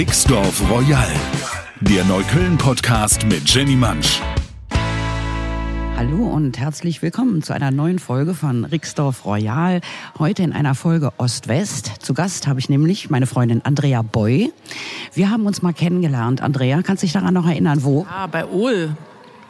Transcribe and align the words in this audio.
Rixdorf 0.00 0.62
Royal, 0.70 1.12
der 1.82 2.02
Neukölln-Podcast 2.06 3.26
mit 3.26 3.46
Jenny 3.46 3.76
Mansch. 3.76 4.18
Hallo 5.94 6.24
und 6.24 6.58
herzlich 6.58 7.02
willkommen 7.02 7.42
zu 7.42 7.52
einer 7.52 7.70
neuen 7.70 7.98
Folge 7.98 8.32
von 8.32 8.64
Rixdorf 8.64 9.26
Royal. 9.26 9.82
Heute 10.18 10.42
in 10.42 10.54
einer 10.54 10.74
Folge 10.74 11.12
Ost-West. 11.18 12.02
Zu 12.02 12.14
Gast 12.14 12.46
habe 12.46 12.58
ich 12.60 12.70
nämlich 12.70 13.10
meine 13.10 13.26
Freundin 13.26 13.60
Andrea 13.62 14.00
Boy. 14.00 14.54
Wir 15.12 15.30
haben 15.30 15.44
uns 15.44 15.60
mal 15.60 15.74
kennengelernt. 15.74 16.40
Andrea, 16.40 16.80
kannst 16.80 17.02
du 17.02 17.04
dich 17.04 17.12
daran 17.12 17.34
noch 17.34 17.46
erinnern, 17.46 17.84
wo? 17.84 18.06
Ah, 18.08 18.26
bei 18.26 18.46
Ohl. 18.46 18.96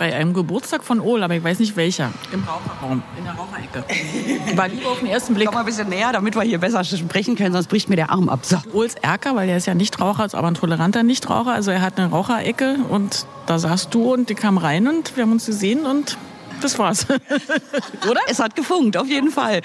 Bei 0.00 0.16
einem 0.16 0.32
Geburtstag 0.32 0.82
von 0.82 0.98
Ohl, 0.98 1.22
aber 1.22 1.34
ich 1.34 1.44
weiß 1.44 1.58
nicht 1.58 1.76
welcher. 1.76 2.10
Im 2.32 2.42
Raucherraum, 2.42 3.02
in 3.18 3.24
der 3.24 3.34
Raucherecke. 3.34 4.56
War 4.56 4.68
lieber 4.68 4.92
auf 4.92 5.00
den 5.00 5.08
ersten 5.08 5.34
Blick. 5.34 5.48
Komm 5.48 5.56
mal 5.56 5.60
ein 5.60 5.66
bisschen 5.66 5.90
näher, 5.90 6.10
damit 6.10 6.34
wir 6.36 6.40
hier 6.40 6.56
besser 6.56 6.82
sprechen 6.84 7.36
können, 7.36 7.52
sonst 7.52 7.66
bricht 7.66 7.90
mir 7.90 7.96
der 7.96 8.08
Arm 8.08 8.30
ab. 8.30 8.40
So. 8.46 8.56
Ohls 8.72 8.94
Erker, 8.94 9.36
weil 9.36 9.46
der 9.46 9.58
ist 9.58 9.66
ja 9.66 9.74
Nichtraucher, 9.74 10.24
ist 10.24 10.34
aber 10.34 10.48
ein 10.48 10.54
toleranter 10.54 11.02
Nichtraucher. 11.02 11.52
Also 11.52 11.70
er 11.70 11.82
hat 11.82 11.98
eine 11.98 12.08
Raucherecke 12.08 12.76
und 12.88 13.26
da 13.44 13.58
saßt 13.58 13.92
du 13.92 14.10
und 14.10 14.30
die 14.30 14.34
kam 14.34 14.56
rein 14.56 14.88
und 14.88 15.16
wir 15.16 15.24
haben 15.24 15.32
uns 15.32 15.44
gesehen 15.44 15.84
und 15.84 16.16
das 16.60 16.78
war's. 16.78 17.06
Oder? 18.10 18.20
Es 18.28 18.38
hat 18.38 18.56
gefunkt, 18.56 18.96
auf 18.96 19.08
jeden 19.08 19.30
Fall. 19.30 19.62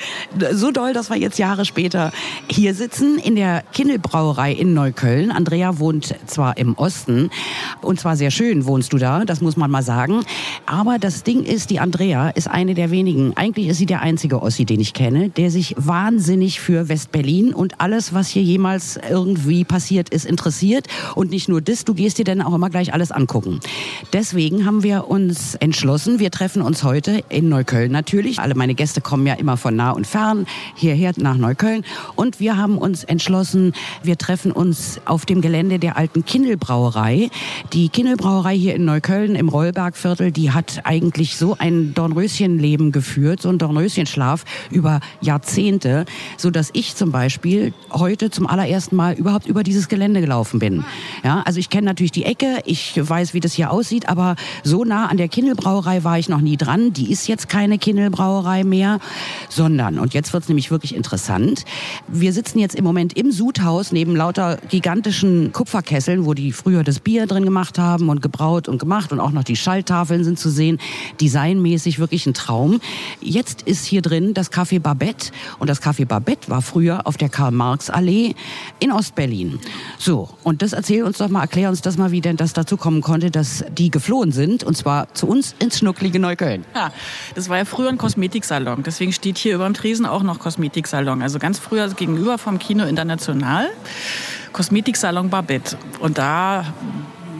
So 0.51 0.71
doll, 0.71 0.93
dass 0.93 1.09
wir 1.09 1.17
jetzt 1.17 1.37
Jahre 1.37 1.65
später 1.65 2.11
hier 2.47 2.73
sitzen 2.73 3.17
in 3.17 3.35
der 3.35 3.63
Kindelbrauerei 3.73 4.51
in 4.51 4.73
Neukölln. 4.73 5.31
Andrea 5.31 5.79
wohnt 5.79 6.15
zwar 6.25 6.57
im 6.57 6.75
Osten 6.75 7.29
und 7.81 7.99
zwar 7.99 8.15
sehr 8.15 8.31
schön 8.31 8.65
wohnst 8.65 8.93
du 8.93 8.97
da, 8.97 9.25
das 9.25 9.41
muss 9.41 9.57
man 9.57 9.71
mal 9.71 9.83
sagen. 9.83 10.23
Aber 10.65 10.99
das 10.99 11.23
Ding 11.23 11.43
ist, 11.43 11.69
die 11.69 11.79
Andrea 11.79 12.29
ist 12.29 12.47
eine 12.49 12.73
der 12.73 12.91
wenigen, 12.91 13.35
eigentlich 13.35 13.67
ist 13.67 13.77
sie 13.77 13.85
der 13.85 14.01
einzige 14.01 14.41
Ossi, 14.41 14.65
den 14.65 14.79
ich 14.79 14.93
kenne, 14.93 15.29
der 15.29 15.51
sich 15.51 15.75
wahnsinnig 15.77 16.59
für 16.59 16.89
Westberlin 16.89 17.53
und 17.53 17.81
alles, 17.81 18.13
was 18.13 18.29
hier 18.29 18.43
jemals 18.43 18.99
irgendwie 19.09 19.63
passiert 19.63 20.09
ist, 20.09 20.25
interessiert. 20.25 20.87
Und 21.15 21.31
nicht 21.31 21.49
nur 21.49 21.61
das, 21.61 21.85
du 21.85 21.93
gehst 21.93 22.17
dir 22.17 22.25
dann 22.25 22.41
auch 22.41 22.53
immer 22.53 22.69
gleich 22.69 22.93
alles 22.93 23.11
angucken. 23.11 23.59
Deswegen 24.13 24.65
haben 24.65 24.83
wir 24.83 25.07
uns 25.09 25.55
entschlossen, 25.55 26.19
wir 26.19 26.31
treffen 26.31 26.61
uns 26.61 26.83
heute 26.85 27.23
in 27.27 27.49
Neukölln 27.49 27.91
natürlich. 27.91 28.39
Alle 28.39 28.55
meine 28.55 28.75
Gäste 28.75 29.01
kommen 29.01 29.27
ja 29.27 29.33
immer 29.33 29.57
von 29.57 29.75
nah 29.75 29.91
und 29.91 30.07
fern 30.07 30.45
hierher 30.75 31.11
nach 31.17 31.35
Neukölln. 31.35 31.83
Und 32.15 32.39
wir 32.39 32.55
haben 32.55 32.77
uns 32.77 33.03
entschlossen, 33.03 33.73
wir 34.03 34.17
treffen 34.17 34.53
uns 34.53 35.01
auf 35.03 35.25
dem 35.25 35.41
Gelände 35.41 35.79
der 35.79 35.97
alten 35.97 36.23
Kindelbrauerei. 36.23 37.29
Die 37.73 37.89
Kindelbrauerei 37.89 38.55
hier 38.55 38.75
in 38.75 38.85
Neukölln 38.85 39.35
im 39.35 39.49
Rollbergviertel, 39.49 40.31
die 40.31 40.51
hat 40.51 40.81
eigentlich 40.85 41.35
so 41.35 41.57
ein 41.57 41.93
Dornröschenleben 41.93 42.93
geführt, 42.93 43.41
so 43.41 43.49
ein 43.49 43.57
Dornröschenschlaf 43.57 44.45
über 44.71 45.01
Jahrzehnte, 45.19 46.05
so 46.37 46.51
dass 46.51 46.69
ich 46.73 46.95
zum 46.95 47.11
Beispiel 47.11 47.73
heute 47.91 48.29
zum 48.29 48.47
allerersten 48.47 48.95
Mal 48.95 49.15
überhaupt 49.15 49.47
über 49.47 49.63
dieses 49.63 49.89
Gelände 49.89 50.21
gelaufen 50.21 50.59
bin. 50.59 50.85
Ja, 51.25 51.41
also 51.43 51.59
ich 51.59 51.71
kenne 51.71 51.85
natürlich 51.85 52.11
die 52.11 52.23
Ecke, 52.23 52.61
ich 52.65 52.93
weiß, 52.95 53.33
wie 53.33 53.39
das 53.39 53.53
hier 53.53 53.71
aussieht, 53.71 54.09
aber 54.09 54.35
so 54.63 54.83
nah 54.83 55.07
an 55.07 55.17
der 55.17 55.27
Kindelbrauerei 55.27 56.03
war 56.03 56.19
ich 56.19 56.29
noch 56.29 56.39
nie 56.39 56.55
dran. 56.55 56.93
Die 56.93 57.11
ist 57.11 57.27
jetzt 57.27 57.49
keine 57.49 57.79
Kindelbrauerei 57.79 58.63
mehr, 58.63 58.99
sondern, 59.49 59.97
und 59.97 60.13
jetzt 60.13 60.33
wird's 60.33 60.49
nämlich 60.49 60.69
wirklich 60.69 60.93
interessant, 60.93 61.65
wir 62.07 62.31
sitzen 62.31 62.59
jetzt 62.59 62.75
im 62.75 62.83
Moment 62.83 63.17
im 63.17 63.31
Sudhaus 63.31 63.91
neben 63.91 64.15
lauter 64.15 64.59
gigantischen 64.69 65.51
Kupferkesseln, 65.51 66.27
wo 66.27 66.35
die 66.35 66.51
früher 66.51 66.83
das 66.83 66.99
Bier 66.99 67.25
drin 67.25 67.43
gemacht 67.43 67.79
haben 67.79 68.09
und 68.09 68.21
gebraut 68.21 68.67
und 68.67 68.77
gemacht 68.77 69.11
und 69.11 69.19
auch 69.19 69.31
noch 69.31 69.43
die 69.43 69.55
Schalltafeln 69.55 70.23
sind 70.23 70.37
zu 70.37 70.51
sehen. 70.51 70.77
Designmäßig 71.19 71.97
wirklich 71.97 72.27
ein 72.27 72.35
Traum. 72.35 72.79
Jetzt 73.19 73.63
ist 73.63 73.85
hier 73.85 74.03
drin 74.03 74.35
das 74.35 74.51
Café 74.51 74.79
Babette 74.79 75.31
und 75.57 75.71
das 75.71 75.81
Café 75.81 76.05
Babette 76.05 76.51
war 76.51 76.61
früher 76.61 77.07
auf 77.07 77.17
der 77.17 77.29
Karl-Marx-Allee 77.29 78.35
in 78.79 78.91
Ostberlin. 78.91 79.57
So, 79.97 80.29
und 80.43 80.61
das 80.61 80.73
erzähl 80.73 81.01
uns 81.01 81.14
doch 81.17 81.29
mal, 81.29 81.41
erklär 81.41 81.69
uns 81.69 81.81
das 81.81 81.97
mal, 81.97 82.11
wie 82.11 82.21
denn 82.21 82.37
das 82.37 82.53
dazu 82.53 82.77
kommen 82.77 83.01
konnte, 83.01 83.31
dass 83.31 83.63
die 83.71 83.91
geflohen 83.91 84.31
sind 84.31 84.63
und 84.63 84.75
zwar 84.75 85.13
zu 85.13 85.27
uns 85.27 85.55
ins 85.59 85.79
schnucklige 85.79 86.19
Neukölln. 86.19 86.65
Ja, 86.75 86.91
das 87.35 87.49
war 87.49 87.57
ja 87.57 87.65
früher 87.65 87.89
ein 87.89 87.97
Kosmetiksalon. 87.97 88.83
Deswegen 88.83 89.13
steht 89.13 89.37
hier 89.37 89.55
über 89.55 89.65
dem 89.65 89.73
Tresen 89.73 90.05
auch 90.05 90.23
noch 90.23 90.39
Kosmetiksalon. 90.39 91.21
Also 91.21 91.39
ganz 91.39 91.59
früher 91.59 91.87
gegenüber 91.89 92.37
vom 92.37 92.59
Kino 92.59 92.85
International. 92.85 93.69
Kosmetiksalon 94.53 95.29
Babette. 95.29 95.77
Und 95.99 96.17
da 96.17 96.65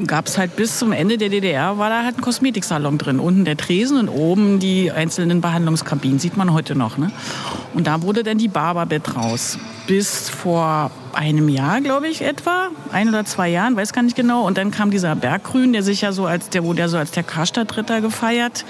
gab 0.06 0.28
es 0.28 0.38
halt 0.38 0.56
bis 0.56 0.80
zum 0.80 0.92
Ende 0.92 1.18
der 1.18 1.30
DDR, 1.30 1.78
war 1.78 1.90
da 1.90 2.04
halt 2.04 2.18
ein 2.18 2.22
Kosmetiksalon 2.22 2.98
drin. 2.98 3.20
Unten 3.20 3.46
der 3.46 3.58
Tresen 3.58 3.98
und 3.98 4.10
oben 4.10 4.60
die 4.60 4.92
einzelnen 4.92 5.42
Behandlungskabinen, 5.42 6.20
sieht 6.20 6.38
man 6.38 6.54
heute 6.54 6.76
noch. 6.76 6.98
Ne? 6.98 7.12
Und 7.74 7.88
da 7.88 8.02
wurde 8.02 8.24
dann 8.24 8.38
die 8.38 8.48
Bar 8.48 8.76
Babette 8.76 9.14
raus. 9.14 9.58
Bis 9.88 10.30
vor 10.30 10.92
einem 11.14 11.50
Jahr, 11.50 11.82
glaube 11.82 12.08
ich, 12.08 12.22
etwa. 12.22 12.70
Ein 12.92 13.10
oder 13.10 13.26
zwei 13.26 13.50
Jahren, 13.50 13.76
weiß 13.76 13.94
gar 13.94 14.02
nicht 14.02 14.16
genau. 14.16 14.46
Und 14.46 14.58
dann 14.58 14.72
kam 14.72 14.92
dieser 14.92 15.16
Berggrün, 15.16 15.74
der 15.74 15.84
sich 15.84 16.02
ja 16.02 16.12
so 16.12 16.26
als, 16.26 16.50
der 16.50 16.64
wurde 16.64 16.80
ja 16.80 16.88
so 16.88 16.98
als 16.98 17.12
der 17.12 17.24
Karstadt-Ritter 17.24 18.02
gefeiert 18.02 18.66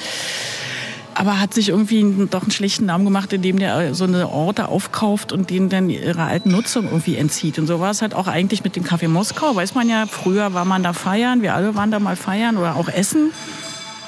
aber 1.16 1.40
hat 1.40 1.54
sich 1.54 1.70
irgendwie 1.70 2.28
doch 2.30 2.44
einen 2.44 2.52
schlechten 2.52 2.86
Namen 2.86 3.06
gemacht, 3.06 3.32
indem 3.32 3.58
der 3.58 3.96
so 3.96 4.04
eine 4.04 4.30
Orte 4.30 4.68
aufkauft 4.68 5.32
und 5.32 5.50
denen 5.50 5.70
dann 5.70 5.90
ihre 5.90 6.24
alten 6.24 6.52
Nutzung 6.52 6.86
irgendwie 6.86 7.16
entzieht. 7.16 7.58
Und 7.58 7.68
so 7.68 7.80
war 7.80 7.92
es 7.92 8.02
halt 8.02 8.14
auch 8.14 8.28
eigentlich 8.28 8.64
mit 8.64 8.76
dem 8.76 8.84
Café 8.84 9.08
Moskau. 9.08 9.56
Weiß 9.56 9.76
man 9.76 9.90
ja, 9.90 10.06
früher 10.08 10.54
war 10.54 10.66
man 10.66 10.84
da 10.84 10.92
feiern, 10.94 11.42
wir 11.42 11.56
alle 11.56 11.74
waren 11.76 11.90
da 11.90 12.00
mal 12.00 12.18
feiern 12.18 12.58
oder 12.58 12.76
auch 12.76 12.90
essen. 12.90 13.32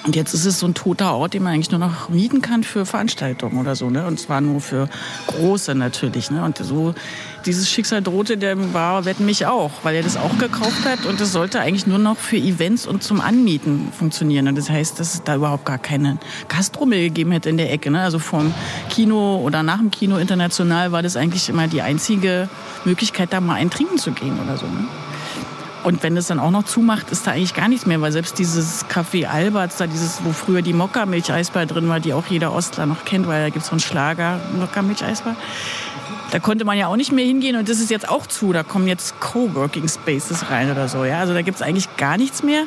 Und 0.07 0.15
jetzt 0.15 0.33
ist 0.33 0.45
es 0.45 0.59
so 0.59 0.65
ein 0.65 0.73
toter 0.73 1.15
Ort, 1.15 1.33
den 1.33 1.43
man 1.43 1.53
eigentlich 1.53 1.69
nur 1.69 1.81
noch 1.81 2.07
mieten 2.07 2.41
kann 2.41 2.63
für 2.63 2.85
Veranstaltungen 2.85 3.59
oder 3.59 3.75
so. 3.75 3.89
Ne? 3.89 4.07
Und 4.07 4.17
zwar 4.21 4.39
nur 4.39 4.61
für 4.61 4.87
große 5.27 5.75
natürlich. 5.75 6.31
Ne? 6.31 6.45
Und 6.45 6.59
so 6.59 6.95
dieses 7.45 7.69
Schicksal 7.69 8.01
drohte 8.01 8.37
dem 8.37 8.73
war 8.73 9.03
Wetten 9.03 9.25
mich 9.25 9.45
auch, 9.47 9.71
weil 9.83 9.95
er 9.95 10.03
das 10.03 10.15
auch 10.15 10.37
gekauft 10.37 10.85
hat. 10.85 11.05
Und 11.05 11.19
das 11.19 11.33
sollte 11.33 11.59
eigentlich 11.59 11.87
nur 11.87 11.97
noch 11.97 12.15
für 12.15 12.37
Events 12.37 12.87
und 12.87 13.03
zum 13.03 13.19
Anmieten 13.19 13.89
funktionieren. 13.91 14.47
Und 14.47 14.57
das 14.57 14.69
heißt, 14.69 14.97
dass 14.97 15.15
es 15.15 15.23
da 15.25 15.35
überhaupt 15.35 15.65
gar 15.65 15.77
keine 15.77 16.17
Gastro 16.47 16.85
mehr 16.85 17.01
gegeben 17.01 17.33
hätte 17.33 17.49
in 17.49 17.57
der 17.57 17.73
Ecke. 17.73 17.91
Ne? 17.91 18.01
Also 18.01 18.17
vom 18.17 18.53
Kino 18.89 19.41
oder 19.43 19.61
nach 19.61 19.79
dem 19.79 19.91
Kino 19.91 20.15
international 20.15 20.93
war 20.93 21.03
das 21.03 21.17
eigentlich 21.17 21.49
immer 21.49 21.67
die 21.67 21.81
einzige 21.81 22.47
Möglichkeit, 22.85 23.33
da 23.33 23.41
mal 23.41 23.55
ein 23.55 23.69
Trinken 23.69 23.97
zu 23.97 24.13
gehen 24.13 24.39
oder 24.39 24.55
so. 24.55 24.67
Ne? 24.67 24.87
Und 25.87 26.03
wenn 26.03 26.17
es 26.17 26.27
dann 26.27 26.41
auch 26.41 26.51
noch 26.51 26.65
zumacht, 26.65 27.11
ist 27.11 27.27
da 27.27 27.31
eigentlich 27.31 27.53
gar 27.53 27.69
nichts 27.69 27.85
mehr, 27.85 28.01
weil 28.01 28.11
selbst 28.11 28.39
dieses 28.39 28.85
Café 28.87 29.25
Alberts, 29.25 29.77
da 29.77 29.87
dieses, 29.87 30.19
wo 30.25 30.33
früher 30.33 30.61
die 30.61 30.73
Mokka-Milcheisbar 30.73 31.65
drin 31.65 31.87
war, 31.87 32.01
die 32.01 32.13
auch 32.13 32.25
jeder 32.25 32.51
Ostler 32.51 32.85
noch 32.85 33.05
kennt, 33.05 33.25
weil 33.25 33.41
da 33.41 33.49
gibt 33.49 33.63
es 33.63 33.67
so 33.67 33.71
einen 33.71 33.79
Schlager, 33.79 34.41
Mokka-Milcheisbar. 34.59 35.37
Da 36.31 36.39
konnte 36.39 36.65
man 36.65 36.77
ja 36.77 36.87
auch 36.87 36.97
nicht 36.97 37.13
mehr 37.13 37.23
hingehen 37.23 37.55
und 37.55 37.69
das 37.69 37.79
ist 37.79 37.89
jetzt 37.89 38.09
auch 38.09 38.27
zu. 38.27 38.51
Da 38.51 38.63
kommen 38.63 38.89
jetzt 38.89 39.21
Coworking 39.21 39.87
Spaces 39.87 40.49
rein 40.49 40.69
oder 40.69 40.89
so. 40.89 41.05
Ja? 41.05 41.19
Also 41.19 41.33
da 41.33 41.41
gibt 41.41 41.55
es 41.55 41.61
eigentlich 41.61 41.95
gar 41.95 42.17
nichts 42.17 42.43
mehr. 42.43 42.63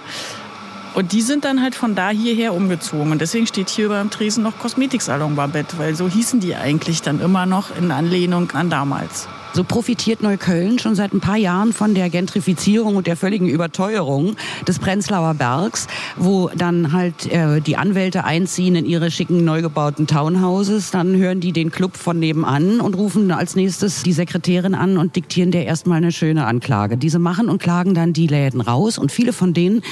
Und 0.95 1.13
die 1.13 1.21
sind 1.21 1.45
dann 1.45 1.61
halt 1.61 1.75
von 1.75 1.95
da 1.95 2.09
hierher 2.09 2.55
umgezogen. 2.55 3.13
Und 3.13 3.21
deswegen 3.21 3.47
steht 3.47 3.69
hier 3.69 3.91
dem 3.91 4.09
Tresen 4.09 4.43
noch 4.43 4.59
Kosmetiksalon 4.59 5.37
Babette, 5.37 5.77
weil 5.77 5.95
so 5.95 6.09
hießen 6.09 6.41
die 6.41 6.57
eigentlich 6.57 7.03
dann 7.03 7.21
immer 7.21 7.45
noch 7.45 7.77
in 7.77 7.91
Anlehnung 7.91 8.51
an 8.53 8.71
damals. 8.71 9.29
So 9.53 9.65
profitiert 9.65 10.23
Neukölln 10.23 10.79
schon 10.79 10.95
seit 10.95 11.13
ein 11.13 11.21
paar 11.21 11.37
Jahren 11.37 11.73
von 11.73 11.93
der 11.95 12.09
Gentrifizierung 12.09 12.95
und 12.95 13.09
der 13.09 13.17
völligen 13.17 13.49
Überteuerung 13.49 14.37
des 14.69 14.79
Prenzlauer 14.79 15.35
Bergs, 15.35 15.89
wo 16.17 16.51
dann 16.55 16.93
halt 16.93 17.27
äh, 17.33 17.61
die 17.61 17.77
Anwälte 17.77 18.23
einziehen 18.23 18.77
in 18.77 18.87
ihre 18.87 19.11
schicken 19.11 19.45
neu 19.45 19.61
gebauten 19.61 20.07
Townhouses. 20.07 20.93
Dann 20.93 21.17
hören 21.17 21.41
die 21.41 21.51
den 21.51 21.73
Club 21.73 21.97
von 21.97 22.21
nebenan 22.21 22.81
und 22.81 22.95
rufen 22.95 23.33
als 23.33 23.57
nächstes 23.57 24.05
die 24.05 24.13
Sekretärin 24.13 24.77
an 24.77 24.99
und 24.99 25.17
diktieren 25.17 25.51
der 25.51 25.67
erstmal 25.67 25.97
eine 25.97 26.13
schöne 26.13 26.47
Anklage. 26.47 26.97
Diese 26.97 27.19
machen 27.19 27.49
und 27.49 27.61
klagen 27.61 27.93
dann 27.93 28.13
die 28.13 28.29
Läden 28.29 28.61
raus 28.61 28.99
und 28.99 29.11
viele 29.11 29.33
von 29.33 29.53
denen 29.53 29.83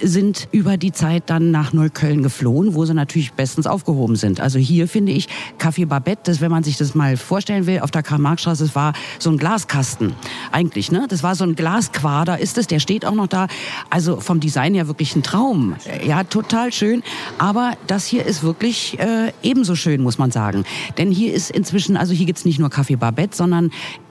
sind 0.00 0.46
über 0.52 0.76
die 0.76 0.92
Zeit 0.92 1.24
dann 1.26 1.50
nach 1.50 1.72
Neukölln 1.72 2.22
geflohen, 2.22 2.74
wo 2.74 2.84
sie 2.84 2.94
natürlich 2.94 3.32
bestens 3.32 3.66
aufgehoben 3.66 4.14
sind. 4.14 4.40
Also 4.40 4.60
hier 4.60 4.86
finde 4.86 5.10
ich 5.10 5.26
Café 5.58 5.84
Babette, 5.84 6.22
das, 6.24 6.40
wenn 6.40 6.52
man 6.52 6.62
sich 6.62 6.76
das 6.76 6.94
mal 6.94 7.16
vorstellen 7.16 7.66
will, 7.66 7.80
auf 7.80 7.90
der 7.90 8.04
Karl-Marx-Straße, 8.04 8.70
war 8.74 8.92
so 9.18 9.30
ein 9.30 9.38
Glaskasten 9.38 10.14
eigentlich, 10.52 10.90
ne? 10.92 11.06
Das 11.08 11.22
war 11.22 11.34
so 11.34 11.44
ein 11.44 11.54
Glasquader, 11.54 12.38
ist 12.38 12.58
es, 12.58 12.66
der 12.66 12.80
steht 12.80 13.04
auch 13.04 13.14
noch 13.14 13.26
da. 13.26 13.46
Also 13.88 14.20
vom 14.20 14.40
Design 14.40 14.74
her 14.74 14.86
wirklich 14.86 15.14
ein 15.16 15.22
Traum. 15.22 15.76
Ja, 16.04 16.24
total 16.24 16.72
schön. 16.72 17.02
Aber 17.38 17.72
das 17.86 18.06
hier 18.06 18.24
ist 18.24 18.42
wirklich 18.42 18.98
äh, 18.98 19.32
ebenso 19.42 19.74
schön, 19.74 20.02
muss 20.02 20.18
man 20.18 20.30
sagen. 20.30 20.64
Denn 20.98 21.10
hier 21.10 21.32
ist 21.32 21.50
inzwischen, 21.50 21.96
also 21.96 22.12
hier 22.12 22.26
gibt's 22.26 22.44
nicht 22.44 22.58
nur 22.58 22.68
Café 22.68 22.96
Babette, 22.96 23.36
sondern 23.36 23.70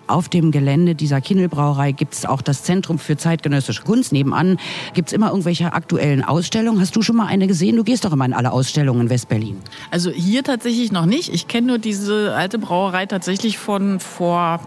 auf 0.09 0.27
dem 0.27 0.51
Gelände 0.51 0.95
dieser 0.95 1.21
Kindelbrauerei 1.21 1.91
gibt 1.91 2.15
es 2.15 2.25
auch 2.25 2.41
das 2.41 2.63
Zentrum 2.63 2.97
für 2.97 3.15
zeitgenössische 3.15 3.83
Kunst. 3.83 4.11
Nebenan 4.11 4.57
gibt 4.93 5.09
es 5.09 5.13
immer 5.13 5.29
irgendwelche 5.29 5.73
aktuellen 5.73 6.23
Ausstellungen. 6.23 6.81
Hast 6.81 6.95
du 6.95 7.01
schon 7.03 7.15
mal 7.15 7.27
eine 7.27 7.45
gesehen? 7.45 7.75
Du 7.75 7.83
gehst 7.83 8.05
doch 8.05 8.11
immer 8.11 8.25
in 8.25 8.33
alle 8.33 8.51
Ausstellungen 8.51 9.01
in 9.01 9.09
Westberlin. 9.09 9.57
Also 9.91 10.09
hier 10.09 10.43
tatsächlich 10.43 10.91
noch 10.91 11.05
nicht. 11.05 11.31
Ich 11.31 11.47
kenne 11.47 11.67
nur 11.67 11.77
diese 11.77 12.33
alte 12.35 12.57
Brauerei 12.57 13.05
tatsächlich 13.05 13.59
von 13.59 13.99
vor 13.99 14.61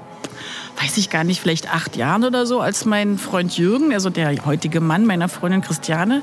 weiß 0.80 0.96
ich 0.96 1.10
gar 1.10 1.24
nicht, 1.24 1.40
vielleicht 1.40 1.72
acht 1.72 1.96
Jahren 1.96 2.24
oder 2.24 2.46
so, 2.46 2.60
als 2.60 2.84
mein 2.84 3.19
Freund 3.19 3.56
Jürgen, 3.56 3.92
also 3.92 4.10
der 4.10 4.44
heutige 4.44 4.80
Mann 4.80 5.06
meiner 5.06 5.28
Freundin 5.28 5.62
Christiane, 5.62 6.22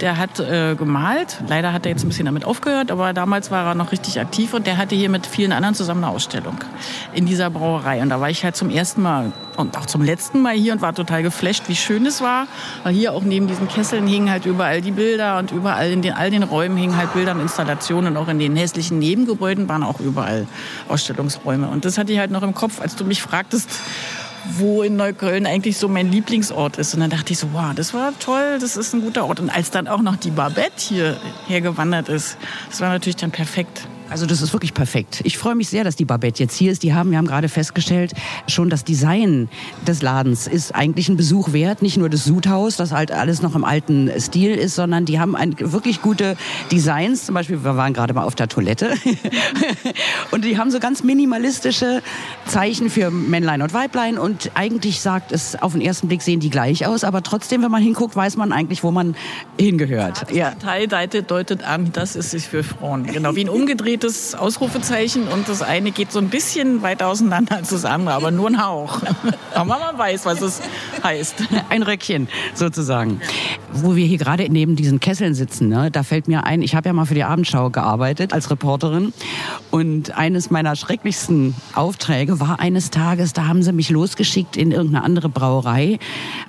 der 0.00 0.18
hat 0.18 0.40
äh, 0.40 0.74
gemalt. 0.74 1.38
Leider 1.48 1.72
hat 1.72 1.86
er 1.86 1.92
jetzt 1.92 2.04
ein 2.04 2.08
bisschen 2.08 2.26
damit 2.26 2.44
aufgehört, 2.44 2.90
aber 2.90 3.12
damals 3.12 3.50
war 3.50 3.66
er 3.66 3.74
noch 3.74 3.92
richtig 3.92 4.20
aktiv 4.20 4.54
und 4.54 4.66
der 4.66 4.76
hatte 4.76 4.94
hier 4.94 5.08
mit 5.08 5.26
vielen 5.26 5.52
anderen 5.52 5.74
zusammen 5.74 6.04
eine 6.04 6.12
Ausstellung 6.12 6.58
in 7.12 7.26
dieser 7.26 7.50
Brauerei. 7.50 8.02
Und 8.02 8.10
da 8.10 8.20
war 8.20 8.30
ich 8.30 8.44
halt 8.44 8.56
zum 8.56 8.70
ersten 8.70 9.02
Mal 9.02 9.32
und 9.56 9.76
auch 9.78 9.86
zum 9.86 10.02
letzten 10.02 10.42
Mal 10.42 10.54
hier 10.54 10.72
und 10.72 10.82
war 10.82 10.94
total 10.94 11.22
geflasht, 11.22 11.64
wie 11.68 11.76
schön 11.76 12.04
es 12.06 12.20
war. 12.20 12.46
Weil 12.84 12.94
hier 12.94 13.12
auch 13.12 13.22
neben 13.22 13.46
diesen 13.46 13.68
Kesseln 13.68 14.06
hingen 14.06 14.30
halt 14.30 14.46
überall 14.46 14.80
die 14.80 14.90
Bilder 14.90 15.38
und 15.38 15.50
überall 15.50 15.90
in 15.90 16.02
den, 16.02 16.12
all 16.12 16.30
den 16.30 16.42
Räumen 16.42 16.76
hingen 16.76 16.96
halt 16.96 17.12
Bilder 17.14 17.32
und 17.32 17.40
Installationen. 17.40 18.16
Und 18.16 18.22
auch 18.22 18.28
in 18.28 18.38
den 18.38 18.56
hässlichen 18.56 18.98
Nebengebäuden 18.98 19.68
waren 19.68 19.82
auch 19.82 20.00
überall 20.00 20.46
Ausstellungsräume. 20.88 21.68
Und 21.68 21.84
das 21.84 21.96
hatte 21.96 22.12
ich 22.12 22.18
halt 22.18 22.30
noch 22.30 22.42
im 22.42 22.54
Kopf, 22.54 22.80
als 22.80 22.96
du 22.96 23.04
mich 23.04 23.22
fragtest, 23.22 23.70
wo 24.52 24.82
in 24.82 24.96
Neukölln 24.96 25.46
eigentlich 25.46 25.78
so 25.78 25.88
mein 25.88 26.10
Lieblingsort 26.10 26.78
ist. 26.78 26.94
Und 26.94 27.00
dann 27.00 27.10
dachte 27.10 27.32
ich 27.32 27.38
so, 27.38 27.52
wow, 27.52 27.74
das 27.74 27.94
war 27.94 28.12
toll, 28.18 28.58
das 28.60 28.76
ist 28.76 28.92
ein 28.94 29.02
guter 29.02 29.26
Ort. 29.26 29.40
Und 29.40 29.50
als 29.50 29.70
dann 29.70 29.88
auch 29.88 30.02
noch 30.02 30.16
die 30.16 30.30
Babette 30.30 30.72
hier 30.76 31.16
hergewandert 31.46 32.08
ist, 32.08 32.36
das 32.70 32.80
war 32.80 32.88
natürlich 32.88 33.16
dann 33.16 33.30
perfekt. 33.30 33.88
Also 34.08 34.26
das 34.26 34.40
ist 34.40 34.52
wirklich 34.52 34.72
perfekt. 34.72 35.20
Ich 35.24 35.36
freue 35.36 35.54
mich 35.54 35.68
sehr, 35.68 35.84
dass 35.84 35.96
die 35.96 36.04
Babette 36.04 36.42
jetzt 36.42 36.56
hier 36.56 36.70
ist. 36.70 36.82
Die 36.82 36.94
haben, 36.94 37.10
wir 37.10 37.18
haben 37.18 37.26
gerade 37.26 37.48
festgestellt, 37.48 38.12
schon 38.46 38.70
das 38.70 38.84
Design 38.84 39.48
des 39.86 40.02
Ladens 40.02 40.46
ist 40.46 40.74
eigentlich 40.74 41.08
ein 41.08 41.16
Besuch 41.16 41.52
wert. 41.52 41.82
Nicht 41.82 41.96
nur 41.96 42.08
das 42.08 42.24
Sudhaus, 42.24 42.76
das 42.76 42.92
halt 42.92 43.10
alles 43.10 43.42
noch 43.42 43.54
im 43.54 43.64
alten 43.64 44.10
Stil 44.20 44.54
ist, 44.54 44.76
sondern 44.76 45.04
die 45.04 45.18
haben 45.18 45.34
ein, 45.34 45.56
wirklich 45.58 46.02
gute 46.02 46.36
Designs. 46.70 47.26
Zum 47.26 47.34
Beispiel, 47.34 47.64
wir 47.64 47.76
waren 47.76 47.92
gerade 47.92 48.14
mal 48.14 48.24
auf 48.24 48.34
der 48.34 48.48
Toilette. 48.48 48.94
und 50.30 50.44
die 50.44 50.56
haben 50.56 50.70
so 50.70 50.78
ganz 50.78 51.02
minimalistische 51.02 52.02
Zeichen 52.46 52.90
für 52.90 53.10
Männlein 53.10 53.62
und 53.62 53.74
Weiblein. 53.74 54.18
Und 54.18 54.52
eigentlich 54.54 55.00
sagt 55.00 55.32
es, 55.32 55.60
auf 55.60 55.72
den 55.72 55.80
ersten 55.80 56.08
Blick 56.08 56.22
sehen 56.22 56.40
die 56.40 56.50
gleich 56.50 56.86
aus. 56.86 57.02
Aber 57.02 57.22
trotzdem, 57.22 57.62
wenn 57.62 57.70
man 57.70 57.82
hinguckt, 57.82 58.14
weiß 58.14 58.36
man 58.36 58.52
eigentlich, 58.52 58.84
wo 58.84 58.90
man 58.90 59.16
hingehört. 59.58 60.30
Ja. 60.32 60.52
Teilseite 60.52 61.22
deutet 61.22 61.64
an, 61.64 61.90
das 61.92 62.16
ist 62.16 62.34
es 62.34 62.46
für 62.46 62.62
Frauen. 62.62 63.04
Genau, 63.06 63.34
wie 63.34 63.44
ein 63.44 63.48
umgedrehtes 63.96 64.34
Ausrufezeichen 64.34 65.28
und 65.28 65.48
das 65.48 65.62
eine 65.62 65.90
geht 65.90 66.12
so 66.12 66.18
ein 66.18 66.28
bisschen 66.28 66.82
weiter 66.82 67.08
auseinander 67.08 67.56
als 67.56 67.70
das 67.70 67.84
andere, 67.84 68.14
aber 68.14 68.30
nur 68.30 68.48
ein 68.48 68.62
Hauch. 68.62 69.00
Aber 69.54 69.78
man 69.78 69.96
weiß, 69.96 70.26
was 70.26 70.42
es 70.42 70.60
heißt. 71.02 71.36
Ein 71.70 71.82
Röckchen 71.82 72.28
sozusagen. 72.52 73.22
Wo 73.72 73.96
wir 73.96 74.04
hier 74.04 74.18
gerade 74.18 74.46
neben 74.50 74.76
diesen 74.76 75.00
Kesseln 75.00 75.32
sitzen, 75.34 75.68
ne, 75.68 75.90
da 75.90 76.02
fällt 76.02 76.28
mir 76.28 76.44
ein, 76.44 76.60
ich 76.60 76.74
habe 76.74 76.90
ja 76.90 76.92
mal 76.92 77.06
für 77.06 77.14
die 77.14 77.24
Abendschau 77.24 77.70
gearbeitet 77.70 78.34
als 78.34 78.50
Reporterin 78.50 79.14
und 79.70 80.16
eines 80.16 80.50
meiner 80.50 80.76
schrecklichsten 80.76 81.54
Aufträge 81.74 82.38
war 82.38 82.60
eines 82.60 82.90
Tages, 82.90 83.32
da 83.32 83.46
haben 83.46 83.62
sie 83.62 83.72
mich 83.72 83.88
losgeschickt 83.88 84.58
in 84.58 84.72
irgendeine 84.72 85.04
andere 85.04 85.30
Brauerei, 85.30 85.98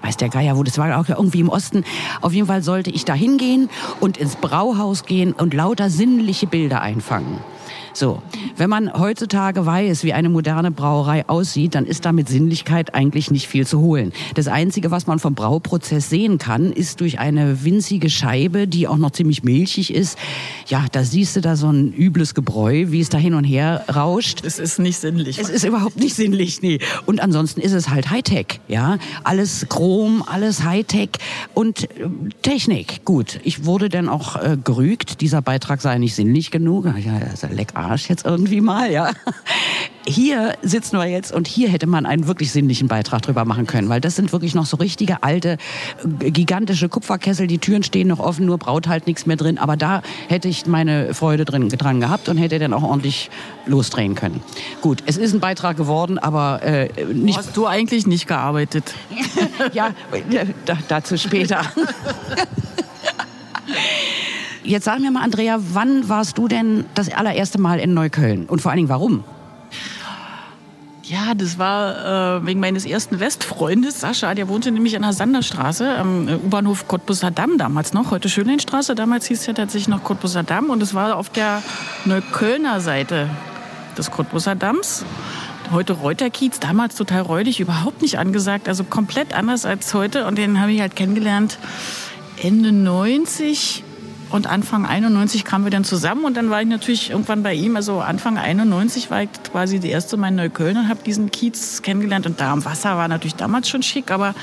weiß 0.01 0.17
der 0.17 0.29
Geier 0.29 0.57
wo, 0.57 0.63
das 0.63 0.77
war 0.77 0.99
auch 0.99 1.07
irgendwie 1.07 1.39
im 1.39 1.49
Osten. 1.49 1.85
Auf 2.21 2.33
jeden 2.33 2.47
Fall 2.47 2.61
sollte 2.61 2.89
ich 2.89 3.05
da 3.05 3.13
hingehen 3.13 3.69
und 4.01 4.17
ins 4.17 4.35
Brauhaus 4.35 5.05
gehen 5.05 5.31
und 5.31 5.53
lauter 5.53 5.89
sinnliche 5.89 6.47
Bilder 6.47 6.81
einfangen. 6.81 7.36
So, 7.93 8.21
wenn 8.55 8.69
man 8.69 8.93
heutzutage 8.93 9.65
weiß, 9.65 10.03
wie 10.03 10.13
eine 10.13 10.29
moderne 10.29 10.71
Brauerei 10.71 11.27
aussieht, 11.27 11.75
dann 11.75 11.85
ist 11.85 12.05
da 12.05 12.11
mit 12.11 12.29
Sinnlichkeit 12.29 12.93
eigentlich 12.93 13.31
nicht 13.31 13.47
viel 13.47 13.65
zu 13.65 13.79
holen. 13.79 14.13
Das 14.35 14.47
Einzige, 14.47 14.91
was 14.91 15.07
man 15.07 15.19
vom 15.19 15.35
Brauprozess 15.35 16.09
sehen 16.09 16.37
kann, 16.37 16.71
ist 16.71 17.01
durch 17.01 17.19
eine 17.19 17.63
winzige 17.63 18.09
Scheibe, 18.09 18.67
die 18.67 18.87
auch 18.87 18.97
noch 18.97 19.11
ziemlich 19.11 19.43
milchig 19.43 19.93
ist. 19.93 20.17
Ja, 20.67 20.85
da 20.91 21.03
siehst 21.03 21.35
du 21.35 21.41
da 21.41 21.55
so 21.55 21.69
ein 21.69 21.93
übles 21.93 22.33
Gebräu, 22.33 22.87
wie 22.89 23.01
es 23.01 23.09
da 23.09 23.17
hin 23.17 23.33
und 23.33 23.43
her 23.43 23.85
rauscht. 23.93 24.43
Es 24.43 24.59
ist 24.59 24.79
nicht 24.79 24.99
sinnlich. 24.99 25.39
Es 25.39 25.49
ist 25.49 25.63
überhaupt 25.63 25.97
nicht 25.97 26.15
sinnlich, 26.15 26.61
nee. 26.61 26.79
Und 27.05 27.21
ansonsten 27.21 27.61
ist 27.61 27.73
es 27.73 27.89
halt 27.89 28.09
Hightech, 28.09 28.59
ja. 28.67 28.97
Alles 29.23 29.67
Chrom, 29.69 30.23
alles 30.25 30.63
Hightech 30.63 31.09
und 31.53 31.83
äh, 31.83 32.09
Technik. 32.41 33.05
Gut, 33.05 33.39
ich 33.43 33.65
wurde 33.65 33.89
dann 33.89 34.09
auch 34.09 34.35
äh, 34.35 34.57
gerügt, 34.63 35.21
dieser 35.21 35.41
Beitrag 35.41 35.81
sei 35.81 35.97
nicht 35.97 36.15
sinnlich 36.15 36.51
genug. 36.51 36.85
Ja, 36.85 37.19
das 37.19 37.35
ist 37.35 37.45
ein 37.45 37.55
leck 37.55 37.73
Arsch 37.87 38.09
jetzt 38.09 38.25
irgendwie 38.25 38.61
mal, 38.61 38.91
ja. 38.91 39.11
Hier 40.05 40.53
sitzen 40.61 40.97
wir 40.97 41.05
jetzt 41.05 41.33
und 41.33 41.47
hier 41.47 41.67
hätte 41.67 41.85
man 41.85 42.05
einen 42.05 42.27
wirklich 42.27 42.51
sinnlichen 42.51 42.87
Beitrag 42.87 43.21
drüber 43.23 43.43
machen 43.43 43.67
können, 43.67 43.89
weil 43.89 43.99
das 43.99 44.15
sind 44.15 44.31
wirklich 44.31 44.55
noch 44.55 44.65
so 44.65 44.77
richtige 44.77 45.21
alte, 45.23 45.57
gigantische 46.19 46.87
Kupferkessel. 46.87 47.47
Die 47.47 47.57
Türen 47.57 47.83
stehen 47.83 48.07
noch 48.07 48.19
offen, 48.19 48.45
nur 48.45 48.57
braut 48.57 48.87
halt 48.87 49.05
nichts 49.05 49.25
mehr 49.25 49.35
drin. 49.35 49.57
Aber 49.57 49.75
da 49.75 50.01
hätte 50.29 50.47
ich 50.47 50.65
meine 50.65 51.13
Freude 51.13 51.43
drin, 51.43 51.67
dran 51.69 51.99
gehabt 51.99 52.29
und 52.29 52.37
hätte 52.37 52.57
dann 52.57 52.73
auch 52.73 52.83
ordentlich 52.83 53.29
losdrehen 53.65 54.15
können. 54.15 54.41
Gut, 54.81 55.03
es 55.05 55.17
ist 55.17 55.33
ein 55.33 55.41
Beitrag 55.41 55.75
geworden, 55.75 56.17
aber 56.17 56.63
äh, 56.63 56.89
nicht. 57.13 57.37
Hast 57.37 57.57
du 57.57 57.67
eigentlich 57.67 58.07
nicht 58.07 58.27
gearbeitet? 58.27 58.93
ja, 59.73 59.91
da, 60.65 60.77
dazu 60.87 61.17
später. 61.17 61.61
Jetzt 64.67 64.83
sag 64.83 64.99
mir 64.99 65.11
mal, 65.11 65.23
Andrea, 65.23 65.59
wann 65.71 66.09
warst 66.09 66.37
du 66.37 66.49
denn 66.49 66.83
das 66.93 67.09
allererste 67.09 67.57
Mal 67.57 67.79
in 67.79 67.93
Neukölln? 67.93 68.47
Und 68.47 68.61
vor 68.61 68.71
allen 68.71 68.79
Dingen, 68.79 68.89
warum? 68.89 69.23
Ja, 71.03 71.33
das 71.35 71.57
war 71.57 72.39
äh, 72.41 72.45
wegen 72.45 72.59
meines 72.59 72.85
ersten 72.85 73.21
Westfreundes, 73.21 74.01
Sascha. 74.01 74.33
Der 74.35 74.49
wohnte 74.49 74.71
nämlich 74.71 74.97
an 74.97 75.03
der 75.03 75.13
Sanderstraße, 75.13 75.97
am 75.97 76.27
äh, 76.27 76.35
U-Bahnhof 76.35 76.85
Cottbusser 76.89 77.31
Damm 77.31 77.57
damals 77.57 77.93
noch. 77.93 78.11
Heute 78.11 78.27
Schönleinstraße, 78.27 78.93
damals 78.93 79.27
hieß 79.27 79.39
es 79.39 79.45
ja 79.45 79.53
tatsächlich 79.53 79.87
noch 79.87 80.03
Cottbusser 80.03 80.43
Damm. 80.43 80.69
Und 80.69 80.83
es 80.83 80.93
war 80.93 81.15
auf 81.15 81.29
der 81.29 81.63
Neuköllner 82.03 82.81
Seite 82.81 83.29
des 83.97 84.11
Cottbusser 84.11 84.55
Damms. 84.55 85.05
Heute 85.71 85.93
Reuterkiez, 85.93 86.59
damals 86.59 86.95
total 86.95 87.21
räudig, 87.21 87.61
überhaupt 87.61 88.01
nicht 88.01 88.19
angesagt. 88.19 88.67
Also 88.67 88.83
komplett 88.83 89.33
anders 89.33 89.65
als 89.65 89.93
heute. 89.93 90.27
Und 90.27 90.37
den 90.37 90.59
habe 90.59 90.73
ich 90.73 90.81
halt 90.81 90.97
kennengelernt 90.97 91.57
Ende 92.43 92.73
90 92.73 93.85
und 94.29 94.47
Anfang 94.47 94.85
91 94.85 95.45
kamen 95.45 95.63
wir 95.63 95.71
dann 95.71 95.83
zusammen 95.83 96.25
und 96.25 96.35
dann 96.35 96.49
war 96.49 96.61
ich 96.61 96.67
natürlich 96.67 97.11
irgendwann 97.11 97.43
bei 97.43 97.53
ihm. 97.53 97.75
Also 97.75 98.01
Anfang 98.01 98.37
91 98.37 99.09
war 99.09 99.23
ich 99.23 99.29
quasi 99.51 99.79
die 99.79 99.89
erste 99.89 100.17
Mal 100.17 100.29
in 100.29 100.35
Neukölln 100.35 100.77
und 100.77 100.89
habe 100.89 100.99
diesen 101.05 101.31
Kiez 101.31 101.81
kennengelernt. 101.81 102.25
Und 102.25 102.41
da 102.41 102.51
am 102.51 102.65
Wasser 102.65 102.97
war 102.97 103.07
natürlich 103.07 103.35
damals 103.35 103.69
schon 103.69 103.83
schick, 103.83 104.11
aber 104.11 104.35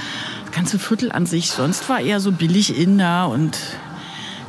das 0.47 0.55
ganze 0.55 0.79
Viertel 0.79 1.13
an 1.13 1.27
sich 1.27 1.51
sonst 1.51 1.89
war 1.89 2.01
eher 2.01 2.21
so 2.21 2.33
billig 2.33 2.79
in 2.79 2.99
da 2.99 3.27
und 3.27 3.59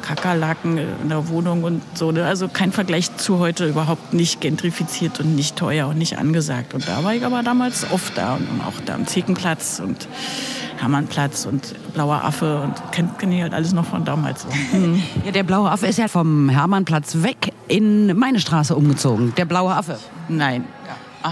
Kakerlaken 0.05 0.77
in 0.77 1.09
der 1.09 1.27
Wohnung 1.29 1.63
und 1.63 1.81
so. 1.95 2.11
ne? 2.11 2.25
Also 2.25 2.47
kein 2.47 2.71
Vergleich 2.71 3.17
zu 3.17 3.39
heute, 3.39 3.67
überhaupt 3.67 4.13
nicht 4.13 4.39
gentrifiziert 4.39 5.19
und 5.19 5.35
nicht 5.35 5.57
teuer 5.57 5.87
und 5.87 5.97
nicht 5.97 6.17
angesagt. 6.17 6.73
Und 6.73 6.87
da 6.87 7.03
war 7.03 7.15
ich 7.15 7.25
aber 7.25 7.43
damals 7.43 7.91
oft 7.91 8.17
da 8.17 8.35
und 8.35 8.61
auch 8.65 8.79
da 8.85 8.93
am 8.93 9.07
Zekenplatz 9.07 9.81
und 9.83 10.07
Hermannplatz 10.77 11.45
und 11.45 11.75
Blauer 11.93 12.23
Affe 12.23 12.61
und 12.61 12.91
kenne 12.91 13.09
kenn 13.17 13.31
ich 13.31 13.41
halt 13.41 13.53
alles 13.53 13.73
noch 13.73 13.85
von 13.85 14.05
damals. 14.05 14.45
Mhm. 14.73 15.01
Ja, 15.25 15.31
der 15.31 15.43
blaue 15.43 15.69
Affe 15.71 15.87
ist 15.87 15.97
ja 15.97 16.07
vom 16.07 16.49
Hermannplatz 16.49 17.23
weg 17.23 17.51
in 17.67 18.15
meine 18.17 18.39
Straße 18.39 18.75
umgezogen. 18.75 19.33
Der 19.37 19.45
blaue 19.45 19.73
Affe. 19.75 19.97
Nein. 20.29 20.65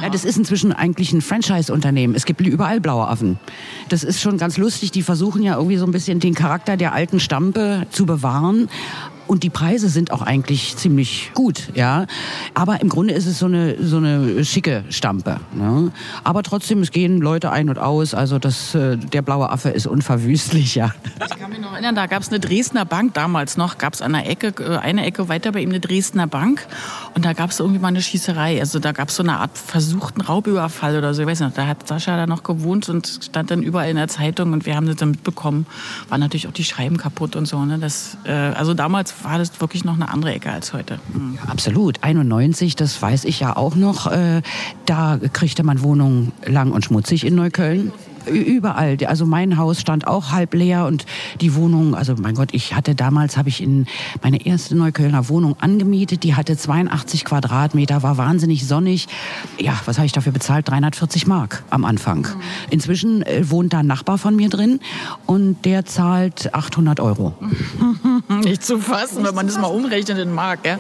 Ja, 0.02 0.10
das 0.10 0.26
ist 0.26 0.38
inzwischen 0.38 0.74
eigentlich 0.74 1.14
ein 1.14 1.22
Franchise-Unternehmen. 1.22 2.16
Es 2.16 2.26
gibt 2.26 2.42
überall 2.42 2.82
blaue 2.82 3.08
Affen. 3.08 3.38
Das 3.90 4.04
ist 4.04 4.22
schon 4.22 4.38
ganz 4.38 4.58
lustig. 4.58 4.92
Die 4.92 5.04
versuchen 5.04 5.44
ja 5.44 5.56
irgendwie 5.56 5.78
so 5.78 5.86
ein 5.86 5.92
bisschen 5.92 6.20
den 6.20 6.34
Charakter 6.34 6.78
der 6.78 6.94
alten 6.94 7.20
Stampe 7.20 7.86
zu 7.92 8.08
bewahren. 8.08 8.70
Und 9.34 9.42
die 9.42 9.50
Preise 9.50 9.90
sind 9.90 10.12
auch 10.12 10.22
eigentlich 10.22 10.78
ziemlich 10.78 11.32
gut, 11.34 11.70
ja. 11.74 12.06
Aber 12.54 12.82
im 12.82 12.90
Grunde 12.90 13.16
ist 13.16 13.26
es 13.26 13.40
so 13.40 13.48
eine, 13.48 13.84
so 13.84 13.98
eine 13.98 14.46
schicke 14.46 14.84
Stampe. 14.90 15.40
Ne? 15.56 15.92
Aber 16.24 16.44
trotzdem, 16.44 16.84
es 16.84 16.92
gehen 16.92 17.20
Leute 17.20 17.50
ein 17.50 17.68
und 17.68 17.80
aus. 17.80 18.14
Also 18.14 18.38
das, 18.38 18.76
äh, 18.76 18.96
der 18.96 19.24
blaue 19.24 19.50
Affe 19.50 19.70
ist 19.70 19.88
unverwüstlich, 19.88 20.76
ja. 20.76 20.94
Ich 21.20 21.40
kann 21.40 21.50
mich 21.50 21.60
noch 21.60 21.74
erinnern, 21.74 21.96
da 21.96 22.06
gab 22.06 22.22
es 22.22 22.30
eine 22.30 22.40
Dresdner 22.40 22.86
Bank 22.86 23.16
damals 23.16 23.58
noch, 23.58 23.80
gab 23.80 23.96
es 23.96 24.04
an 24.04 24.14
der 24.14 24.30
Ecke, 24.30 24.54
äh, 24.64 24.78
eine 24.78 25.04
Ecke 25.04 25.28
weiter 25.30 25.52
bei 25.52 25.62
ihm 25.62 25.70
eine 25.70 25.80
Dresdner 25.80 26.28
Bank 26.28 26.68
und 27.16 27.26
da 27.26 27.34
gab 27.34 27.50
es 27.50 27.60
irgendwie 27.60 27.80
mal 27.80 27.88
eine 27.88 28.04
Schießerei. 28.04 28.60
Also 28.60 28.78
da 28.78 28.92
gab 28.92 29.10
es 29.10 29.16
so 29.16 29.24
eine 29.24 29.40
Art 29.40 29.58
versuchten 29.58 30.22
Raubüberfall 30.22 30.96
oder 30.96 31.16
so. 31.16 31.24
Ich 31.24 31.28
weiß 31.28 31.40
nicht, 31.40 31.58
da 31.58 31.66
hat 31.66 31.88
Sascha 31.88 32.16
da 32.18 32.28
noch 32.28 32.44
gewohnt 32.44 32.88
und 32.88 33.08
stand 33.08 33.50
dann 33.50 33.64
überall 33.64 33.90
in 33.90 33.96
der 33.96 34.10
Zeitung 34.10 34.54
und 34.54 34.68
wir 34.68 34.76
haben 34.76 34.86
das 34.86 34.98
dann 34.98 35.10
mitbekommen. 35.10 35.66
Waren 36.10 36.20
natürlich 36.20 36.48
auch 36.48 36.54
die 36.54 36.66
Schreiben 36.66 36.98
kaputt 36.98 37.36
und 37.36 37.48
so. 37.48 37.66
Ne? 37.66 37.80
Das, 37.80 38.16
äh, 38.26 38.32
also 38.32 38.76
damals 38.76 39.23
war 39.24 39.38
das 39.38 39.60
wirklich 39.62 39.84
noch 39.84 39.96
eine 39.96 40.10
andere 40.10 40.34
Ecke 40.34 40.52
als 40.52 40.74
heute. 40.74 41.00
Mhm. 41.14 41.38
Absolut. 41.48 42.04
91, 42.04 42.76
das 42.76 43.02
weiß 43.02 43.26
ich 43.26 43.40
ja 43.40 43.56
auch 43.56 43.76
noch. 43.76 44.12
Äh, 44.12 44.42
da 44.86 45.20
kriegte 45.32 45.64
man 45.64 45.82
Wohnungen 45.82 46.32
lang 46.46 46.72
und 46.72 46.86
schmutzig 46.86 47.26
in 47.26 47.36
Neukölln. 47.36 47.92
Überall. 48.26 48.98
Also 49.06 49.26
mein 49.26 49.58
Haus 49.58 49.80
stand 49.80 50.08
auch 50.08 50.32
halb 50.32 50.54
leer 50.54 50.86
und 50.86 51.06
die 51.42 51.56
Wohnung, 51.56 51.96
also 51.96 52.16
mein 52.18 52.36
Gott, 52.36 52.50
ich 52.54 52.76
hatte 52.76 52.96
damals, 52.96 53.38
habe 53.38 53.50
ich 53.50 53.62
in 53.62 53.86
meine 54.22 54.46
erste 54.46 54.76
Neuköllner 54.76 55.30
Wohnung 55.30 55.56
angemietet. 55.60 56.24
Die 56.24 56.36
hatte 56.36 56.58
82 56.58 57.26
Quadratmeter, 57.26 58.04
war 58.04 58.18
wahnsinnig 58.18 58.68
sonnig. 58.68 59.08
Ja, 59.60 59.80
was 59.86 59.98
habe 59.98 60.06
ich 60.06 60.12
dafür 60.12 60.32
bezahlt? 60.32 60.70
340 60.70 61.28
Mark 61.28 61.64
am 61.70 61.86
Anfang. 61.86 62.28
Inzwischen 62.70 63.24
äh, 63.24 63.50
wohnt 63.50 63.74
da 63.74 63.80
ein 63.80 63.88
Nachbar 63.88 64.18
von 64.18 64.36
mir 64.36 64.50
drin 64.50 64.80
und 65.26 65.66
der 65.66 65.86
zahlt 65.86 66.54
800 66.54 67.00
Euro. 67.00 67.34
Nicht 68.44 68.64
zu 68.64 68.80
fassen, 68.80 69.24
wenn 69.24 69.36
man 69.36 69.48
das 69.48 69.58
mal 69.58 69.68
umrechnet 69.68 70.18
in 70.18 70.34
Mark. 70.34 70.66
Ja? 70.66 70.80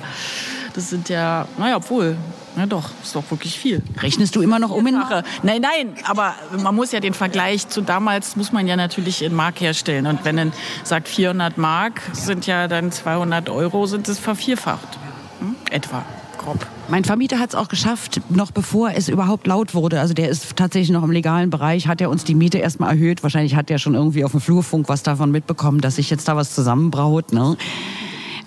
Das 0.73 0.89
sind 0.89 1.09
ja, 1.09 1.47
naja, 1.57 1.77
obwohl, 1.77 2.15
na 2.55 2.65
doch, 2.65 2.89
ist 3.01 3.15
doch 3.15 3.24
wirklich 3.31 3.57
viel. 3.57 3.81
Rechnest 4.01 4.36
du 4.36 4.41
immer 4.41 4.60
noch 4.60 4.69
um 4.69 4.86
in 4.86 4.95
Mache. 4.95 5.24
Nein, 5.41 5.62
nein, 5.62 5.93
aber 6.05 6.36
man 6.62 6.75
muss 6.75 6.91
ja 6.91 7.00
den 7.00 7.13
Vergleich 7.13 7.67
zu 7.67 7.81
damals, 7.81 8.36
muss 8.36 8.51
man 8.51 8.67
ja 8.67 8.75
natürlich 8.75 9.24
in 9.24 9.33
Mark 9.33 9.62
herstellen. 9.62 10.05
Und 10.07 10.24
wenn 10.24 10.36
man 10.36 10.53
sagt 10.83 11.07
400 11.07 11.57
Mark, 11.57 12.01
sind 12.13 12.45
ja 12.45 12.67
dann 12.67 12.91
200 12.91 13.50
Euro, 13.50 13.86
sind 13.86 14.07
es 14.07 14.19
vervierfacht. 14.19 15.00
Hm? 15.39 15.55
Etwa, 15.72 16.05
grob. 16.38 16.65
Mein 16.89 17.05
Vermieter 17.05 17.39
hat 17.39 17.50
es 17.50 17.55
auch 17.55 17.69
geschafft, 17.69 18.22
noch 18.29 18.51
bevor 18.51 18.91
es 18.91 19.07
überhaupt 19.07 19.48
laut 19.48 19.74
wurde. 19.74 20.00
Also 20.00 20.13
der 20.13 20.29
ist 20.29 20.55
tatsächlich 20.55 20.91
noch 20.91 21.03
im 21.03 21.12
legalen 21.12 21.50
Bereich, 21.50 21.88
hat 21.88 22.01
er 22.01 22.10
uns 22.10 22.24
die 22.24 22.36
Miete 22.36 22.57
erstmal 22.57 22.91
erhöht. 22.91 23.24
Wahrscheinlich 23.24 23.55
hat 23.55 23.72
er 23.72 23.79
schon 23.79 23.95
irgendwie 23.95 24.25
auf 24.25 24.31
dem 24.31 24.41
Flurfunk 24.41 24.89
was 24.89 25.01
davon 25.01 25.31
mitbekommen, 25.31 25.81
dass 25.81 25.95
sich 25.95 26.10
jetzt 26.10 26.27
da 26.27 26.36
was 26.36 26.53
zusammenbraut. 26.53 27.31
Ne? 27.31 27.57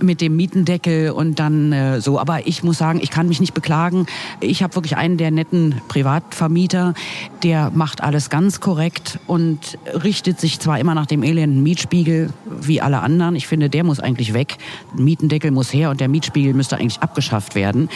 Mit 0.00 0.21
dem 0.21 0.37
Mietendeckel 0.37 1.11
und 1.11 1.38
dann 1.38 1.73
äh, 1.73 2.00
so. 2.00 2.19
Aber 2.19 2.47
ich 2.47 2.62
muss 2.62 2.79
sagen, 2.79 3.00
ich 3.03 3.11
kann 3.11 3.29
mich 3.29 3.41
nicht 3.41 3.55
beklagen. 3.55 4.07
Ich 4.41 4.62
habe 4.62 4.75
wirklich 4.75 4.97
einen 4.97 5.17
der 5.17 5.31
netten 5.31 5.81
Privatvermieter, 5.88 6.95
der 7.43 7.71
macht 7.75 8.03
alles 8.03 8.31
ganz 8.31 8.61
korrekt 8.61 9.19
und 9.26 9.79
richtet 9.87 10.41
sich 10.41 10.61
zwar 10.61 10.79
immer 10.79 10.95
nach 10.95 11.07
dem 11.07 11.23
elenden 11.23 11.62
Mietspiegel 11.62 12.31
wie 12.45 12.81
alle 12.81 13.00
anderen. 13.00 13.37
Ich 13.37 13.47
finde, 13.47 13.71
der 13.71 13.85
muss 13.85 14.00
eigentlich 14.00 14.35
weg. 14.35 14.59
Mietendeckel 14.95 15.50
muss 15.50 15.73
her 15.73 15.91
und 15.91 16.00
der 16.00 16.09
Mietspiegel 16.09 16.55
müsste 16.55 16.76
eigentlich 16.76 17.00
abgeschafft 17.00 17.55
werden. 17.55 17.88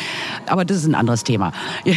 Aber 0.47 0.65
das 0.65 0.79
ist 0.79 0.87
ein 0.87 0.95
anderes 0.95 1.25
Thema. 1.25 1.53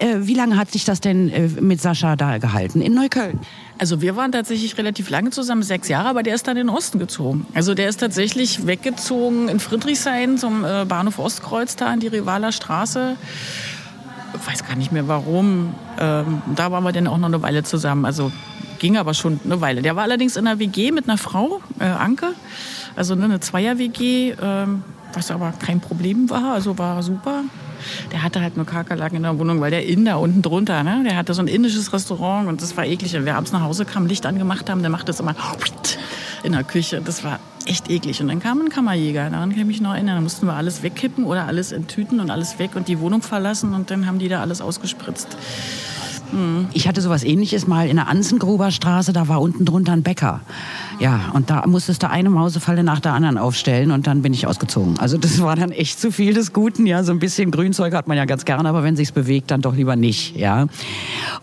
Äh, 0.00 0.26
wie 0.26 0.34
lange 0.34 0.56
hat 0.56 0.70
sich 0.70 0.84
das 0.84 1.00
denn 1.00 1.28
äh, 1.28 1.48
mit 1.60 1.80
Sascha 1.80 2.14
da 2.14 2.38
gehalten? 2.38 2.80
In 2.80 2.94
Neukölln? 2.94 3.40
Also 3.78 4.00
wir 4.00 4.16
waren 4.16 4.32
tatsächlich 4.32 4.76
relativ 4.76 5.08
lange 5.08 5.30
zusammen, 5.30 5.62
sechs 5.62 5.88
Jahre, 5.88 6.08
aber 6.08 6.24
der 6.24 6.34
ist 6.34 6.48
dann 6.48 6.56
in 6.56 6.66
den 6.66 6.76
Osten 6.76 6.98
gezogen. 6.98 7.46
Also 7.54 7.74
der 7.74 7.88
ist 7.88 8.00
tatsächlich 8.00 8.66
weggezogen 8.66 9.48
in 9.48 9.60
Friedrichshain 9.60 10.36
zum 10.36 10.64
äh, 10.64 10.84
Bahnhof 10.84 11.20
Ostkreuz 11.20 11.76
da 11.76 11.92
in 11.94 12.00
die 12.00 12.08
Rivaler 12.08 12.50
Straße. 12.50 13.16
Ich 14.34 14.46
weiß 14.46 14.66
gar 14.66 14.76
nicht 14.76 14.90
mehr 14.90 15.06
warum. 15.06 15.74
Ähm, 15.98 16.42
da 16.56 16.72
waren 16.72 16.82
wir 16.82 16.92
dann 16.92 17.06
auch 17.06 17.18
noch 17.18 17.28
eine 17.28 17.40
Weile 17.42 17.62
zusammen. 17.62 18.04
Also 18.04 18.32
ging 18.80 18.96
aber 18.96 19.14
schon 19.14 19.38
eine 19.44 19.60
Weile. 19.60 19.80
Der 19.80 19.94
war 19.94 20.02
allerdings 20.02 20.36
in 20.36 20.46
einer 20.46 20.58
WG 20.58 20.90
mit 20.90 21.08
einer 21.08 21.18
Frau, 21.18 21.60
äh, 21.78 21.84
Anke. 21.84 22.34
Also 22.96 23.14
ne, 23.14 23.24
eine 23.24 23.40
Zweier-WG, 23.40 24.34
ähm, 24.42 24.82
was 25.12 25.30
aber 25.30 25.52
kein 25.52 25.80
Problem 25.80 26.30
war. 26.30 26.52
Also 26.54 26.78
war 26.78 27.02
super. 27.02 27.44
Der 28.12 28.22
hatte 28.22 28.40
halt 28.40 28.56
nur 28.56 28.66
Kakerlaken 28.66 29.16
in 29.16 29.22
der 29.22 29.38
Wohnung, 29.38 29.60
weil 29.60 29.70
der 29.70 29.86
Inder 29.86 30.18
unten 30.20 30.42
drunter, 30.42 30.82
ne, 30.82 31.02
der 31.04 31.16
hatte 31.16 31.34
so 31.34 31.42
ein 31.42 31.48
indisches 31.48 31.92
Restaurant 31.92 32.48
und 32.48 32.62
das 32.62 32.76
war 32.76 32.84
eklig. 32.84 33.12
Wenn 33.12 33.24
wir 33.24 33.36
abends 33.36 33.52
nach 33.52 33.62
Hause 33.62 33.84
kamen, 33.84 34.08
Licht 34.08 34.26
angemacht 34.26 34.70
haben, 34.70 34.80
der 34.80 34.90
macht 34.90 35.08
das 35.08 35.20
immer 35.20 35.34
in 36.42 36.52
der 36.52 36.64
Küche. 36.64 37.00
Das 37.04 37.24
war 37.24 37.40
echt 37.66 37.90
eklig. 37.90 38.20
Und 38.20 38.28
dann 38.28 38.40
kam 38.40 38.60
ein 38.60 38.68
Kammerjäger, 38.68 39.30
daran 39.30 39.50
kann 39.50 39.60
ich 39.60 39.66
mich 39.66 39.80
noch 39.80 39.94
erinnern. 39.94 40.16
Da 40.16 40.20
mussten 40.20 40.46
wir 40.46 40.54
alles 40.54 40.82
wegkippen 40.82 41.24
oder 41.24 41.46
alles 41.46 41.72
enttüten 41.72 42.20
und 42.20 42.30
alles 42.30 42.58
weg 42.58 42.70
und 42.74 42.88
die 42.88 43.00
Wohnung 43.00 43.22
verlassen 43.22 43.74
und 43.74 43.90
dann 43.90 44.06
haben 44.06 44.18
die 44.18 44.28
da 44.28 44.40
alles 44.40 44.60
ausgespritzt. 44.60 45.36
Ich 46.72 46.86
hatte 46.86 47.00
sowas 47.00 47.24
ähnliches 47.24 47.66
mal 47.66 47.88
in 47.88 47.96
der 47.96 48.08
Anzengruber 48.08 48.70
Straße, 48.70 49.12
da 49.12 49.28
war 49.28 49.40
unten 49.40 49.64
drunter 49.64 49.92
ein 49.92 50.02
Bäcker. 50.02 50.40
Ja, 51.00 51.30
und 51.32 51.50
da 51.50 51.66
musstest 51.66 52.02
du 52.02 52.10
eine 52.10 52.28
Mausefalle 52.30 52.82
nach 52.82 53.00
der 53.00 53.14
anderen 53.14 53.38
aufstellen 53.38 53.90
und 53.90 54.06
dann 54.06 54.22
bin 54.22 54.32
ich 54.32 54.46
ausgezogen. 54.46 54.98
Also 54.98 55.16
das 55.16 55.40
war 55.40 55.56
dann 55.56 55.70
echt 55.70 56.00
zu 56.00 56.12
viel 56.12 56.34
des 56.34 56.52
Guten, 56.52 56.86
ja. 56.86 57.02
So 57.02 57.12
ein 57.12 57.18
bisschen 57.18 57.50
Grünzeug 57.50 57.94
hat 57.94 58.08
man 58.08 58.16
ja 58.16 58.24
ganz 58.24 58.44
gerne, 58.44 58.68
aber 58.68 58.82
wenn 58.82 58.96
sich's 58.96 59.12
bewegt, 59.12 59.50
dann 59.50 59.60
doch 59.60 59.74
lieber 59.74 59.96
nicht, 59.96 60.36
ja. 60.36 60.66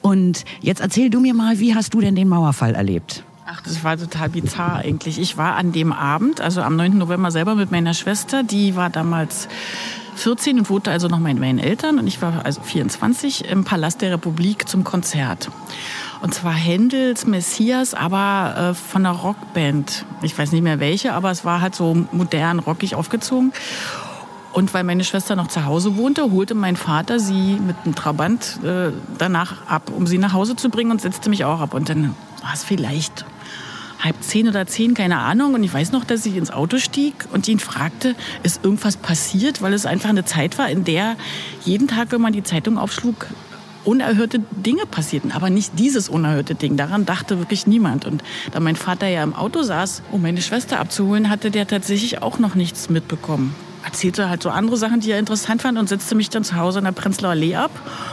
Und 0.01 0.45
jetzt 0.61 0.81
erzähl 0.81 1.09
du 1.09 1.19
mir 1.19 1.33
mal, 1.33 1.59
wie 1.59 1.73
hast 1.73 1.93
du 1.93 2.01
denn 2.01 2.15
den 2.15 2.27
Mauerfall 2.27 2.75
erlebt? 2.75 3.23
Ach, 3.47 3.61
das 3.61 3.83
war 3.83 3.95
total 3.95 4.29
bizarr 4.29 4.77
eigentlich. 4.77 5.19
Ich 5.19 5.37
war 5.37 5.55
an 5.55 5.71
dem 5.71 5.93
Abend, 5.93 6.41
also 6.41 6.63
am 6.63 6.75
9. 6.75 6.97
November 6.97 7.29
selber 7.29 7.53
mit 7.53 7.69
meiner 7.69 7.93
Schwester, 7.93 8.41
die 8.41 8.75
war 8.75 8.89
damals 8.89 9.47
14 10.15 10.57
und 10.57 10.69
wohnte 10.71 10.89
also 10.89 11.09
noch 11.09 11.19
mit 11.19 11.37
meinen 11.37 11.59
Eltern 11.59 11.99
und 11.99 12.07
ich 12.07 12.23
war 12.23 12.43
also 12.43 12.61
24 12.61 13.45
im 13.45 13.63
Palast 13.63 14.01
der 14.01 14.13
Republik 14.13 14.67
zum 14.67 14.83
Konzert. 14.83 15.51
Und 16.23 16.33
zwar 16.33 16.53
Händels 16.53 17.27
Messias, 17.27 17.93
aber 17.93 18.71
äh, 18.71 18.73
von 18.73 19.05
einer 19.05 19.15
Rockband. 19.15 20.05
Ich 20.23 20.35
weiß 20.35 20.51
nicht 20.51 20.63
mehr 20.63 20.79
welche, 20.79 21.13
aber 21.13 21.29
es 21.29 21.45
war 21.45 21.61
halt 21.61 21.75
so 21.75 21.95
modern, 22.11 22.57
rockig 22.57 22.95
aufgezogen. 22.95 23.53
Und 24.53 24.73
weil 24.73 24.83
meine 24.83 25.03
Schwester 25.03 25.35
noch 25.35 25.49
zu 25.49 25.65
Hause 25.65 25.97
wohnte, 25.97 26.31
holte 26.31 26.55
mein 26.55 26.77
Vater 26.77 27.19
sie 27.19 27.59
mit 27.59 27.75
einem 27.83 27.93
Trabant 27.93 28.59
äh, 28.63 28.91
danach 29.19 29.67
ab, 29.67 29.91
um 29.95 30.07
sie 30.07 30.17
nach 30.17 30.33
Hause 30.33 30.55
zu 30.55 30.69
bringen 30.69 30.89
und 30.89 31.01
setzte 31.01 31.29
mich 31.29 31.45
auch 31.45 31.59
ab. 31.59 31.75
Und 31.75 31.89
dann 31.89 32.15
war 32.41 32.53
es 32.53 32.63
vielleicht 32.63 33.25
halb 33.99 34.21
zehn 34.21 34.47
oder 34.47 34.67
zehn, 34.67 34.93
keine 34.93 35.19
Ahnung. 35.19 35.53
Und 35.53 35.63
ich 35.63 35.73
weiß 35.73 35.91
noch, 35.91 36.03
dass 36.03 36.25
ich 36.25 36.35
ins 36.35 36.51
Auto 36.51 36.77
stieg 36.77 37.13
und 37.31 37.47
ihn 37.47 37.59
fragte, 37.59 38.15
ist 38.43 38.63
irgendwas 38.63 38.97
passiert? 38.97 39.61
Weil 39.61 39.73
es 39.73 39.85
einfach 39.85 40.09
eine 40.09 40.25
Zeit 40.25 40.57
war, 40.57 40.69
in 40.69 40.83
der 40.83 41.15
jeden 41.63 41.87
Tag, 41.87 42.11
wenn 42.11 42.21
man 42.21 42.33
die 42.33 42.43
Zeitung 42.43 42.77
aufschlug, 42.77 43.27
unerhörte 43.83 44.39
Dinge 44.51 44.85
passierten. 44.85 45.31
Aber 45.31 45.49
nicht 45.49 45.79
dieses 45.79 46.09
unerhörte 46.09 46.55
Ding. 46.55 46.77
Daran 46.77 47.05
dachte 47.05 47.39
wirklich 47.39 47.67
niemand. 47.67 48.05
Und 48.05 48.23
da 48.51 48.59
mein 48.59 48.75
Vater 48.75 49.07
ja 49.07 49.23
im 49.23 49.33
Auto 49.33 49.63
saß, 49.63 50.01
um 50.11 50.21
meine 50.21 50.41
Schwester 50.41 50.79
abzuholen, 50.79 51.29
hatte 51.29 51.51
der 51.51 51.67
tatsächlich 51.67 52.21
auch 52.21 52.39
noch 52.39 52.55
nichts 52.55 52.89
mitbekommen 52.89 53.55
erzählte 53.85 54.29
halt 54.29 54.41
so 54.41 54.49
andere 54.49 54.77
Sachen, 54.77 54.99
die 54.99 55.11
er 55.11 55.19
interessant 55.19 55.61
fand 55.61 55.77
und 55.77 55.87
setzte 55.87 56.15
mich 56.15 56.29
dann 56.29 56.43
zu 56.43 56.55
Hause 56.55 56.79
an 56.79 56.85
der 56.85 56.91
Prenzlauer 56.91 57.31
Allee 57.31 57.55
ab. 57.55 57.71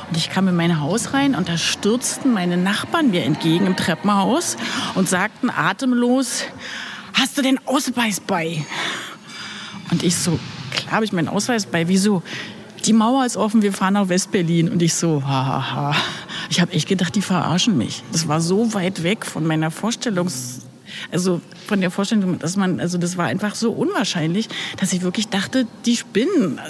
Und 0.08 0.16
ich 0.16 0.28
kam 0.28 0.46
in 0.46 0.54
mein 0.54 0.80
Haus 0.80 1.14
rein 1.14 1.34
und 1.34 1.48
da 1.48 1.56
stürzten 1.56 2.32
meine 2.32 2.56
Nachbarn 2.56 3.10
mir 3.10 3.24
entgegen 3.24 3.66
im 3.66 3.74
Treppenhaus 3.74 4.56
und 4.94 5.08
sagten 5.08 5.50
atemlos, 5.50 6.44
hast 7.14 7.38
du 7.38 7.42
den 7.42 7.58
Ausweis 7.66 8.20
bei? 8.20 8.64
Und 9.90 10.02
ich 10.02 10.16
so, 10.16 10.38
klar 10.70 10.92
habe 10.92 11.04
ich 11.04 11.12
meinen 11.12 11.28
Ausweis 11.28 11.66
bei. 11.66 11.88
Wieso? 11.88 12.22
Die 12.84 12.92
Mauer 12.92 13.24
ist 13.24 13.36
offen, 13.36 13.62
wir 13.62 13.72
fahren 13.72 13.94
nach 13.94 14.08
Westberlin. 14.08 14.68
Und 14.68 14.82
ich 14.82 14.94
so, 14.94 15.22
hahaha. 15.24 15.94
Ich 16.50 16.60
habe 16.60 16.72
echt 16.72 16.88
gedacht, 16.88 17.14
die 17.14 17.22
verarschen 17.22 17.78
mich. 17.78 18.02
Das 18.12 18.28
war 18.28 18.40
so 18.40 18.74
weit 18.74 19.02
weg 19.02 19.24
von 19.24 19.46
meiner 19.46 19.70
Vorstellungs 19.70 20.60
also 21.10 21.40
von 21.66 21.80
der 21.80 21.90
Vorstellung, 21.90 22.38
dass 22.38 22.56
man, 22.56 22.80
also 22.80 22.98
das 22.98 23.16
war 23.16 23.26
einfach 23.26 23.54
so 23.54 23.72
unwahrscheinlich, 23.72 24.48
dass 24.78 24.92
ich 24.92 25.02
wirklich 25.02 25.28
dachte, 25.28 25.66
die 25.86 25.96
spinnen. 25.96 26.60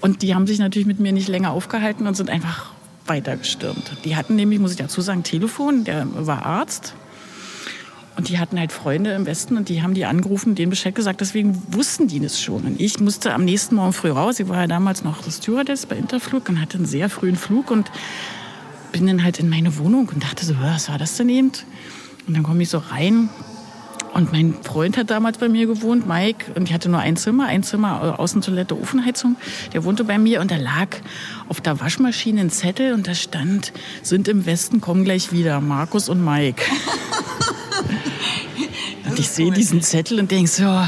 Und 0.00 0.22
die 0.22 0.34
haben 0.34 0.46
sich 0.46 0.58
natürlich 0.58 0.86
mit 0.86 1.00
mir 1.00 1.12
nicht 1.12 1.28
länger 1.28 1.52
aufgehalten 1.52 2.06
und 2.06 2.14
sind 2.14 2.30
einfach 2.30 2.72
weitergestürmt. 3.06 3.92
Die 4.04 4.16
hatten 4.16 4.36
nämlich, 4.36 4.58
muss 4.58 4.72
ich 4.72 4.76
dazu 4.76 5.00
sagen, 5.00 5.22
Telefon, 5.22 5.84
der 5.84 6.06
war 6.12 6.44
Arzt. 6.44 6.94
Und 8.16 8.28
die 8.28 8.38
hatten 8.38 8.58
halt 8.58 8.70
Freunde 8.70 9.12
im 9.12 9.26
Westen 9.26 9.56
und 9.56 9.68
die 9.68 9.82
haben 9.82 9.94
die 9.94 10.04
angerufen, 10.04 10.54
denen 10.54 10.70
Bescheid 10.70 10.94
gesagt, 10.94 11.20
deswegen 11.20 11.60
wussten 11.70 12.06
die 12.06 12.20
das 12.20 12.40
schon. 12.40 12.62
Und 12.62 12.80
ich 12.80 13.00
musste 13.00 13.34
am 13.34 13.44
nächsten 13.44 13.74
Morgen 13.74 13.92
früh 13.92 14.10
raus. 14.10 14.38
Ich 14.38 14.48
war 14.48 14.60
ja 14.60 14.66
damals 14.68 15.02
noch 15.02 15.28
Stewardess 15.28 15.86
bei 15.86 15.96
Interflug 15.96 16.48
und 16.48 16.60
hatte 16.60 16.78
einen 16.78 16.86
sehr 16.86 17.10
frühen 17.10 17.34
Flug 17.34 17.72
und 17.72 17.90
bin 18.92 19.08
dann 19.08 19.24
halt 19.24 19.40
in 19.40 19.48
meine 19.48 19.76
Wohnung 19.78 20.08
und 20.14 20.22
dachte 20.22 20.46
so, 20.46 20.54
was 20.60 20.88
war 20.88 20.98
das 20.98 21.16
denn 21.16 21.28
eben? 21.28 21.50
Und 22.26 22.34
dann 22.34 22.42
komme 22.42 22.62
ich 22.62 22.70
so 22.70 22.78
rein 22.78 23.28
Und 24.14 24.32
mein 24.32 24.54
Freund 24.62 24.96
hat 24.96 25.10
damals 25.10 25.38
bei 25.38 25.48
mir 25.48 25.66
gewohnt, 25.66 26.06
Mike, 26.06 26.52
und 26.54 26.68
ich 26.68 26.72
hatte 26.72 26.88
nur 26.88 27.00
ein 27.00 27.16
Zimmer, 27.16 27.46
ein 27.46 27.64
Zimmer, 27.64 28.14
äh, 28.16 28.20
Außentoilette, 28.20 28.78
Ofenheizung. 28.80 29.36
Der 29.72 29.82
wohnte 29.82 30.04
bei 30.04 30.18
mir 30.18 30.40
und 30.40 30.52
da 30.52 30.56
lag 30.56 30.88
auf 31.48 31.60
der 31.60 31.80
Waschmaschine 31.80 32.42
ein 32.42 32.50
Zettel 32.50 32.94
und 32.94 33.08
da 33.08 33.14
stand, 33.14 33.72
sind 34.02 34.28
im 34.28 34.46
Westen, 34.46 34.80
kommen 34.80 35.04
gleich 35.04 35.32
wieder, 35.32 35.60
Markus 35.60 36.08
und 36.08 36.24
Mike. 36.24 36.62
und 39.08 39.18
ich 39.18 39.28
sehe 39.28 39.50
diesen 39.50 39.82
Zettel 39.82 40.20
und 40.20 40.30
denke 40.30 40.48
so, 40.48 40.86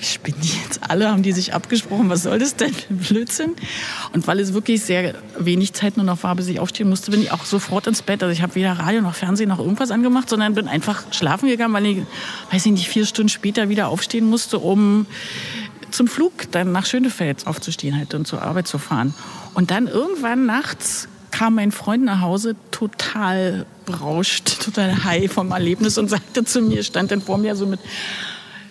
spinnen 0.00 0.40
die 0.40 0.52
jetzt 0.64 0.80
alle? 0.88 1.10
Haben 1.10 1.22
die 1.22 1.32
sich 1.32 1.54
abgesprochen? 1.54 2.08
Was 2.08 2.22
soll 2.22 2.38
das 2.38 2.56
denn 2.56 2.74
Blödsinn? 2.88 3.54
Und 4.12 4.26
weil 4.26 4.40
es 4.40 4.52
wirklich 4.52 4.82
sehr 4.82 5.14
wenig 5.38 5.72
Zeit 5.72 5.96
nur 5.96 6.04
noch 6.06 6.22
war, 6.22 6.34
bis 6.36 6.48
ich 6.48 6.60
aufstehen 6.60 6.88
musste, 6.88 7.10
bin 7.10 7.22
ich 7.22 7.32
auch 7.32 7.44
sofort 7.44 7.86
ins 7.86 8.02
Bett. 8.02 8.22
Also 8.22 8.32
ich 8.32 8.42
habe 8.42 8.54
weder 8.54 8.72
Radio 8.72 9.00
noch 9.00 9.14
Fernsehen 9.14 9.48
noch 9.48 9.58
irgendwas 9.58 9.90
angemacht, 9.90 10.28
sondern 10.28 10.54
bin 10.54 10.68
einfach 10.68 11.04
schlafen 11.12 11.48
gegangen, 11.48 11.74
weil 11.74 11.86
ich, 11.86 11.98
weiß 12.50 12.66
ich 12.66 12.72
nicht, 12.72 12.88
vier 12.88 13.06
Stunden 13.06 13.28
später 13.28 13.68
wieder 13.68 13.88
aufstehen 13.88 14.26
musste, 14.26 14.58
um 14.58 15.06
zum 15.90 16.08
Flug 16.08 16.50
dann 16.50 16.72
nach 16.72 16.86
Schönefeld 16.86 17.46
aufzustehen 17.46 17.96
halt 17.96 18.14
und 18.14 18.26
zur 18.26 18.42
Arbeit 18.42 18.66
zu 18.66 18.78
fahren. 18.78 19.14
Und 19.54 19.70
dann 19.70 19.86
irgendwann 19.86 20.46
nachts 20.46 21.08
kam 21.30 21.56
mein 21.56 21.72
Freund 21.72 22.04
nach 22.04 22.20
Hause 22.20 22.56
total 22.70 23.66
berauscht, 23.84 24.60
total 24.64 25.04
high 25.04 25.30
vom 25.30 25.50
Erlebnis 25.52 25.98
und 25.98 26.08
sagte 26.08 26.44
zu 26.44 26.60
mir, 26.60 26.82
stand 26.82 27.10
dann 27.10 27.22
vor 27.22 27.38
mir 27.38 27.56
so 27.56 27.66
mit 27.66 27.80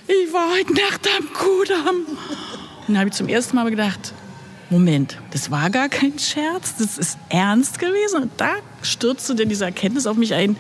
ich 0.07 0.33
war 0.33 0.51
heute 0.51 0.74
Nacht 0.74 1.07
am 1.17 1.33
Kudamm. 1.33 2.05
Und 2.05 2.88
dann 2.88 3.00
habe 3.00 3.09
ich 3.09 3.15
zum 3.15 3.27
ersten 3.27 3.55
Mal 3.55 3.69
gedacht, 3.69 4.13
Moment, 4.69 5.17
das 5.31 5.51
war 5.51 5.69
gar 5.69 5.89
kein 5.89 6.17
Scherz, 6.17 6.75
das 6.77 6.97
ist 6.97 7.17
ernst 7.29 7.79
gewesen. 7.79 8.24
Und 8.24 8.31
da 8.38 8.55
stürzte 8.81 9.35
denn 9.35 9.50
diese 9.50 9.65
Erkenntnis 9.65 10.07
auf 10.07 10.17
mich 10.17 10.33
ein, 10.33 10.57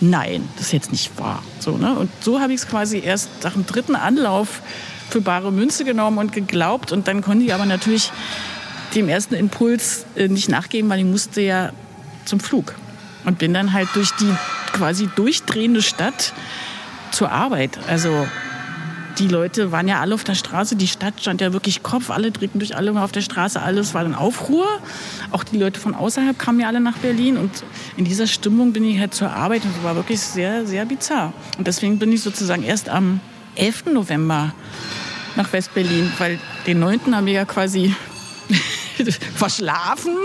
nein, 0.00 0.48
das 0.56 0.66
ist 0.66 0.72
jetzt 0.72 0.92
nicht 0.92 1.18
wahr. 1.18 1.42
So, 1.60 1.76
ne? 1.76 1.94
Und 1.96 2.10
so 2.20 2.40
habe 2.40 2.52
ich 2.52 2.60
es 2.60 2.68
quasi 2.68 2.98
erst 2.98 3.28
nach 3.42 3.52
dem 3.52 3.66
dritten 3.66 3.94
Anlauf 3.94 4.62
für 5.10 5.20
bare 5.20 5.52
Münze 5.52 5.84
genommen 5.84 6.18
und 6.18 6.32
geglaubt. 6.32 6.92
Und 6.92 7.08
dann 7.08 7.22
konnte 7.22 7.44
ich 7.44 7.54
aber 7.54 7.66
natürlich 7.66 8.10
dem 8.94 9.08
ersten 9.08 9.34
Impuls 9.34 10.06
äh, 10.16 10.28
nicht 10.28 10.48
nachgeben, 10.48 10.90
weil 10.90 11.00
ich 11.00 11.04
musste 11.04 11.40
ja 11.40 11.72
zum 12.24 12.40
Flug. 12.40 12.74
Und 13.24 13.38
bin 13.38 13.54
dann 13.54 13.72
halt 13.72 13.88
durch 13.94 14.10
die 14.20 14.32
quasi 14.72 15.08
durchdrehende 15.14 15.82
Stadt 15.82 16.32
zur 17.10 17.30
Arbeit. 17.30 17.78
Also 17.88 18.26
die 19.18 19.28
Leute 19.28 19.72
waren 19.72 19.88
ja 19.88 20.00
alle 20.00 20.14
auf 20.14 20.24
der 20.24 20.34
Straße, 20.34 20.76
die 20.76 20.86
Stadt 20.86 21.14
stand 21.20 21.40
ja 21.40 21.52
wirklich 21.52 21.82
Kopf, 21.82 22.10
alle 22.10 22.30
drehten 22.30 22.58
durch 22.58 22.76
alle 22.76 23.00
auf 23.00 23.12
der 23.12 23.22
Straße, 23.22 23.60
alles 23.60 23.94
war 23.94 24.04
in 24.04 24.14
Aufruhr. 24.14 24.66
Auch 25.30 25.44
die 25.44 25.56
Leute 25.56 25.80
von 25.80 25.94
außerhalb 25.94 26.38
kamen 26.38 26.60
ja 26.60 26.68
alle 26.68 26.80
nach 26.80 26.98
Berlin 26.98 27.36
und 27.36 27.64
in 27.96 28.04
dieser 28.04 28.26
Stimmung 28.26 28.72
bin 28.72 28.84
ich 28.84 28.98
halt 28.98 29.14
zur 29.14 29.30
Arbeit 29.30 29.64
und 29.64 29.70
es 29.76 29.82
war 29.82 29.96
wirklich 29.96 30.20
sehr, 30.20 30.66
sehr 30.66 30.84
bizarr. 30.84 31.32
Und 31.58 31.66
deswegen 31.66 31.98
bin 31.98 32.12
ich 32.12 32.22
sozusagen 32.22 32.62
erst 32.62 32.88
am 32.88 33.20
11. 33.54 33.86
November 33.92 34.52
nach 35.36 35.52
West-Berlin, 35.52 36.12
weil 36.18 36.38
den 36.66 36.80
9. 36.80 37.14
haben 37.14 37.26
wir 37.26 37.32
ja 37.32 37.44
quasi 37.44 37.94
verschlafen. 39.34 40.16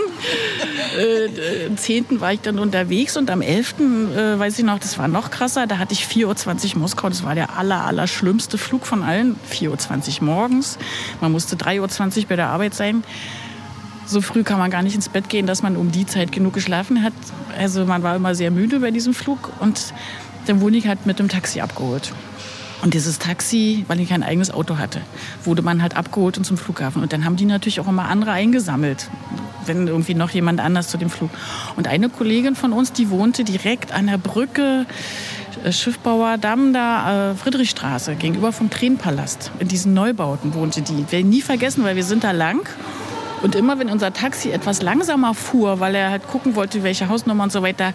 äh, 0.98 1.66
am 1.66 1.76
10. 1.76 2.20
war 2.20 2.32
ich 2.32 2.40
dann 2.40 2.58
unterwegs 2.58 3.16
und 3.16 3.30
am 3.30 3.42
11. 3.42 3.74
Äh, 3.80 4.38
weiß 4.38 4.58
ich 4.58 4.64
noch, 4.64 4.78
das 4.78 4.98
war 4.98 5.08
noch 5.08 5.30
krasser, 5.30 5.66
da 5.66 5.78
hatte 5.78 5.92
ich 5.92 6.04
4.20 6.04 6.74
Uhr 6.74 6.80
Moskau, 6.80 7.08
das 7.08 7.22
war 7.24 7.34
der 7.34 7.56
aller, 7.56 7.84
aller 7.84 8.06
schlimmste 8.06 8.58
Flug 8.58 8.86
von 8.86 9.02
allen. 9.02 9.36
4.20 9.50 10.20
Uhr 10.20 10.24
morgens, 10.26 10.78
man 11.20 11.32
musste 11.32 11.56
3.20 11.56 12.18
Uhr 12.18 12.24
bei 12.28 12.36
der 12.36 12.48
Arbeit 12.48 12.74
sein. 12.74 13.04
So 14.04 14.20
früh 14.20 14.42
kann 14.42 14.58
man 14.58 14.70
gar 14.70 14.82
nicht 14.82 14.94
ins 14.94 15.08
Bett 15.08 15.28
gehen, 15.28 15.46
dass 15.46 15.62
man 15.62 15.76
um 15.76 15.92
die 15.92 16.06
Zeit 16.06 16.32
genug 16.32 16.54
geschlafen 16.54 17.02
hat. 17.02 17.12
Also 17.56 17.84
man 17.84 18.02
war 18.02 18.16
immer 18.16 18.34
sehr 18.34 18.50
müde 18.50 18.80
bei 18.80 18.90
diesem 18.90 19.14
Flug 19.14 19.50
und 19.60 19.94
dann 20.46 20.60
wurde 20.60 20.76
ich 20.76 20.88
halt 20.88 21.06
mit 21.06 21.18
dem 21.18 21.28
Taxi 21.28 21.60
abgeholt. 21.60 22.12
Und 22.82 22.94
dieses 22.94 23.20
Taxi, 23.20 23.84
weil 23.86 24.00
ich 24.00 24.08
kein 24.08 24.24
eigenes 24.24 24.50
Auto 24.50 24.76
hatte, 24.76 25.00
wurde 25.44 25.62
man 25.62 25.82
halt 25.82 25.96
abgeholt 25.96 26.36
und 26.36 26.44
zum 26.44 26.56
Flughafen. 26.56 27.00
Und 27.00 27.12
dann 27.12 27.24
haben 27.24 27.36
die 27.36 27.44
natürlich 27.44 27.78
auch 27.78 27.86
immer 27.86 28.08
andere 28.08 28.32
eingesammelt, 28.32 29.08
wenn 29.66 29.86
irgendwie 29.86 30.14
noch 30.14 30.30
jemand 30.30 30.58
anders 30.58 30.88
zu 30.88 30.98
dem 30.98 31.08
Flug. 31.08 31.30
Und 31.76 31.86
eine 31.86 32.08
Kollegin 32.08 32.56
von 32.56 32.72
uns, 32.72 32.92
die 32.92 33.08
wohnte 33.08 33.44
direkt 33.44 33.92
an 33.92 34.08
der 34.08 34.18
Brücke 34.18 34.86
äh, 35.64 35.70
Schiffbauer 35.70 36.38
Damm 36.38 36.72
da, 36.72 37.30
äh, 37.30 37.34
Friedrichstraße, 37.36 38.16
gegenüber 38.16 38.50
vom 38.52 38.68
Tränenpalast. 38.68 39.52
In 39.60 39.68
diesen 39.68 39.94
Neubauten 39.94 40.54
wohnte 40.54 40.82
die. 40.82 41.02
Ich 41.02 41.12
werde 41.12 41.28
nie 41.28 41.42
vergessen, 41.42 41.84
weil 41.84 41.94
wir 41.94 42.04
sind 42.04 42.24
da 42.24 42.32
lang. 42.32 42.68
Und 43.42 43.54
immer 43.54 43.78
wenn 43.78 43.90
unser 43.90 44.12
Taxi 44.12 44.50
etwas 44.50 44.82
langsamer 44.82 45.34
fuhr, 45.34 45.80
weil 45.80 45.94
er 45.94 46.10
halt 46.10 46.26
gucken 46.28 46.54
wollte, 46.54 46.82
welche 46.82 47.08
Hausnummer 47.08 47.44
und 47.44 47.52
so 47.52 47.62
weiter, 47.62 47.92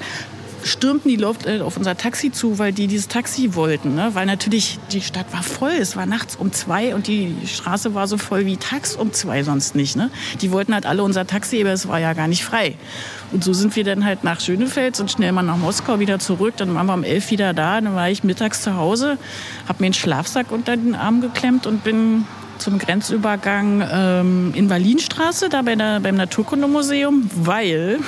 stürmten 0.67 1.09
die 1.09 1.15
Leute 1.15 1.63
auf 1.63 1.77
unser 1.77 1.97
Taxi 1.97 2.31
zu, 2.31 2.59
weil 2.59 2.73
die 2.73 2.87
dieses 2.87 3.07
Taxi 3.07 3.55
wollten. 3.55 3.95
Ne? 3.95 4.11
Weil 4.13 4.25
natürlich 4.25 4.79
die 4.91 5.01
Stadt 5.01 5.31
war 5.33 5.43
voll. 5.43 5.73
Es 5.79 5.95
war 5.95 6.05
nachts 6.05 6.35
um 6.35 6.51
zwei 6.51 6.93
und 6.93 7.07
die 7.07 7.35
Straße 7.45 7.93
war 7.93 8.07
so 8.07 8.17
voll 8.17 8.45
wie 8.45 8.57
tags 8.57 8.95
um 8.95 9.13
zwei 9.13 9.43
sonst 9.43 9.75
nicht. 9.75 9.95
Ne? 9.95 10.11
Die 10.41 10.51
wollten 10.51 10.73
halt 10.73 10.85
alle 10.85 11.03
unser 11.03 11.25
Taxi, 11.25 11.61
aber 11.61 11.71
es 11.71 11.87
war 11.87 11.99
ja 11.99 12.13
gar 12.13 12.27
nicht 12.27 12.43
frei. 12.43 12.75
Und 13.31 13.43
so 13.43 13.53
sind 13.53 13.75
wir 13.75 13.83
dann 13.83 14.05
halt 14.05 14.23
nach 14.23 14.39
Schönefeld 14.39 14.99
und 14.99 15.11
schnell 15.11 15.31
mal 15.31 15.43
nach 15.43 15.57
Moskau 15.57 15.99
wieder 15.99 16.19
zurück. 16.19 16.53
Dann 16.57 16.75
waren 16.75 16.85
wir 16.85 16.93
um 16.93 17.03
elf 17.03 17.31
wieder 17.31 17.53
da. 17.53 17.81
Dann 17.81 17.95
war 17.95 18.09
ich 18.09 18.23
mittags 18.23 18.61
zu 18.61 18.75
Hause, 18.75 19.17
habe 19.67 19.81
mir 19.81 19.87
einen 19.87 19.93
Schlafsack 19.93 20.51
unter 20.51 20.77
den 20.77 20.95
Arm 20.95 21.21
geklemmt 21.21 21.65
und 21.65 21.83
bin 21.83 22.25
zum 22.57 22.79
Grenzübergang 22.79 23.87
ähm, 23.91 24.53
in 24.55 24.67
Berlinstraße, 24.67 25.49
da 25.49 25.61
bei 25.61 25.75
der, 25.75 25.99
beim 25.99 26.15
Naturkundemuseum, 26.15 27.29
weil 27.35 27.99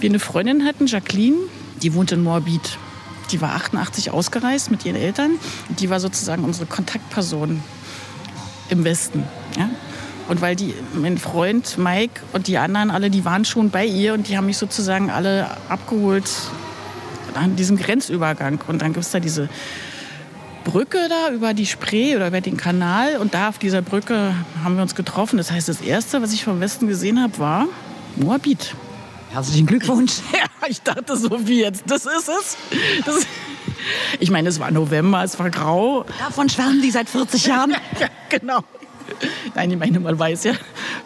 wir 0.00 0.08
eine 0.08 0.18
Freundin 0.18 0.64
hatten, 0.64 0.86
Jacqueline, 0.86 1.36
die 1.82 1.94
wohnt 1.94 2.12
in 2.12 2.22
Moabit. 2.22 2.78
Die 3.30 3.40
war 3.40 3.54
88 3.54 4.10
ausgereist 4.10 4.70
mit 4.70 4.84
ihren 4.84 4.96
Eltern. 4.96 5.32
Die 5.78 5.88
war 5.90 6.00
sozusagen 6.00 6.44
unsere 6.44 6.66
Kontaktperson 6.66 7.62
im 8.70 8.84
Westen. 8.84 9.24
Ja? 9.56 9.70
Und 10.28 10.40
weil 10.40 10.56
die, 10.56 10.74
mein 10.94 11.18
Freund 11.18 11.78
Mike 11.78 12.20
und 12.32 12.46
die 12.46 12.58
anderen 12.58 12.90
alle, 12.90 13.10
die 13.10 13.24
waren 13.24 13.44
schon 13.44 13.70
bei 13.70 13.84
ihr 13.84 14.14
und 14.14 14.28
die 14.28 14.36
haben 14.36 14.46
mich 14.46 14.58
sozusagen 14.58 15.10
alle 15.10 15.48
abgeholt 15.68 16.30
an 17.34 17.56
diesem 17.56 17.76
Grenzübergang. 17.76 18.60
Und 18.66 18.82
dann 18.82 18.92
gibt 18.92 19.04
es 19.04 19.12
da 19.12 19.20
diese 19.20 19.48
Brücke 20.64 20.98
da 21.08 21.32
über 21.32 21.54
die 21.54 21.66
Spree 21.66 22.14
oder 22.16 22.28
über 22.28 22.40
den 22.40 22.56
Kanal. 22.56 23.16
Und 23.16 23.34
da 23.34 23.48
auf 23.48 23.58
dieser 23.58 23.82
Brücke 23.82 24.34
haben 24.62 24.76
wir 24.76 24.82
uns 24.82 24.94
getroffen. 24.94 25.36
Das 25.36 25.50
heißt, 25.50 25.68
das 25.68 25.80
Erste, 25.80 26.22
was 26.22 26.32
ich 26.32 26.44
vom 26.44 26.60
Westen 26.60 26.86
gesehen 26.86 27.20
habe, 27.20 27.38
war 27.38 27.66
Moabit. 28.16 28.74
Herzlichen 29.30 29.66
Glückwunsch. 29.66 30.14
Ja, 30.32 30.68
ich 30.68 30.82
dachte 30.82 31.16
so 31.16 31.46
wie 31.46 31.60
jetzt, 31.60 31.84
das 31.86 32.04
ist 32.04 32.28
es. 32.28 32.56
Das, 33.06 33.26
ich 34.20 34.30
meine, 34.30 34.48
es 34.48 34.60
war 34.60 34.70
November, 34.70 35.24
es 35.24 35.38
war 35.38 35.50
grau. 35.50 36.04
Davon 36.18 36.48
schwärmen 36.48 36.82
die 36.82 36.90
seit 36.90 37.08
40 37.08 37.46
Jahren. 37.46 37.70
ja, 38.00 38.08
genau. 38.28 38.60
Nein, 39.54 39.70
ich 39.70 39.78
meine, 39.78 40.00
man 40.00 40.18
weiß 40.18 40.44
ja 40.44 40.52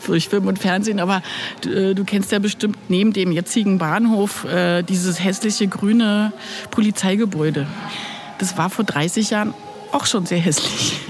durch 0.07 0.29
Film 0.29 0.47
und 0.47 0.59
Fernsehen, 0.59 1.01
aber 1.01 1.23
du, 1.63 1.71
äh, 1.71 1.95
du 1.95 2.05
kennst 2.05 2.33
ja 2.33 2.39
bestimmt 2.39 2.77
neben 2.89 3.13
dem 3.13 3.33
jetzigen 3.33 3.79
Bahnhof 3.79 4.45
äh, 4.45 4.83
dieses 4.83 5.23
hässliche 5.23 5.69
grüne 5.69 6.33
Polizeigebäude. 6.71 7.67
Das 8.39 8.59
war 8.59 8.69
vor 8.71 8.85
30 8.85 9.31
Jahren 9.31 9.55
auch 9.93 10.07
schon 10.07 10.27
sehr 10.27 10.39
hässlich. 10.41 11.01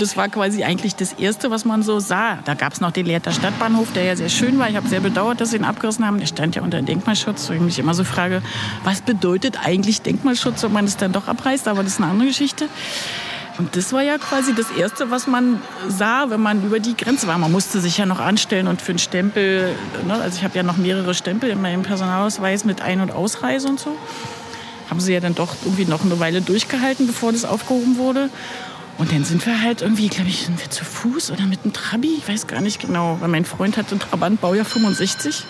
Und 0.00 0.06
das 0.06 0.16
war 0.16 0.30
quasi 0.30 0.64
eigentlich 0.64 0.96
das 0.96 1.12
Erste, 1.12 1.50
was 1.50 1.66
man 1.66 1.82
so 1.82 2.00
sah. 2.00 2.38
Da 2.46 2.54
gab 2.54 2.72
es 2.72 2.80
noch 2.80 2.90
den 2.90 3.04
Leerter 3.04 3.32
Stadtbahnhof, 3.32 3.92
der 3.92 4.04
ja 4.04 4.16
sehr 4.16 4.30
schön 4.30 4.58
war. 4.58 4.70
Ich 4.70 4.76
habe 4.76 4.88
sehr 4.88 5.00
bedauert, 5.00 5.42
dass 5.42 5.50
sie 5.50 5.58
ihn 5.58 5.64
abgerissen 5.64 6.06
haben. 6.06 6.18
Der 6.18 6.24
stand 6.24 6.56
ja 6.56 6.62
unter 6.62 6.80
Denkmalschutz. 6.80 7.50
Wo 7.50 7.52
ich 7.52 7.60
mich 7.60 7.78
immer 7.78 7.92
so 7.92 8.02
frage, 8.02 8.40
was 8.82 9.02
bedeutet 9.02 9.58
eigentlich 9.62 10.00
Denkmalschutz, 10.00 10.62
wenn 10.62 10.72
man 10.72 10.86
es 10.86 10.96
dann 10.96 11.12
doch 11.12 11.28
abreißt? 11.28 11.68
Aber 11.68 11.82
das 11.82 11.92
ist 11.92 12.00
eine 12.00 12.10
andere 12.10 12.28
Geschichte. 12.28 12.70
Und 13.58 13.76
das 13.76 13.92
war 13.92 14.00
ja 14.00 14.16
quasi 14.16 14.54
das 14.54 14.70
Erste, 14.70 15.10
was 15.10 15.26
man 15.26 15.60
sah, 15.86 16.30
wenn 16.30 16.40
man 16.40 16.64
über 16.64 16.80
die 16.80 16.96
Grenze 16.96 17.26
war. 17.26 17.36
Man 17.36 17.52
musste 17.52 17.78
sich 17.78 17.98
ja 17.98 18.06
noch 18.06 18.20
anstellen 18.20 18.68
und 18.68 18.80
für 18.80 18.92
einen 18.92 18.98
Stempel, 18.98 19.74
ne? 20.06 20.14
also 20.14 20.38
ich 20.38 20.44
habe 20.44 20.56
ja 20.56 20.62
noch 20.62 20.78
mehrere 20.78 21.12
Stempel 21.12 21.50
in 21.50 21.60
meinem 21.60 21.82
Personalausweis 21.82 22.64
mit 22.64 22.80
Ein- 22.80 23.02
und 23.02 23.12
Ausreise 23.12 23.68
und 23.68 23.78
so. 23.78 23.94
Haben 24.88 25.00
sie 25.00 25.12
ja 25.12 25.20
dann 25.20 25.34
doch 25.34 25.56
irgendwie 25.62 25.84
noch 25.84 26.02
eine 26.02 26.18
Weile 26.20 26.40
durchgehalten, 26.40 27.06
bevor 27.06 27.32
das 27.32 27.44
aufgehoben 27.44 27.98
wurde. 27.98 28.30
Und 29.00 29.12
dann 29.12 29.24
sind 29.24 29.46
wir 29.46 29.62
halt 29.62 29.80
irgendwie, 29.80 30.08
glaube 30.08 30.28
ich, 30.28 30.42
sind 30.42 30.60
wir 30.60 30.68
zu 30.68 30.84
Fuß 30.84 31.30
oder 31.30 31.44
mit 31.46 31.60
einem 31.64 31.72
Trabi, 31.72 32.16
ich 32.18 32.28
weiß 32.28 32.46
gar 32.46 32.60
nicht 32.60 32.82
genau, 32.82 33.16
weil 33.20 33.30
mein 33.30 33.46
Freund 33.46 33.78
hatte 33.78 33.92
einen 33.92 34.00
Trabant, 34.00 34.42
Baujahr 34.42 34.66
65. 34.66 35.42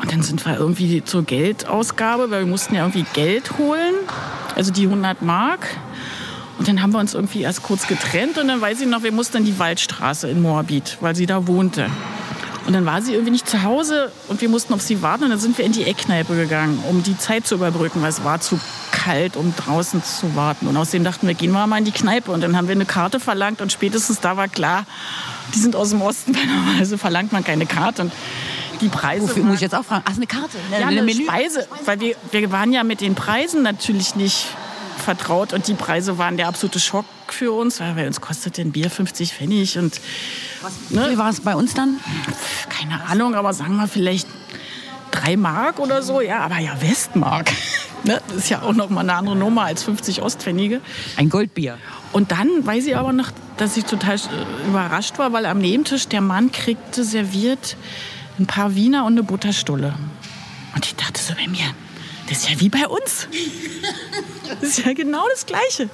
Und 0.00 0.10
dann 0.10 0.22
sind 0.22 0.44
wir 0.46 0.56
irgendwie 0.56 1.04
zur 1.04 1.24
Geldausgabe, 1.24 2.30
weil 2.30 2.40
wir 2.40 2.46
mussten 2.46 2.74
ja 2.74 2.84
irgendwie 2.86 3.04
Geld 3.12 3.58
holen, 3.58 3.94
also 4.56 4.72
die 4.72 4.84
100 4.84 5.20
Mark. 5.20 5.76
Und 6.58 6.68
dann 6.68 6.80
haben 6.80 6.92
wir 6.94 7.00
uns 7.00 7.12
irgendwie 7.12 7.42
erst 7.42 7.62
kurz 7.62 7.86
getrennt 7.86 8.38
und 8.38 8.48
dann 8.48 8.62
weiß 8.62 8.80
ich 8.80 8.86
noch, 8.86 9.02
wir 9.02 9.12
mussten 9.12 9.36
in 9.36 9.44
die 9.44 9.58
Waldstraße 9.58 10.26
in 10.30 10.40
Moabit, 10.40 10.96
weil 11.02 11.14
sie 11.14 11.26
da 11.26 11.46
wohnte. 11.46 11.90
Und 12.66 12.72
dann 12.72 12.86
war 12.86 13.02
sie 13.02 13.12
irgendwie 13.12 13.32
nicht 13.32 13.46
zu 13.46 13.62
Hause 13.62 14.10
und 14.28 14.40
wir 14.40 14.48
mussten 14.48 14.72
auf 14.72 14.80
sie 14.80 15.02
warten 15.02 15.24
und 15.24 15.30
dann 15.30 15.38
sind 15.38 15.58
wir 15.58 15.66
in 15.66 15.72
die 15.72 15.84
Eckkneipe 15.84 16.34
gegangen, 16.34 16.82
um 16.88 17.02
die 17.02 17.18
Zeit 17.18 17.46
zu 17.46 17.56
überbrücken, 17.56 18.00
weil 18.00 18.08
es 18.08 18.24
war 18.24 18.40
zu 18.40 18.58
kalt, 19.04 19.36
um 19.36 19.54
draußen 19.56 20.02
zu 20.02 20.36
warten. 20.36 20.66
Und 20.66 20.76
außerdem 20.76 21.04
dachten 21.04 21.26
wir, 21.26 21.34
gehen 21.34 21.52
wir 21.52 21.66
mal 21.66 21.78
in 21.78 21.84
die 21.84 21.92
Kneipe. 21.92 22.30
Und 22.30 22.42
dann 22.42 22.56
haben 22.56 22.68
wir 22.68 22.74
eine 22.74 22.86
Karte 22.86 23.20
verlangt 23.20 23.60
und 23.60 23.72
spätestens 23.72 24.20
da 24.20 24.36
war 24.36 24.48
klar, 24.48 24.84
die 25.54 25.58
sind 25.58 25.76
aus 25.76 25.90
dem 25.90 26.02
Osten, 26.02 26.32
normalerweise 26.32 26.98
verlangt 26.98 27.32
man 27.32 27.44
keine 27.44 27.66
Karte. 27.66 28.02
Und 28.02 28.12
die 28.80 28.88
Preise. 28.88 29.28
Wofür 29.28 29.44
muss 29.44 29.56
ich 29.56 29.60
jetzt 29.62 29.74
auch 29.74 29.84
fragen? 29.84 30.04
Ach, 30.06 30.16
eine 30.16 30.26
Karte. 30.26 30.58
ja, 30.70 30.86
eine 30.86 31.08
Speise. 31.12 31.66
Weil 31.84 32.00
wir, 32.00 32.16
wir 32.30 32.50
waren 32.52 32.72
ja 32.72 32.84
mit 32.84 33.00
den 33.00 33.14
Preisen 33.14 33.62
natürlich 33.62 34.16
nicht 34.16 34.46
vertraut 34.98 35.52
und 35.52 35.66
die 35.66 35.74
Preise 35.74 36.18
waren 36.18 36.36
der 36.36 36.48
absolute 36.48 36.78
Schock 36.78 37.06
für 37.28 37.52
uns, 37.52 37.80
weil 37.80 38.06
uns 38.06 38.20
kostet 38.20 38.58
ein 38.58 38.72
Bier 38.72 38.90
50 38.90 39.32
Pfennig 39.32 39.78
und 39.78 40.00
ne? 40.90 41.08
Wie 41.10 41.18
war 41.18 41.30
es 41.30 41.40
bei 41.40 41.56
uns 41.56 41.74
dann? 41.74 41.98
keine 42.68 43.04
Ahnung, 43.06 43.34
aber 43.34 43.52
sagen 43.52 43.76
wir 43.76 43.88
vielleicht 43.88 44.28
drei 45.10 45.36
Mark 45.36 45.78
oder 45.78 46.02
so, 46.02 46.20
ja, 46.20 46.40
aber 46.40 46.58
ja 46.58 46.80
Westmark. 46.80 47.50
Ne? 48.04 48.20
Das 48.28 48.36
ist 48.36 48.48
ja 48.50 48.62
auch 48.62 48.72
noch 48.72 48.90
mal 48.90 49.00
eine 49.00 49.14
andere 49.14 49.36
Nummer 49.36 49.62
als 49.62 49.82
50 49.82 50.22
Ostpfennige. 50.22 50.80
Ein 51.16 51.28
Goldbier. 51.28 51.78
Und 52.12 52.30
dann 52.30 52.48
weiß 52.64 52.86
ich 52.86 52.96
aber 52.96 53.12
noch, 53.12 53.30
dass 53.56 53.76
ich 53.76 53.84
total 53.84 54.16
äh, 54.16 54.68
überrascht 54.68 55.18
war, 55.18 55.32
weil 55.32 55.46
am 55.46 55.58
Nebentisch 55.58 56.08
der 56.08 56.20
Mann 56.20 56.52
kriegte 56.52 57.04
serviert 57.04 57.76
ein 58.38 58.46
paar 58.46 58.74
Wiener 58.74 59.04
und 59.04 59.12
eine 59.12 59.22
Butterstulle. 59.22 59.94
Und 60.74 60.86
ich 60.86 60.94
dachte 60.96 61.20
so 61.20 61.34
bei 61.34 61.48
mir, 61.48 61.66
das 62.28 62.38
ist 62.38 62.50
ja 62.50 62.60
wie 62.60 62.68
bei 62.68 62.88
uns. 62.88 63.28
Das 64.60 64.78
ist 64.78 64.84
ja 64.84 64.92
genau 64.92 65.24
das 65.30 65.46
Gleiche. 65.46 65.88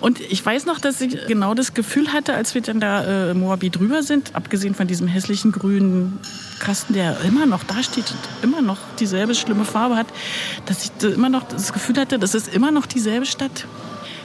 Und 0.00 0.20
ich 0.20 0.44
weiß 0.44 0.66
noch, 0.66 0.78
dass 0.78 1.00
ich 1.00 1.26
genau 1.26 1.54
das 1.54 1.74
Gefühl 1.74 2.12
hatte, 2.12 2.34
als 2.34 2.54
wir 2.54 2.62
dann 2.62 2.80
da 2.80 3.30
äh, 3.30 3.34
Moabit 3.34 3.76
drüber 3.76 4.02
sind, 4.02 4.34
abgesehen 4.34 4.74
von 4.74 4.86
diesem 4.86 5.06
hässlichen 5.06 5.52
grünen 5.52 6.18
Kasten, 6.58 6.94
der 6.94 7.20
immer 7.22 7.46
noch 7.46 7.64
da 7.64 7.82
steht 7.82 8.10
und 8.10 8.44
immer 8.44 8.62
noch 8.62 8.78
dieselbe 8.98 9.34
schlimme 9.34 9.64
Farbe 9.64 9.96
hat, 9.96 10.06
dass 10.66 10.84
ich 10.84 11.08
immer 11.08 11.28
noch 11.28 11.44
das 11.44 11.72
Gefühl 11.72 11.96
hatte, 11.98 12.18
das 12.18 12.34
ist 12.34 12.52
immer 12.52 12.70
noch 12.70 12.86
dieselbe 12.86 13.26
Stadt. 13.26 13.66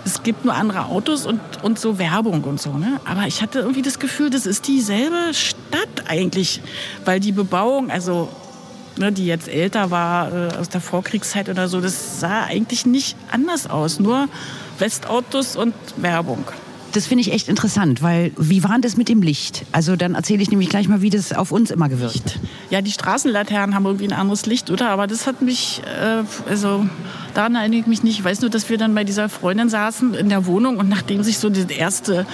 Es 0.06 0.22
gibt 0.22 0.44
nur 0.44 0.54
andere 0.54 0.86
Autos 0.86 1.26
und, 1.26 1.40
und 1.62 1.80
so 1.80 1.98
Werbung 1.98 2.44
und 2.44 2.60
so. 2.60 2.74
Ne? 2.74 3.00
Aber 3.06 3.26
ich 3.26 3.42
hatte 3.42 3.60
irgendwie 3.60 3.82
das 3.82 4.00
Gefühl, 4.00 4.30
das 4.30 4.46
ist 4.46 4.68
dieselbe 4.68 5.34
Stadt 5.34 6.10
eigentlich. 6.10 6.62
Weil 7.06 7.22
die 7.22 7.32
Bebauung, 7.32 7.90
also 7.90 8.28
ne, 8.98 9.12
die 9.12 9.26
jetzt 9.26 9.48
älter 9.48 9.92
war 9.92 10.32
äh, 10.32 10.56
aus 10.58 10.70
der 10.70 10.82
Vorkriegszeit 10.82 11.50
oder 11.50 11.68
so, 11.68 11.82
das 11.82 12.20
sah 12.20 12.44
eigentlich 12.44 12.86
nicht 12.86 13.16
anders 13.32 13.70
aus. 13.70 14.00
Nur 14.00 14.28
Westautos 14.80 15.56
und 15.56 15.74
Werbung. 15.98 16.46
Das 16.94 17.08
finde 17.08 17.22
ich 17.22 17.32
echt 17.32 17.50
interessant, 17.50 18.04
weil 18.04 18.32
wie 18.38 18.64
war 18.64 18.74
denn 18.74 18.84
das 18.84 18.98
mit 18.98 19.10
dem 19.10 19.24
Licht? 19.24 19.66
Also 19.72 19.96
dann 19.96 20.14
erzähle 20.14 20.44
ich 20.44 20.52
nämlich 20.52 20.70
gleich 20.70 20.88
mal, 20.88 21.02
wie 21.02 21.10
das 21.10 21.34
auf 21.34 21.52
uns 21.52 21.72
immer 21.72 21.90
gewirkt. 21.90 22.40
Ja, 22.70 22.82
die 22.82 22.92
Straßenlaternen 22.92 23.76
haben 23.76 23.86
irgendwie 23.86 24.06
ein 24.06 24.14
anderes 24.14 24.46
Licht, 24.46 24.70
oder? 24.70 24.90
Aber 24.90 25.08
das 25.08 25.26
hat 25.26 25.42
mich, 25.42 25.82
äh, 25.86 26.24
also 26.48 26.86
daran 27.34 27.56
erinnere 27.56 27.80
ich 27.80 27.88
mich 27.88 28.04
nicht. 28.04 28.20
Ich 28.20 28.24
weiß 28.24 28.42
nur, 28.42 28.52
dass 28.52 28.70
wir 28.70 28.78
dann 28.78 28.94
bei 28.94 29.04
dieser 29.04 29.28
Freundin 29.28 29.70
saßen 29.70 30.14
in 30.14 30.30
der 30.30 30.46
Wohnung 30.46 30.78
und 30.78 30.88
nachdem 30.88 31.24
sich 31.24 31.40
so 31.40 31.50
der 31.50 31.68
erste 31.76 32.28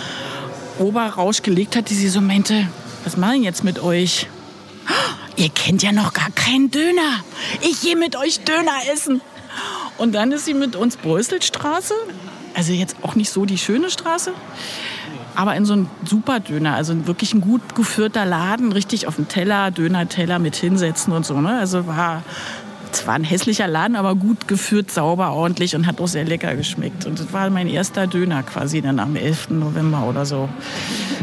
Oberrausch 0.78 1.42
gelegt 1.42 1.78
hat, 1.78 1.90
die 1.90 1.96
sie 1.96 2.10
so 2.10 2.20
meinte, 2.20 2.68
was 3.06 3.16
mache 3.16 3.36
ich 3.36 3.44
jetzt 3.44 3.64
mit 3.64 3.80
euch? 3.80 4.28
Ihr 5.40 5.48
kennt 5.48 5.82
ja 5.84 5.94
noch 5.94 6.12
gar 6.12 6.30
keinen 6.32 6.70
Döner. 6.70 7.24
Ich 7.62 7.80
gehe 7.80 7.96
mit 7.96 8.18
euch 8.18 8.42
Döner 8.42 8.74
essen. 8.92 9.22
Und 9.98 10.12
dann 10.12 10.34
ist 10.34 10.44
sie 10.44 10.54
mit 10.54 10.76
uns 10.76 10.98
Bröselstraße, 10.98 11.94
also 12.56 12.74
jetzt 12.74 12.98
auch 13.04 13.16
nicht 13.16 13.30
so 13.30 13.46
die 13.46 13.58
schöne 13.58 13.90
Straße, 13.90 14.34
aber 15.36 15.56
in 15.56 15.64
so 15.64 15.74
einen 15.74 15.90
super 16.04 16.42
Döner, 16.42 16.76
also 16.76 17.08
wirklich 17.08 17.34
ein 17.34 17.40
gut 17.40 17.74
geführter 17.74 18.26
Laden, 18.26 18.74
richtig 18.74 19.08
auf 19.08 19.16
dem 19.16 19.30
Teller, 19.30 19.72
Döner-Teller 19.72 20.40
mit 20.40 20.58
hinsetzen 20.58 21.14
und 21.14 21.26
so. 21.26 21.40
Ne? 21.40 21.58
Also 21.58 21.88
war 21.88 22.24
zwar 22.92 23.16
ein 23.16 23.24
hässlicher 23.24 23.68
Laden, 23.68 23.96
aber 23.96 24.16
gut 24.16 24.48
geführt, 24.48 24.92
sauber, 24.92 25.34
ordentlich 25.34 25.76
und 25.76 25.88
hat 25.88 26.02
auch 26.02 26.08
sehr 26.08 26.26
lecker 26.26 26.56
geschmeckt. 26.56 27.06
Und 27.06 27.20
das 27.20 27.32
war 27.34 27.50
mein 27.50 27.68
erster 27.68 28.08
Döner 28.08 28.44
quasi 28.44 28.82
dann 28.82 29.00
am 29.00 29.16
11. 29.16 29.52
November 29.52 30.04
oder 30.08 30.26
so. 30.26 30.50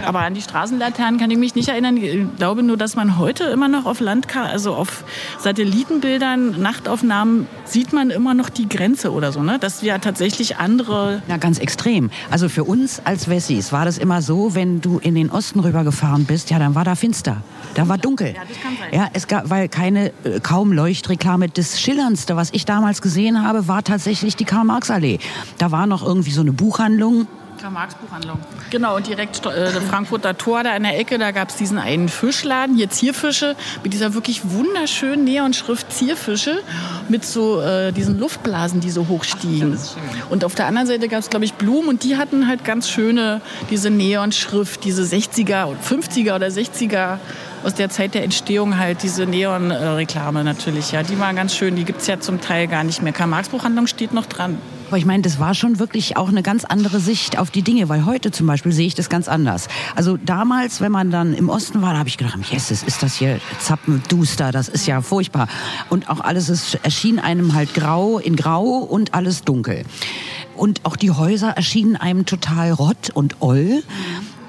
Aber 0.05 0.21
an 0.21 0.35
die 0.35 0.43
Straßenlaternen 0.43 1.19
kann 1.19 1.31
ich 1.31 1.39
mich 1.39 1.55
nicht 1.55 1.69
erinnern. 1.69 1.97
Ich 1.97 2.27
glaube 2.37 2.63
nur, 2.63 2.77
dass 2.77 2.97
man 2.97 3.19
heute 3.19 3.45
immer 3.45 3.69
noch 3.69 3.87
auf 3.87 4.01
Landkarte, 4.01 4.51
also 4.51 4.75
auf 4.75 5.05
Satellitenbildern, 5.39 6.61
Nachtaufnahmen, 6.61 7.47
sieht 7.65 7.93
man 7.93 8.11
immer 8.11 8.35
noch 8.35 8.49
die 8.49 8.69
Grenze 8.69 9.13
oder 9.13 9.33
so. 9.33 9.43
Ne? 9.43 9.59
Dass 9.59 9.83
wir 9.83 10.01
tatsächlich 10.01 10.57
andere 10.57 11.23
Na, 11.29 11.37
ganz 11.37 11.59
extrem. 11.59 12.11
Also 12.31 12.49
für 12.49 12.65
uns 12.65 13.01
als 13.05 13.29
Wessis 13.29 13.73
war 13.73 13.85
das 13.85 13.99
immer 13.99 14.23
so, 14.23 14.55
wenn 14.55 14.81
du 14.81 14.99
in 14.99 15.15
den 15.15 15.31
Osten 15.31 15.61
rübergefahren 15.61 16.25
bist, 16.25 16.51
ja, 16.51 16.59
dann 16.59 16.75
war 16.75 16.85
da 16.85 16.95
finster. 16.95 17.43
Da 17.75 17.89
war 17.89 17.99
dunkel. 17.99 18.29
Ja, 18.29 18.41
das 18.49 18.61
kann 18.61 18.77
sein. 18.79 18.89
Ja, 18.93 19.09
es 19.13 19.27
gab, 19.27 19.51
weil 19.51 19.69
keine, 19.69 20.13
äh, 20.25 20.41
kaum 20.43 20.73
Leuchtreklame. 20.73 21.49
Das 21.57 21.81
Schillerndste, 21.81 22.37
was 22.37 22.51
ich 22.53 22.67
damals 22.67 23.01
gesehen 23.01 23.43
habe, 23.43 23.67
war 23.67 23.83
tatsächlich 23.83 24.37
die 24.37 24.45
Karl-Marx-Allee. 24.45 25.21
Da 25.57 25.73
war 25.73 25.87
noch 25.87 26.05
irgendwie 26.07 26.31
so 26.31 26.43
eine 26.43 26.53
Buchhandlung. 26.53 27.27
Karl-Marx-Buchhandlung. 27.59 28.39
Genau, 28.69 28.97
und 28.97 29.07
direkt 29.07 29.47
äh, 29.47 29.71
Frankfurter 29.81 30.37
Tor 30.37 30.65
da 30.65 30.77
in 30.77 30.83
der 30.83 30.99
Ecke, 30.99 31.17
da 31.17 31.31
gab 31.31 31.49
es 31.49 31.57
diesen 31.57 31.79
einen 31.79 32.11
Fischladen, 32.11 32.77
hier 32.77 32.91
Zierfische, 32.91 33.57
mit 33.83 33.95
dieser 33.95 34.13
wirklich 34.13 34.43
wunderschönen 34.45 35.25
Neonschrift 35.25 35.91
Zierfische, 35.91 36.59
mit 37.09 37.25
so 37.25 37.63
äh, 37.63 37.91
diesen 37.91 38.21
Luftblasen, 38.21 38.81
die 38.81 38.91
so 38.91 39.09
hoch 39.09 39.25
stiegen. 39.25 39.79
und 40.29 40.45
auf 40.45 40.55
der 40.55 40.67
anderen 40.67 40.87
Seite 40.87 41.09
gab 41.09 41.21
es, 41.21 41.31
glaube 41.31 41.47
ich, 41.47 41.55
Blumen 41.55 41.89
und 41.89 42.05
die 42.05 42.19
hatten 42.19 42.49
halt 42.49 42.65
ganz 42.65 42.91
schöne, 42.91 43.41
diese 43.71 43.89
Neonschrift, 43.89 44.85
diese 44.85 45.05
60er, 45.05 45.65
und 45.65 45.81
50er 45.83 46.35
oder 46.35 46.49
60er 46.49 47.19
aus 47.65 47.75
der 47.75 47.89
Zeit 47.91 48.15
der 48.15 48.25
Entstehung 48.25 48.79
halt 48.79 49.03
diese 49.03 49.27
Neon-Reklame 49.27 50.45
natürlich, 50.45 50.93
ja, 50.93 51.03
die 51.03 51.19
war 51.19 51.33
ganz 51.35 51.55
schön, 51.55 51.77
die 51.77 51.85
gibt 51.85 52.01
es 52.01 52.07
ja 52.07 52.21
zum 52.21 52.41
Teil 52.41 52.67
gar 52.67 52.85
nicht 52.85 53.03
mehr. 53.03 53.13
Karl-Marx-Buchhandlung 53.13 53.87
steht 53.87 54.13
noch 54.13 54.27
dran. 54.27 54.59
Aber 54.89 54.99
ich 54.99 55.05
meine, 55.05 55.23
das 55.23 55.41
war 55.41 55.55
schon 55.55 55.81
wirklich 55.81 56.17
auch 56.17 56.29
eine 56.29 56.43
ganz 56.43 56.65
andere 56.65 57.01
Sicht 57.01 57.39
auf 57.39 57.51
die 57.51 57.63
Dinge, 57.63 57.89
weil 57.89 58.07
heute 58.07 58.31
zum 58.31 58.47
Beispiel 58.47 58.71
sehe 58.71 58.87
ich 58.87 58.95
das 58.95 59.09
ganz 59.09 59.27
anders. 59.27 59.67
Also 59.97 60.17
damals, 60.17 60.81
wenn 60.81 60.93
man 60.93 61.11
dann 61.11 61.35
im 61.35 61.49
Osten 61.49 61.83
war, 61.83 61.93
da 61.93 61.99
habe 61.99 62.09
ich 62.09 62.19
gedacht, 62.19 62.39
Jesus, 62.49 62.85
ist 62.85 63.03
das 63.03 63.17
hier 63.17 63.41
zappenduster, 63.59 64.53
das 64.53 64.69
ist 64.69 64.87
ja 64.87 65.03
furchtbar. 65.03 65.49
Und 65.91 66.09
auch 66.09 66.21
alles 66.21 66.49
ist, 66.49 66.79
erschien 66.85 67.19
einem 67.19 67.55
halt 67.55 67.75
grau 67.75 68.19
in 68.19 68.37
grau 68.37 68.79
und 68.79 69.13
alles 69.13 69.43
dunkel. 69.43 69.83
Und 70.55 70.85
auch 70.85 70.97
die 70.97 71.11
Häuser 71.11 71.51
erschienen 71.51 71.97
einem 71.97 72.25
total 72.25 72.71
rott 72.71 73.11
und 73.13 73.37
oll. 73.41 73.83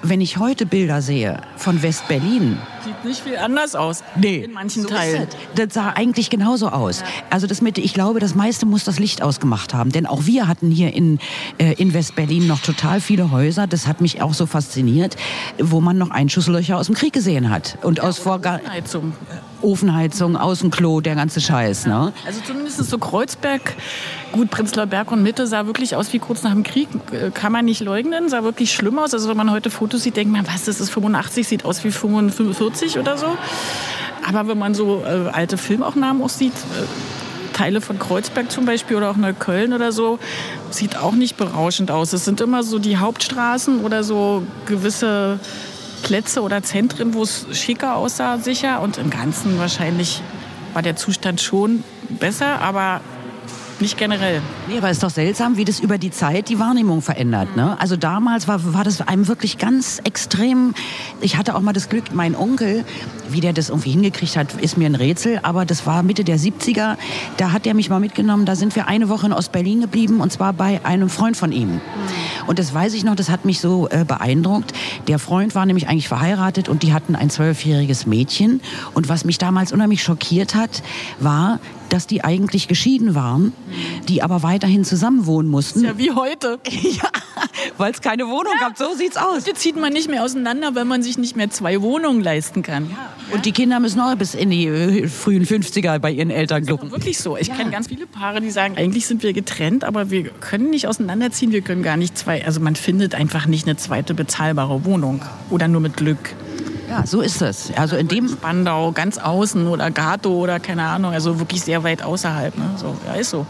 Wenn 0.04 0.22
ich 0.22 0.38
heute 0.38 0.66
Bilder 0.66 1.02
sehe 1.02 1.42
von 1.58 1.82
West-Berlin, 1.82 2.58
Sieht 2.88 3.04
nicht 3.04 3.22
viel 3.22 3.38
anders 3.38 3.76
aus. 3.76 4.02
In 4.22 4.54
manchen 4.54 4.84
so 4.84 4.88
Teilen. 4.88 5.28
Das 5.56 5.74
sah 5.74 5.90
eigentlich 5.90 6.30
genauso 6.30 6.70
aus. 6.70 7.04
Also 7.30 7.46
das 7.46 7.60
mit, 7.60 7.78
ich 7.78 7.94
glaube, 7.94 8.22
das 8.22 8.34
meiste 8.34 8.66
muss 8.66 8.86
das 8.86 8.98
Licht 8.98 9.22
ausgemacht 9.22 9.74
haben. 9.74 9.92
Denn 9.92 10.06
auch 10.06 10.26
wir 10.26 10.48
hatten 10.48 10.72
hier 10.72 10.94
in, 10.94 11.20
äh, 11.58 11.74
in 11.74 11.94
West-Berlin 11.94 12.48
noch 12.48 12.62
total 12.62 13.02
viele 13.02 13.30
Häuser. 13.30 13.68
Das 13.68 13.88
hat 13.88 14.00
mich 14.00 14.22
auch 14.22 14.34
so 14.34 14.46
fasziniert, 14.46 15.18
wo 15.62 15.82
man 15.82 15.98
noch 15.98 16.12
Einschusslöcher 16.12 16.78
aus 16.78 16.86
dem 16.86 16.96
Krieg 16.96 17.12
gesehen 17.12 17.50
hat. 17.50 17.78
Und 17.82 18.00
aus 18.00 18.20
Vorga 18.20 18.62
Heizung. 18.70 19.14
Ofenheizung, 19.62 20.38
Außenklo, 20.38 21.02
der 21.02 21.16
ganze 21.16 21.42
Scheiß. 21.42 21.86
Ne? 21.86 22.14
Also 22.26 22.42
zumindest 22.46 22.84
so 22.84 22.98
Kreuzberg, 22.98 23.76
gut, 24.32 24.50
Prenzlauer 24.50 24.88
Berg 24.88 25.12
und 25.12 25.24
Mitte 25.24 25.48
sah 25.48 25.66
wirklich 25.66 25.96
aus 25.96 26.14
wie 26.14 26.20
kurz 26.20 26.44
nach 26.44 26.52
dem 26.52 26.64
Krieg. 26.64 26.88
Äh, 27.12 27.32
Kann 27.32 27.52
man 27.52 27.66
nicht 27.66 27.82
leugnen, 27.82 28.30
sah 28.30 28.44
wirklich 28.44 28.74
schlimm 28.74 29.00
aus. 29.00 29.14
Also 29.14 29.30
wenn 29.30 29.38
man 29.38 29.52
heute 29.52 29.70
Fotos 29.70 30.04
sieht, 30.04 30.18
denkt 30.18 30.32
man, 30.32 30.48
was, 30.48 30.66
das 30.66 30.80
ist 30.80 30.90
85, 30.90 31.48
sieht 31.48 31.66
aus 31.66 31.84
wie 31.84 31.92
45 31.92 33.00
oder 33.00 33.18
so. 33.18 33.38
Aber 34.28 34.48
wenn 34.48 34.58
man 34.58 34.74
so 34.74 35.04
äh, 35.06 35.30
alte 35.32 35.58
Filmaufnahmen 35.58 36.22
auch 36.22 36.30
sieht, 36.30 36.54
äh, 36.54 37.54
Teile 37.54 37.82
von 37.82 37.98
Kreuzberg 37.98 38.52
zum 38.52 38.66
Beispiel 38.66 38.98
oder 38.98 39.10
auch 39.10 39.16
Neukölln 39.16 39.74
oder 39.74 39.92
so, 39.92 40.20
sieht 40.70 40.96
auch 40.96 41.14
nicht 41.14 41.38
berauschend 41.38 41.90
aus. 41.90 42.14
Es 42.14 42.24
sind 42.24 42.40
immer 42.40 42.62
so 42.62 42.78
die 42.78 42.98
Hauptstraßen 42.98 43.84
oder 43.84 44.04
so 44.04 44.44
gewisse 44.68 45.40
Plätze 46.04 46.42
oder 46.42 46.64
Zentren, 46.64 47.14
wo 47.14 47.24
es 47.24 47.46
schicker 47.52 47.96
aussah, 47.96 48.38
sicher. 48.38 48.82
Und 48.82 48.98
im 48.98 49.10
Ganzen 49.10 49.60
wahrscheinlich 49.60 50.22
war 50.74 50.82
der 50.82 50.96
Zustand 50.96 51.42
schon 51.42 51.84
besser, 52.10 52.62
aber 52.62 53.02
nicht 53.82 53.98
generell. 53.98 54.42
Nee, 54.68 54.78
aber 54.78 54.90
ist 54.90 55.04
doch 55.04 55.10
seltsam, 55.10 55.58
wie 55.58 55.66
das 55.66 55.80
über 55.80 55.98
die 55.98 56.12
Zeit 56.12 56.50
die 56.50 56.60
Wahrnehmung 56.60 57.02
verändert. 57.02 57.56
Ne? 57.56 57.80
Also 57.80 57.96
damals 57.96 58.48
war, 58.48 58.74
war 58.74 58.84
das 58.84 59.02
einem 59.02 59.28
wirklich 59.28 59.58
ganz 59.58 60.00
extrem. 60.04 60.74
Ich 61.22 61.38
hatte 61.38 61.56
auch 61.56 61.62
mal 61.62 61.74
das 61.74 61.90
Glück, 61.90 62.14
mein 62.14 62.36
Onkel, 62.36 62.86
wie 63.30 63.42
der 63.42 63.54
das 63.54 63.70
irgendwie 63.70 63.92
hingekriegt 63.92 64.38
hat, 64.38 64.54
ist 64.62 64.78
mir 64.78 64.88
ein 64.88 64.96
Rätsel. 64.96 65.40
Aber 65.44 65.66
das 65.66 65.86
war 65.86 66.04
Mitte 66.04 66.24
der 66.24 66.40
70er. 66.40 66.98
Da 67.38 67.52
hat 67.52 67.68
er 67.68 67.74
mich 67.74 67.90
mal 67.90 68.00
mitgenommen. 68.00 68.46
Da 68.46 68.56
sind 68.56 68.76
wir 68.76 68.88
eine 68.88 69.10
Woche 69.10 69.28
in 69.28 69.34
Ostberlin 69.34 69.82
geblieben 69.82 70.22
und 70.22 70.32
zwar 70.32 70.54
bei 70.54 70.84
einem 70.86 71.10
Freund 71.10 71.38
von 71.38 71.52
ihm. 71.52 71.82
Und 72.48 72.60
das 72.60 72.74
weiß 72.74 72.94
ich 72.94 73.04
noch, 73.04 73.16
das 73.16 73.30
hat 73.30 73.46
mich 73.46 73.60
so 73.60 73.88
äh, 73.90 74.06
beeindruckt. 74.06 74.74
Der 75.08 75.20
Freund 75.20 75.56
war 75.56 75.66
nämlich 75.66 75.88
eigentlich 75.88 76.08
verheiratet 76.08 76.70
und 76.70 76.84
die 76.84 76.94
hatten 76.94 77.16
ein 77.16 77.30
zwölfjähriges 77.30 78.06
Mädchen. 78.06 78.62
Und 78.94 79.10
was 79.10 79.26
mich 79.26 79.38
damals 79.38 79.72
unheimlich 79.72 80.02
schockiert 80.02 80.56
hat, 80.56 80.82
war, 81.20 81.60
dass 81.90 82.08
die 82.08 82.24
eigentlich 82.24 82.68
geschieden 82.68 83.16
waren, 83.16 83.54
die 84.08 84.22
aber 84.24 84.44
weiterhin 84.44 84.84
zusammen 84.84 85.26
wohnen 85.26 85.50
mussten. 85.50 85.84
Ja, 85.84 85.98
wie 85.98 86.12
heute. 86.12 86.60
Ja, 86.98 87.12
weil 87.78 87.92
es 87.92 88.02
keine 88.02 88.28
Wohnung 88.28 88.54
gab. 88.60 88.78
So 88.78 88.94
sieht's 88.96 89.18
aus. 89.18 89.46
Heute 89.46 89.54
zieht 89.54 89.76
man 89.76 89.94
nicht 89.94 90.10
mehr 90.10 90.24
auseinander, 90.24 90.74
wenn 90.74 90.88
man 90.88 91.04
sich 91.04 91.18
nicht 91.18 91.36
mehr 91.36 91.50
zwei 91.50 91.82
Wohnungen 91.82 92.22
leisten 92.22 92.64
kann. 92.64 92.90
Und 93.32 93.46
die 93.46 93.52
Kinder 93.52 93.80
müssen 93.80 94.00
auch 94.00 94.16
bis 94.16 94.34
in 94.34 94.50
die 94.50 94.68
äh, 94.68 95.08
frühen 95.08 95.46
50er 95.46 96.00
bei 96.00 96.12
ihren 96.12 96.30
Eltern 96.30 96.66
glucken. 96.66 96.92
Wirklich 96.92 97.20
so. 97.20 97.38
Ich 97.38 97.54
kenne 97.54 97.72
ganz 97.72 97.88
viele 97.88 98.08
Paare, 98.08 98.42
die 98.42 98.52
sagen, 98.52 98.78
eigentlich 98.78 99.06
sind 99.06 99.22
wir 99.22 99.34
getrennt, 99.34 99.84
aber 99.84 100.10
wir 100.10 100.24
können 100.30 100.70
nicht 100.70 100.88
auseinanderziehen. 100.88 101.52
Wir 101.52 101.62
können 101.62 101.84
gar 101.84 101.98
nicht 101.98 102.18
zwei. 102.18 102.46
Also 102.46 102.60
man 102.60 102.76
findet 102.76 103.16
einfach 103.16 103.46
nicht 103.48 103.68
eine 103.68 103.78
zweite 103.78 104.14
bezahlbare 104.14 104.86
Wohnung. 104.86 105.22
Oder 105.50 105.68
nur 105.68 105.82
mit 105.82 105.98
Glück. 105.98 106.36
Ja, 106.90 107.06
so 107.06 107.22
ist 107.22 107.42
es. 107.42 107.72
Also 107.76 107.98
in 107.98 108.08
dem 108.08 108.30
Spandau, 108.30 108.92
ganz 108.94 109.18
außen 109.18 109.68
oder 109.68 109.92
Gato 109.92 110.32
oder 110.32 110.60
keine 110.60 110.84
Ahnung, 110.84 111.12
also 111.12 111.38
wirklich 111.38 111.62
sehr 111.62 111.84
weit 111.84 112.02
außerhalb. 112.02 112.58
Ne? 112.58 112.70
So, 112.78 112.96
ja, 113.06 113.16
ist 113.16 113.32
so. 113.32 113.46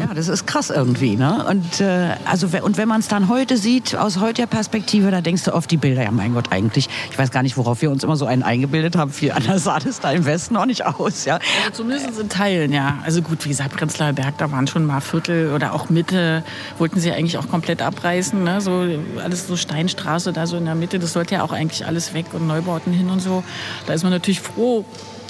Ja, 0.00 0.14
das 0.14 0.28
ist 0.28 0.46
krass 0.46 0.70
irgendwie, 0.70 1.16
ne? 1.16 1.44
Und 1.48 1.80
äh, 1.80 2.10
also 2.24 2.48
und 2.62 2.76
wenn 2.76 2.88
man 2.88 3.00
es 3.00 3.08
dann 3.08 3.28
heute 3.28 3.56
sieht 3.56 3.96
aus 3.96 4.20
heutiger 4.20 4.46
Perspektive, 4.46 5.10
da 5.10 5.20
denkst 5.20 5.44
du 5.44 5.54
oft 5.54 5.70
die 5.70 5.76
Bilder, 5.76 6.04
ja 6.04 6.10
mein 6.10 6.34
Gott, 6.34 6.52
eigentlich, 6.52 6.88
ich 7.10 7.18
weiß 7.18 7.30
gar 7.30 7.42
nicht, 7.42 7.56
worauf 7.56 7.82
wir 7.82 7.90
uns 7.90 8.04
immer 8.04 8.16
so 8.16 8.26
einen 8.26 8.42
eingebildet 8.42 8.96
haben. 8.96 9.10
Viel 9.10 9.32
anders 9.32 9.64
sah 9.64 9.78
das 9.78 10.00
da 10.00 10.12
im 10.12 10.24
Westen 10.24 10.56
auch 10.56 10.66
nicht 10.66 10.86
aus, 10.86 11.24
ja. 11.24 11.38
Also 11.66 11.82
zumindest 11.82 12.18
in 12.18 12.28
Teilen, 12.28 12.72
ja. 12.72 12.98
Also 13.04 13.22
gut, 13.22 13.44
wie 13.44 13.48
gesagt, 13.48 13.76
Prenzlauer 13.76 14.12
Berg, 14.12 14.38
da 14.38 14.50
waren 14.52 14.66
schon 14.66 14.86
mal 14.86 15.00
Viertel 15.00 15.52
oder 15.52 15.72
auch 15.72 15.90
Mitte, 15.90 16.44
wollten 16.78 17.00
sie 17.00 17.10
eigentlich 17.10 17.38
auch 17.38 17.48
komplett 17.48 17.82
abreißen. 17.82 18.42
Ne? 18.42 18.60
So 18.60 18.86
alles 19.22 19.46
so 19.46 19.56
Steinstraße 19.56 20.32
da 20.32 20.46
so 20.46 20.56
in 20.56 20.64
der 20.64 20.74
Mitte, 20.74 20.98
das 20.98 21.12
sollte 21.12 21.34
ja 21.34 21.42
auch 21.42 21.52
eigentlich 21.52 21.86
alles 21.86 22.14
weg 22.14 22.26
und 22.32 22.46
Neubauten 22.46 22.92
hin 22.92 23.10
und 23.10 23.20
so. 23.20 23.42
Da 23.86 23.94
ist 23.94 24.02
man 24.02 24.12
natürlich 24.12 24.40
froh, 24.40 24.84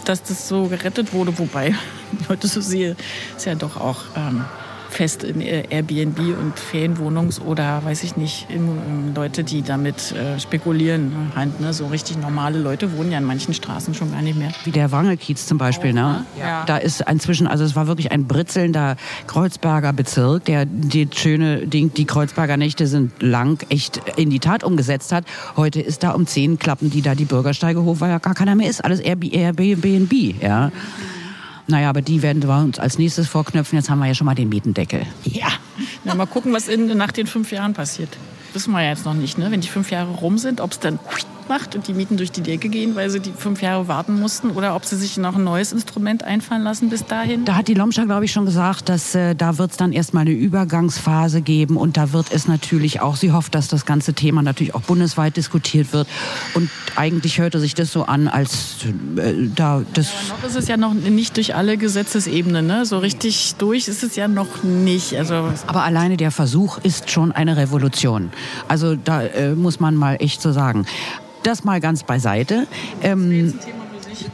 dass 0.05 0.23
das 0.23 0.49
so 0.49 0.67
gerettet 0.67 1.13
wurde. 1.13 1.39
Wobei, 1.39 1.75
ich 2.21 2.29
heute 2.29 2.49
so 2.49 2.61
sehe, 2.61 2.97
ist 3.37 3.47
ja 3.47 3.55
doch 3.55 3.77
auch 3.77 4.05
ähm, 4.17 4.45
fest 4.93 5.25
in 5.25 5.41
Airbnb 5.41 6.19
und 6.19 6.55
Ferienwohnungs- 6.57 7.41
oder 7.41 7.85
weiß 7.85 8.05
ich 8.05 8.17
nicht, 8.17 8.47
in, 8.51 8.69
ähm, 8.69 9.15
Leute, 9.15 9.45
die 9.45 9.63
damit 9.63 10.13
äh, 10.13 10.39
spekulieren. 10.39 11.33
Halt, 11.35 11.61
ne? 11.61 11.73
So 11.73 11.87
richtig 11.87 12.19
normale 12.19 12.59
Leute 12.59 12.97
wohnen 12.97 13.11
ja 13.11 13.19
in 13.19 13.25
manchen 13.25 13.55
Straßen 13.55 13.95
schon 13.95 14.13
gar 14.13 14.23
nicht 14.23 14.39
mehr. 14.39 14.53
Wie 14.65 14.71
der 14.71 14.93
Wangelkiez 14.93 15.47
zum 15.47 15.59
Beispiel, 15.59 15.93
ne? 15.93 16.25
Ja. 16.39 16.65
Da 16.67 16.77
ist 16.77 17.03
inzwischen, 17.09 17.47
also 17.47 17.65
es 17.65 17.75
war 17.75 17.87
wirklich 17.87 18.13
ein 18.13 18.27
britzelnder 18.27 18.97
Kreuzberger 19.27 19.93
Bezirk, 19.93 20.45
der 20.45 20.67
die 20.67 21.09
schöne 21.15 21.67
Ding, 21.67 21.93
die 21.95 22.05
Kreuzberger 22.05 22.57
Nächte 22.57 22.87
sind 22.87 23.13
lang 23.23 23.65
echt 23.71 24.01
in 24.17 24.31
die 24.31 24.41
Tat 24.41 24.65
umgesetzt 24.65 25.13
hat. 25.13 25.25
Heute 25.57 25.81
ist 25.81 26.03
da 26.03 26.11
um 26.11 26.27
zehn 26.27 26.59
klappen 26.59 26.91
die 26.91 27.03
da 27.03 27.15
die 27.15 27.25
Bürgersteige 27.25 27.83
hoch, 27.83 27.97
weil 28.01 28.11
ja 28.11 28.19
gar 28.19 28.35
keiner 28.35 28.55
mehr 28.55 28.69
ist. 28.69 28.85
Alles 28.85 29.01
Airbnb, 29.01 29.35
Airbnb 29.35 30.43
ja. 30.43 30.71
Naja, 31.67 31.89
aber 31.89 32.03
die 32.03 32.23
werden 32.23 32.43
wir 32.43 32.59
uns 32.59 32.79
als 32.79 32.99
nächstes 32.99 33.29
vorknöpfen. 33.29 33.79
Jetzt 33.79 33.89
haben 33.89 33.99
wir 34.01 34.07
ja 34.07 34.15
schon 34.15 34.25
mal 34.25 34.35
den 34.35 34.49
Mietendeckel. 34.49 35.07
Ja. 35.25 35.49
Na, 36.05 36.15
mal 36.15 36.27
gucken, 36.27 36.53
was 36.53 36.69
in, 36.69 36.97
nach 36.97 37.13
den 37.13 37.27
fünf 37.27 37.53
Jahren 37.53 37.73
passiert. 37.73 38.11
Wissen 38.53 38.73
wir 38.73 38.83
ja 38.83 38.91
jetzt 38.91 39.05
noch 39.05 39.15
nicht, 39.15 39.39
ne? 39.39 39.51
Wenn 39.51 39.61
die 39.61 39.69
fünf 39.69 39.91
Jahre 39.91 40.11
rum 40.11 40.39
sind, 40.39 40.61
ob 40.61 40.73
es 40.73 40.81
dann 40.81 40.99
macht 41.49 41.75
und 41.75 41.89
die 41.89 41.95
Mieten 41.95 42.17
durch 42.17 42.33
die 42.33 42.43
Decke 42.43 42.69
gehen, 42.69 42.95
weil 42.95 43.11
sie 43.11 43.21
die 43.21 43.33
fünf 43.33 43.63
Jahre 43.63 43.89
warten 43.89 44.19
mussten, 44.19 44.51
oder 44.51 44.75
ob 44.75 44.85
sie 44.85 44.97
sich 44.97 45.17
noch 45.17 45.37
ein 45.37 45.45
neues 45.45 45.73
Instrument 45.73 46.25
einfallen 46.25 46.63
lassen 46.63 46.89
bis 46.89 47.05
dahin. 47.05 47.45
Da 47.45 47.55
hat 47.55 47.69
die 47.69 47.75
Lomscher, 47.75 48.07
glaube 48.07 48.25
ich, 48.25 48.33
schon 48.33 48.45
gesagt, 48.45 48.89
dass 48.89 49.15
äh, 49.15 49.35
da 49.35 49.59
wird 49.59 49.73
es 49.73 49.77
dann 49.77 49.93
erstmal 49.93 50.23
eine 50.23 50.33
Übergangsphase 50.33 51.43
geben 51.43 51.77
und 51.77 51.97
da 51.97 52.13
wird 52.13 52.33
es 52.33 52.49
natürlich 52.49 53.01
auch, 53.01 53.17
sie 53.17 53.33
hofft, 53.33 53.55
dass 53.55 53.69
das 53.69 53.87
ganze 53.87 54.15
Thema 54.15 54.43
natürlich 54.43 54.75
auch 54.75 54.83
bundesweit 54.83 55.37
diskutiert 55.37 55.93
wird. 55.93 56.09
Und 56.55 56.71
eigentlich 56.97 57.39
hörte 57.39 57.61
sich 57.61 57.75
das 57.75 57.93
so 57.93 58.05
an, 58.05 58.29
als 58.29 58.85
äh, 59.17 59.49
da 59.55 59.83
das. 59.95 60.13
Noch 60.29 60.49
ist 60.49 60.57
es 60.57 60.69
ja 60.69 60.77
noch 60.77 60.95
nicht 60.95 61.37
durch 61.37 61.55
alle 61.55 61.77
Gesetzesebenen, 61.77 62.67
ne? 62.67 62.87
So 62.87 62.99
richtig 62.99 63.55
durch 63.57 63.89
ist 63.89 64.03
es 64.03 64.17
ja 64.17 64.29
noch 64.29 64.63
nicht. 64.63 65.15
Also 65.17 65.53
Aber 65.67 65.85
alleine 65.85 66.17
der 66.17 66.31
Versuch 66.31 66.79
ist 66.83 67.11
schon 67.11 67.33
eine 67.33 67.57
Revolution. 67.57 68.31
Also 68.69 68.97
da 68.97 69.23
äh, 69.23 69.55
muss 69.55 69.81
man 69.81 69.95
mal 69.95 70.17
echt 70.17 70.43
so 70.43 70.53
sagen. 70.53 70.87
Das 71.43 71.65
mal 71.65 71.81
ganz 71.81 72.03
beiseite. 72.03 72.67
Ähm, 73.03 73.55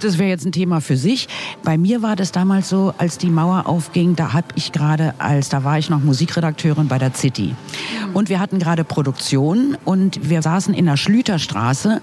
das 0.00 0.18
wäre 0.18 0.28
jetzt 0.28 0.44
ein 0.44 0.52
Thema 0.52 0.80
für 0.80 0.96
sich. 0.96 1.28
Bei 1.62 1.78
mir 1.78 2.02
war 2.02 2.16
das 2.16 2.32
damals 2.32 2.68
so, 2.68 2.94
als 2.98 3.18
die 3.18 3.30
Mauer 3.30 3.66
aufging, 3.66 4.16
da 4.16 4.32
habe 4.32 4.48
ich 4.54 4.72
gerade 4.72 5.14
als 5.18 5.48
da 5.48 5.64
war 5.64 5.78
ich 5.78 5.90
noch 5.90 6.00
Musikredakteurin 6.00 6.88
bei 6.88 6.98
der 6.98 7.14
City. 7.14 7.54
Und 8.14 8.28
wir 8.28 8.40
hatten 8.40 8.58
gerade 8.58 8.84
Produktion 8.84 9.76
und 9.84 10.28
wir 10.28 10.42
saßen 10.42 10.74
in 10.74 10.86
der 10.86 10.96
Schlüterstraße 10.96 12.00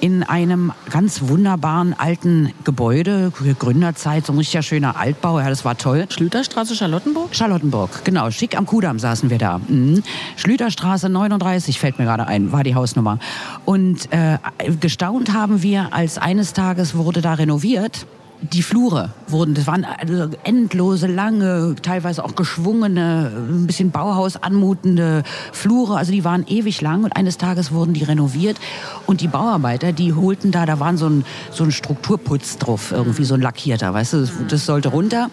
in 0.00 0.22
einem 0.22 0.72
ganz 0.90 1.22
wunderbaren 1.28 1.94
alten 1.98 2.52
Gebäude, 2.64 3.32
Gründerzeit, 3.58 4.26
so 4.26 4.32
ein 4.32 4.38
richtiger 4.38 4.62
schöner 4.62 4.96
Altbau, 4.96 5.40
ja, 5.40 5.48
das 5.48 5.64
war 5.64 5.76
toll. 5.76 6.06
Schlüterstraße, 6.08 6.74
Charlottenburg? 6.74 7.34
Charlottenburg, 7.34 8.04
genau. 8.04 8.30
Schick 8.30 8.56
am 8.56 8.66
Kudamm 8.66 8.98
saßen 8.98 9.30
wir 9.30 9.38
da. 9.38 9.60
Mhm. 9.68 10.02
Schlüterstraße 10.36 11.08
39 11.08 11.78
fällt 11.78 11.98
mir 11.98 12.04
gerade 12.04 12.26
ein, 12.26 12.52
war 12.52 12.64
die 12.64 12.74
Hausnummer. 12.74 13.18
Und 13.64 14.12
äh, 14.12 14.38
gestaunt 14.80 15.32
haben 15.32 15.62
wir, 15.62 15.92
als 15.92 16.18
eines 16.18 16.52
Tages 16.52 16.94
wurde 17.08 17.22
da 17.22 17.32
renoviert. 17.32 18.06
Die 18.42 18.62
Flure 18.62 19.14
wurden, 19.28 19.54
das 19.54 19.66
waren 19.66 19.84
also 19.84 20.28
endlose, 20.44 21.06
lange, 21.06 21.74
teilweise 21.80 22.22
auch 22.22 22.36
geschwungene, 22.36 23.32
ein 23.34 23.66
bisschen 23.66 23.90
Bauhaus 23.90 24.36
anmutende 24.36 25.22
Flure. 25.52 25.96
Also 25.96 26.12
die 26.12 26.22
waren 26.22 26.44
ewig 26.46 26.82
lang 26.82 27.04
und 27.04 27.16
eines 27.16 27.38
Tages 27.38 27.72
wurden 27.72 27.94
die 27.94 28.04
renoviert. 28.04 28.58
Und 29.06 29.22
die 29.22 29.26
Bauarbeiter, 29.26 29.92
die 29.92 30.12
holten 30.12 30.52
da, 30.52 30.66
da 30.66 30.80
waren 30.80 30.98
so 30.98 31.08
ein, 31.08 31.24
so 31.50 31.64
ein 31.64 31.72
Strukturputz 31.72 32.58
drauf, 32.58 32.92
irgendwie 32.92 33.24
so 33.24 33.34
ein 33.34 33.40
lackierter, 33.40 33.94
weißt 33.94 34.12
du, 34.12 34.20
das, 34.20 34.32
das 34.48 34.66
sollte 34.66 34.90
runter. 34.90 35.30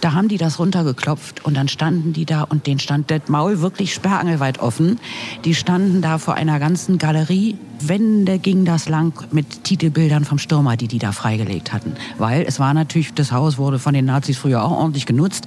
Da 0.00 0.12
haben 0.12 0.28
die 0.28 0.36
das 0.36 0.58
runtergeklopft 0.58 1.44
und 1.44 1.56
dann 1.56 1.68
standen 1.68 2.12
die 2.12 2.24
da 2.24 2.42
und 2.42 2.66
denen 2.66 2.80
stand 2.80 3.10
das 3.10 3.22
Maul 3.28 3.60
wirklich 3.60 3.94
sperrangelweit 3.94 4.58
offen. 4.58 5.00
Die 5.44 5.54
standen 5.54 6.02
da 6.02 6.18
vor 6.18 6.34
einer 6.34 6.58
ganzen 6.58 6.98
Galerie. 6.98 7.56
Wände 7.80 8.38
ging 8.38 8.64
das 8.64 8.88
lang 8.88 9.12
mit 9.32 9.64
Titelbildern 9.64 10.24
vom 10.24 10.38
Stürmer, 10.38 10.76
die 10.76 10.88
die 10.88 10.98
da 10.98 11.12
freigelegt 11.12 11.72
hatten. 11.72 11.94
Weil 12.18 12.42
es 12.42 12.58
war 12.58 12.74
natürlich, 12.74 13.14
das 13.14 13.32
Haus 13.32 13.58
wurde 13.58 13.78
von 13.78 13.94
den 13.94 14.04
Nazis 14.04 14.38
früher 14.38 14.62
auch 14.64 14.70
ordentlich 14.70 15.06
genutzt. 15.06 15.46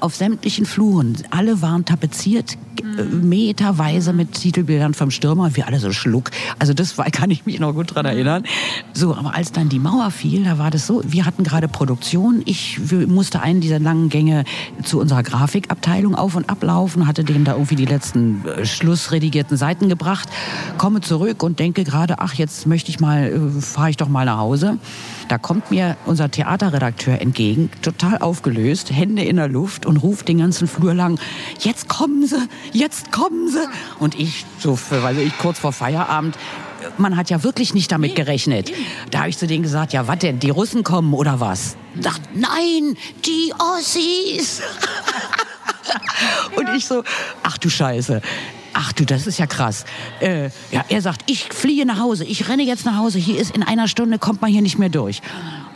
Auf 0.00 0.16
sämtlichen 0.16 0.66
Fluren, 0.66 1.16
alle 1.30 1.62
waren 1.62 1.84
tapeziert, 1.84 2.56
äh, 2.80 3.02
meterweise 3.02 4.12
mit 4.12 4.32
Titelbildern 4.32 4.94
vom 4.94 5.10
Stürmer, 5.10 5.54
wir 5.54 5.66
alle 5.66 5.78
so 5.78 5.92
schluck. 5.92 6.30
Also 6.58 6.74
das 6.74 6.98
war, 6.98 7.04
kann 7.10 7.30
ich 7.30 7.46
mich 7.46 7.60
noch 7.60 7.72
gut 7.72 7.94
dran 7.94 8.06
erinnern. 8.06 8.44
So, 8.92 9.14
aber 9.14 9.34
als 9.34 9.52
dann 9.52 9.68
die 9.68 9.78
Mauer 9.78 10.10
fiel, 10.10 10.44
da 10.44 10.58
war 10.58 10.70
das 10.70 10.86
so, 10.86 11.02
wir 11.04 11.26
hatten 11.26 11.44
gerade 11.44 11.68
Produktion, 11.68 12.42
ich 12.44 12.80
musste 13.06 13.40
einen 13.40 13.60
dieser 13.60 13.78
langen 13.78 14.08
Gänge 14.08 14.44
zu 14.82 15.00
unserer 15.00 15.22
Grafikabteilung 15.22 16.14
auf 16.14 16.34
und 16.34 16.50
ablaufen, 16.50 17.06
hatte 17.06 17.24
denen 17.24 17.44
da 17.44 17.52
irgendwie 17.52 17.76
die 17.76 17.86
letzten 17.86 18.44
äh, 18.46 18.66
schlussredigierten 18.66 19.56
Seiten 19.56 19.88
gebracht, 19.88 20.28
komme 20.78 21.00
zurück 21.00 21.42
und 21.42 21.58
denke 21.60 21.84
gerade, 21.84 22.18
ach, 22.18 22.34
jetzt 22.34 22.66
möchte 22.66 22.90
ich 22.90 23.00
mal, 23.00 23.26
äh, 23.26 23.60
fahre 23.60 23.90
ich 23.90 23.96
doch 23.96 24.08
mal 24.08 24.24
nach 24.24 24.38
Hause. 24.38 24.78
Da 25.32 25.38
kommt 25.38 25.70
mir 25.70 25.96
unser 26.04 26.30
Theaterredakteur 26.30 27.18
entgegen, 27.22 27.70
total 27.80 28.18
aufgelöst, 28.18 28.90
Hände 28.92 29.22
in 29.22 29.36
der 29.36 29.48
Luft 29.48 29.86
und 29.86 29.96
ruft 29.96 30.28
den 30.28 30.36
ganzen 30.36 30.68
Flur 30.68 30.92
lang, 30.92 31.18
jetzt 31.58 31.88
kommen 31.88 32.26
sie, 32.26 32.36
jetzt 32.72 33.12
kommen 33.12 33.48
sie. 33.48 33.66
Und 33.98 34.14
ich, 34.20 34.44
so, 34.58 34.76
für, 34.76 35.02
weiß 35.02 35.16
ich, 35.16 35.38
kurz 35.38 35.58
vor 35.58 35.72
Feierabend, 35.72 36.36
man 36.98 37.16
hat 37.16 37.30
ja 37.30 37.42
wirklich 37.42 37.72
nicht 37.72 37.90
damit 37.92 38.14
gerechnet. 38.14 38.72
Da 39.10 39.20
habe 39.20 39.30
ich 39.30 39.38
zu 39.38 39.46
denen 39.46 39.62
gesagt, 39.62 39.94
ja, 39.94 40.06
was 40.06 40.18
denn, 40.18 40.38
die 40.38 40.50
Russen 40.50 40.82
kommen 40.84 41.14
oder 41.14 41.40
was? 41.40 41.78
Dachte, 41.94 42.28
nein, 42.34 42.98
die 43.24 43.54
Ossis. 43.58 44.60
Und 46.56 46.68
ich 46.76 46.84
so, 46.84 47.04
ach 47.42 47.56
du 47.56 47.70
Scheiße. 47.70 48.20
Ach 48.84 48.92
du, 48.92 49.04
das 49.04 49.28
ist 49.28 49.38
ja 49.38 49.46
krass. 49.46 49.84
Äh, 50.20 50.46
ja, 50.72 50.84
er 50.88 51.02
sagt, 51.02 51.30
ich 51.30 51.44
fliehe 51.44 51.86
nach 51.86 52.00
Hause, 52.00 52.24
ich 52.24 52.48
renne 52.48 52.64
jetzt 52.64 52.84
nach 52.84 52.96
Hause. 52.96 53.18
Hier 53.18 53.38
ist 53.38 53.54
in 53.54 53.62
einer 53.62 53.86
Stunde 53.86 54.18
kommt 54.18 54.42
man 54.42 54.50
hier 54.50 54.62
nicht 54.62 54.76
mehr 54.76 54.88
durch. 54.88 55.22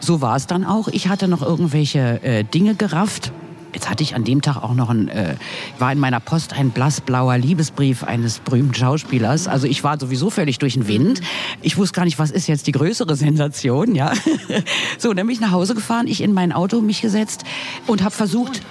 So 0.01 0.21
war 0.21 0.35
es 0.35 0.49
dann 0.49 0.64
auch. 0.64 0.88
Ich 0.88 1.09
hatte 1.09 1.29
noch 1.29 1.40
irgendwelche 1.40 2.21
äh, 2.25 2.42
Dinge 2.42 2.75
gerafft. 2.75 3.31
Jetzt 3.73 3.88
hatte 3.88 4.03
ich 4.03 4.16
an 4.16 4.25
dem 4.25 4.42
Tag 4.42 4.57
auch 4.57 4.75
noch 4.75 4.90
ein, 4.90 5.09
äh, 5.09 5.37
war 5.79 5.92
in 5.92 6.01
meiner 6.01 6.19
Post 6.19 6.55
ein 6.55 6.71
blassblauer 6.71 7.38
Liebesbrief 7.38 8.03
eines 8.03 8.40
berühmten 8.40 8.75
Schauspielers. 8.75 9.47
Also 9.47 9.69
ich 9.69 9.85
war 9.85 10.01
sowieso 10.01 10.31
völlig 10.31 10.59
durch 10.59 10.75
den 10.75 10.88
Wind. 10.88 11.21
Ich 11.62 11.77
wusste 11.77 11.95
gar 11.95 12.07
nicht, 12.07 12.19
was 12.19 12.33
ist 12.33 12.49
jetzt 12.49 12.66
die 12.66 12.73
größere 12.73 13.14
Sensation, 13.14 13.95
ja. 13.95 14.14
so, 14.99 15.12
dann 15.12 15.27
bin 15.27 15.35
ich 15.35 15.40
nach 15.40 15.53
Hause 15.53 15.77
gefahren, 15.77 16.09
ich 16.09 16.23
in 16.23 16.33
mein 16.33 16.53
Auto 16.53 16.81
mich 16.81 17.03
gesetzt 17.03 17.45
und 17.87 18.03
habe 18.03 18.14
versucht, 18.14 18.62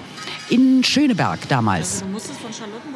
in 0.49 0.83
Schöneberg 0.83 1.47
damals. 1.47 2.01
Du 2.01 2.07
musstest 2.07 2.39
von 2.39 2.51
Charlottenburg. 2.51 2.94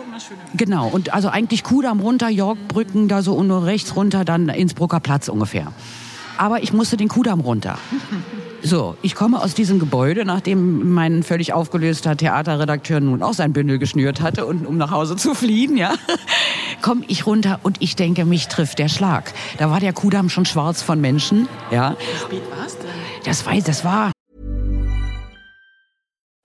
Genau, 0.56 0.88
und 0.88 1.14
also 1.14 1.30
eigentlich 1.30 1.64
Kudamm 1.64 2.00
runter, 2.00 2.30
Yorkbrücken, 2.30 3.08
da 3.08 3.22
so 3.22 3.34
und 3.34 3.48
nur 3.48 3.66
rechts 3.66 3.96
runter, 3.96 4.26
dann 4.26 4.50
Innsbrucker 4.50 5.00
Platz 5.00 5.28
ungefähr. 5.28 5.74
Aber 6.38 6.64
ich 6.64 6.74
musste 6.74 6.98
den 6.98 7.08
Kudamm 7.10 7.42
runter. 7.42 7.78
So, 8.62 8.98
ich 9.02 9.16
komme 9.16 9.42
aus 9.42 9.54
diesem 9.54 9.80
Gebäude, 9.80 10.26
nachdem 10.26 10.92
mein 10.94 11.24
völlig 11.24 11.54
aufgelöster 11.54 12.18
Theaterredakteur 12.18 13.00
nun 13.00 13.24
auch 13.24 13.34
sein 13.34 13.54
Bündel 13.54 13.80
geschnürt 13.80 14.20
hatte 14.22 14.46
und 14.46 14.66
um 14.66 14.78
nach 14.78 14.92
Hause 14.92 15.16
zu 15.16 15.34
fliehen, 15.34 15.78
ja, 15.78 15.94
komme 16.82 17.04
ich 17.08 17.26
runter 17.26 17.62
und 17.64 17.78
ich 17.80 17.96
denke, 17.96 18.26
mich 18.26 18.50
trifft 18.50 18.80
der 18.80 18.90
Schlag. 18.90 19.34
Da 19.58 19.72
war 19.72 19.80
der 19.80 19.94
Kudamm 19.94 20.30
schon 20.30 20.46
schwarz 20.46 20.82
von 20.82 21.00
Menschen, 21.00 21.48
ja. 21.72 21.96
Spät 22.20 22.42
war's 22.58 22.78
denn? 22.78 22.90
Das 23.24 23.46
war, 23.46 23.56
das 23.56 23.86
war 23.86 24.12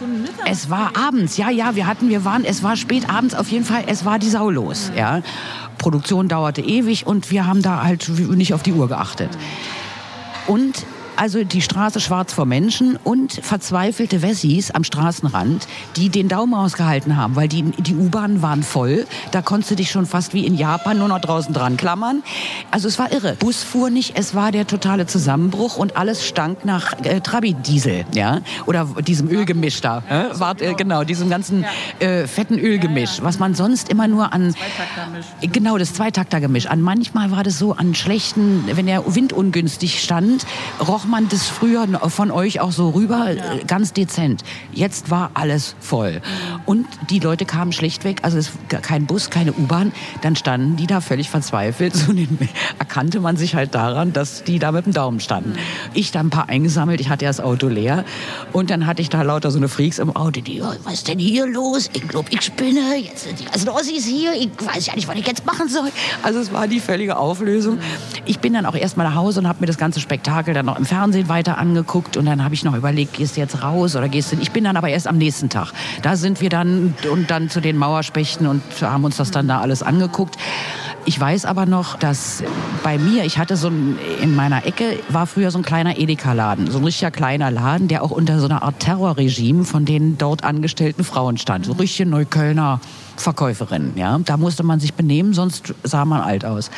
Schon 0.00 0.22
mittags. 0.22 0.50
Es 0.50 0.70
war 0.70 0.92
abends, 0.96 1.36
ja, 1.36 1.50
ja, 1.50 1.76
wir 1.76 1.86
hatten, 1.86 2.08
wir 2.08 2.24
waren, 2.24 2.46
es 2.46 2.62
war 2.62 2.74
spät 2.76 3.10
abends 3.10 3.34
auf 3.34 3.48
jeden 3.50 3.66
Fall, 3.66 3.84
es 3.86 4.06
war 4.06 4.18
die 4.18 4.30
Sau 4.30 4.48
los, 4.48 4.90
ja. 4.96 5.20
Produktion 5.76 6.26
dauerte 6.26 6.62
ewig 6.62 7.06
und 7.06 7.30
wir 7.30 7.46
haben 7.46 7.60
da 7.60 7.82
halt 7.82 8.08
nicht 8.08 8.54
auf 8.54 8.62
die 8.62 8.72
Uhr 8.72 8.88
geachtet. 8.88 9.28
Und 10.46 10.86
also 11.20 11.44
die 11.44 11.60
Straße 11.60 12.00
schwarz 12.00 12.32
vor 12.32 12.46
Menschen 12.46 12.96
und 13.04 13.34
verzweifelte 13.34 14.22
Wessis 14.22 14.70
am 14.70 14.84
Straßenrand, 14.84 15.68
die 15.96 16.08
den 16.08 16.28
Daumen 16.28 16.54
ausgehalten 16.54 17.14
haben, 17.18 17.36
weil 17.36 17.46
die, 17.46 17.62
die 17.62 17.94
U-Bahnen 17.94 18.40
waren 18.40 18.62
voll. 18.62 19.06
Da 19.30 19.42
konntest 19.42 19.72
du 19.72 19.74
dich 19.76 19.90
schon 19.90 20.06
fast 20.06 20.32
wie 20.32 20.46
in 20.46 20.54
Japan 20.54 20.96
nur 20.96 21.08
noch 21.08 21.20
draußen 21.20 21.52
dran 21.52 21.76
klammern. 21.76 22.22
Also 22.70 22.88
es 22.88 22.98
war 22.98 23.12
irre. 23.12 23.36
Bus 23.38 23.62
fuhr 23.62 23.90
nicht, 23.90 24.18
es 24.18 24.34
war 24.34 24.50
der 24.50 24.66
totale 24.66 25.06
Zusammenbruch 25.06 25.76
und 25.76 25.98
alles 25.98 26.26
stank 26.26 26.64
nach 26.64 26.94
äh, 27.02 27.20
Trabi-Diesel, 27.20 28.06
ja, 28.14 28.40
oder 28.64 28.86
diesem 29.06 29.28
Ölgemisch 29.28 29.82
da. 29.82 30.02
Äh? 30.08 30.40
War, 30.40 30.58
äh, 30.62 30.72
genau, 30.72 31.04
diesem 31.04 31.28
ganzen 31.28 31.66
äh, 31.98 32.26
fetten 32.26 32.58
Ölgemisch, 32.58 33.18
was 33.20 33.38
man 33.38 33.54
sonst 33.54 33.90
immer 33.90 34.08
nur 34.08 34.32
an 34.32 34.54
Zweitaktermisch. 34.54 35.26
Genau, 35.52 35.76
das 35.76 35.92
Zweitaktergemisch. 35.92 36.64
An 36.64 36.80
manchmal 36.80 37.30
war 37.30 37.42
das 37.42 37.58
so 37.58 37.74
an 37.74 37.94
schlechten, 37.94 38.64
wenn 38.72 38.86
der 38.86 39.14
Wind 39.14 39.34
ungünstig 39.34 40.02
stand, 40.02 40.46
roch 40.80 41.09
man 41.10 41.28
das 41.28 41.48
früher 41.48 41.86
von 42.08 42.30
euch 42.30 42.60
auch 42.60 42.72
so 42.72 42.90
rüber, 42.90 43.30
äh, 43.30 43.64
ganz 43.66 43.92
dezent. 43.92 44.42
Jetzt 44.72 45.10
war 45.10 45.32
alles 45.34 45.74
voll. 45.80 46.22
Und 46.66 46.86
die 47.10 47.18
Leute 47.18 47.44
kamen 47.44 47.72
schlichtweg, 47.72 48.20
also 48.22 48.38
es 48.38 48.52
war 48.70 48.80
kein 48.80 49.06
Bus, 49.06 49.30
keine 49.30 49.52
U-Bahn, 49.52 49.92
dann 50.22 50.36
standen 50.36 50.76
die 50.76 50.86
da 50.86 51.00
völlig 51.00 51.28
verzweifelt. 51.28 51.94
So 51.96 52.12
erkannte 52.78 53.20
man 53.20 53.36
sich 53.36 53.54
halt 53.54 53.74
daran, 53.74 54.12
dass 54.12 54.44
die 54.44 54.58
da 54.58 54.72
mit 54.72 54.86
dem 54.86 54.92
Daumen 54.92 55.20
standen. 55.20 55.54
Ich 55.92 56.12
da 56.12 56.20
ein 56.20 56.30
paar 56.30 56.48
eingesammelt, 56.48 57.00
ich 57.00 57.08
hatte 57.08 57.24
ja 57.24 57.30
das 57.30 57.40
Auto 57.40 57.68
leer 57.68 58.04
und 58.52 58.70
dann 58.70 58.86
hatte 58.86 59.02
ich 59.02 59.08
da 59.08 59.22
lauter 59.22 59.50
so 59.50 59.58
eine 59.58 59.68
Freaks 59.68 59.98
im 59.98 60.14
Auto, 60.14 60.40
die, 60.40 60.58
"Ja, 60.58 60.72
was 60.84 60.94
ist 60.94 61.08
denn 61.08 61.18
hier 61.18 61.46
los? 61.46 61.90
Ich 61.92 62.06
glaube, 62.08 62.28
ich 62.30 62.42
spinne, 62.42 62.96
jetzt 62.96 63.24
sind 63.24 63.40
die 63.40 63.44
ganzen 63.44 63.68
Ossis 63.68 64.06
hier, 64.06 64.32
ich 64.34 64.50
weiß 64.64 64.86
ja 64.86 64.94
nicht, 64.94 65.08
was 65.08 65.16
ich 65.16 65.26
jetzt 65.26 65.44
machen 65.44 65.68
soll. 65.68 65.90
Also 66.22 66.38
es 66.38 66.52
war 66.52 66.68
die 66.68 66.80
völlige 66.80 67.16
Auflösung. 67.16 67.78
Ich 68.26 68.38
bin 68.38 68.52
dann 68.52 68.66
auch 68.66 68.74
erstmal 68.74 69.06
nach 69.06 69.16
Hause 69.16 69.40
und 69.40 69.48
habe 69.48 69.60
mir 69.60 69.66
das 69.66 69.78
ganze 69.78 70.00
Spektakel 70.00 70.54
dann 70.54 70.66
noch 70.66 70.78
im 70.78 70.86
Fernsehen 70.86 70.99
weiter 71.28 71.58
angeguckt 71.58 72.16
und 72.16 72.26
dann 72.26 72.44
habe 72.44 72.54
ich 72.54 72.64
noch 72.64 72.74
überlegt, 72.74 73.14
gehst 73.14 73.36
du 73.36 73.40
jetzt 73.40 73.62
raus 73.62 73.96
oder 73.96 74.08
gehst 74.08 74.32
du 74.32 74.36
Ich 74.40 74.52
bin 74.52 74.64
dann 74.64 74.76
aber 74.76 74.88
erst 74.88 75.06
am 75.06 75.18
nächsten 75.18 75.48
Tag. 75.48 75.72
Da 76.02 76.16
sind 76.16 76.40
wir 76.40 76.50
dann 76.50 76.94
und 77.10 77.30
dann 77.30 77.50
zu 77.50 77.60
den 77.60 77.76
Mauerspechten 77.76 78.46
und 78.46 78.62
haben 78.80 79.04
uns 79.04 79.16
das 79.16 79.30
dann 79.30 79.48
da 79.48 79.60
alles 79.60 79.82
angeguckt. 79.82 80.36
Ich 81.06 81.18
weiß 81.18 81.46
aber 81.46 81.64
noch, 81.64 81.96
dass 81.96 82.42
bei 82.82 82.98
mir, 82.98 83.24
ich 83.24 83.38
hatte 83.38 83.56
so 83.56 83.68
ein, 83.68 83.98
in 84.22 84.36
meiner 84.36 84.66
Ecke 84.66 84.98
war 85.08 85.26
früher 85.26 85.50
so 85.50 85.58
ein 85.58 85.64
kleiner 85.64 85.98
Edeka-Laden, 85.98 86.70
so 86.70 86.78
ein 86.78 86.84
richtiger 86.84 87.10
kleiner 87.10 87.50
Laden, 87.50 87.88
der 87.88 88.02
auch 88.02 88.10
unter 88.10 88.38
so 88.38 88.46
einer 88.46 88.62
Art 88.62 88.80
Terrorregime 88.80 89.64
von 89.64 89.86
den 89.86 90.18
dort 90.18 90.44
angestellten 90.44 91.02
Frauen 91.02 91.38
stand. 91.38 91.64
So 91.64 91.72
richtige 91.72 92.08
Neuköllner 92.08 92.80
Verkäuferinnen, 93.16 93.92
ja. 93.96 94.18
Da 94.24 94.36
musste 94.36 94.62
man 94.62 94.80
sich 94.80 94.94
benehmen, 94.94 95.32
sonst 95.32 95.74
sah 95.82 96.04
man 96.04 96.20
alt 96.20 96.44
aus. 96.44 96.70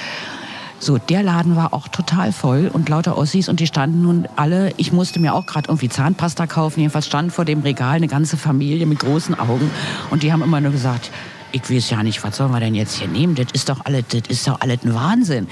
So, 0.85 0.99
der 0.99 1.23
Laden 1.23 1.55
war 1.55 1.75
auch 1.75 1.87
total 1.87 2.33
voll 2.33 2.69
und 2.73 2.89
lauter 2.89 3.17
Ossis 3.17 3.49
und 3.49 3.61
die 3.61 3.69
standen 3.69 4.03
nun 4.03 4.27
alle, 4.35 4.73
ich 4.79 4.91
musste 4.91 5.21
mir 5.21 5.33
auch 5.33 5.47
gerade 5.47 5.69
irgendwie 5.69 5.89
Zahnpasta 5.89 6.49
kaufen, 6.49 6.81
jedenfalls 6.81 7.07
stand 7.07 7.33
vor 7.33 7.45
dem 7.45 7.61
Regal 7.61 7.95
eine 7.95 8.09
ganze 8.09 8.37
Familie 8.37 8.85
mit 8.87 8.99
großen 8.99 9.39
Augen 9.39 9.71
und 10.11 10.25
die 10.25 10.33
haben 10.33 10.43
immer 10.43 10.61
nur 10.61 10.73
gesagt, 10.73 11.13
ich 11.53 11.71
weiß 11.71 11.91
ja 11.91 12.03
nicht, 12.03 12.23
was 12.25 12.37
sollen 12.37 12.51
wir 12.53 12.61
denn 12.61 12.75
jetzt 12.75 12.97
hier 12.97 13.09
nehmen? 13.09 13.35
Das 13.35 13.47
ist 13.53 13.69
doch 13.69 13.85
alles, 13.85 14.05
das 14.09 14.23
ist 14.29 14.49
doch 14.49 14.61
alles 14.61 14.79
ein 14.85 14.95
Wahnsinn. 14.95 15.47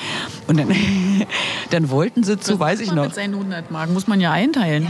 Und 0.47 0.59
dann, 0.59 0.69
dann 1.71 1.91
wollten 1.91 2.25
sie 2.25 2.39
zu, 2.39 2.59
weiß 2.59 2.81
ich 2.81 2.93
noch, 2.93 3.05
Mit 3.05 3.15
seinen 3.15 3.35
100 3.35 3.71
Mark 3.71 3.91
muss 3.91 4.07
man 4.07 4.21
ja 4.21 4.33
einteilen. 4.33 4.89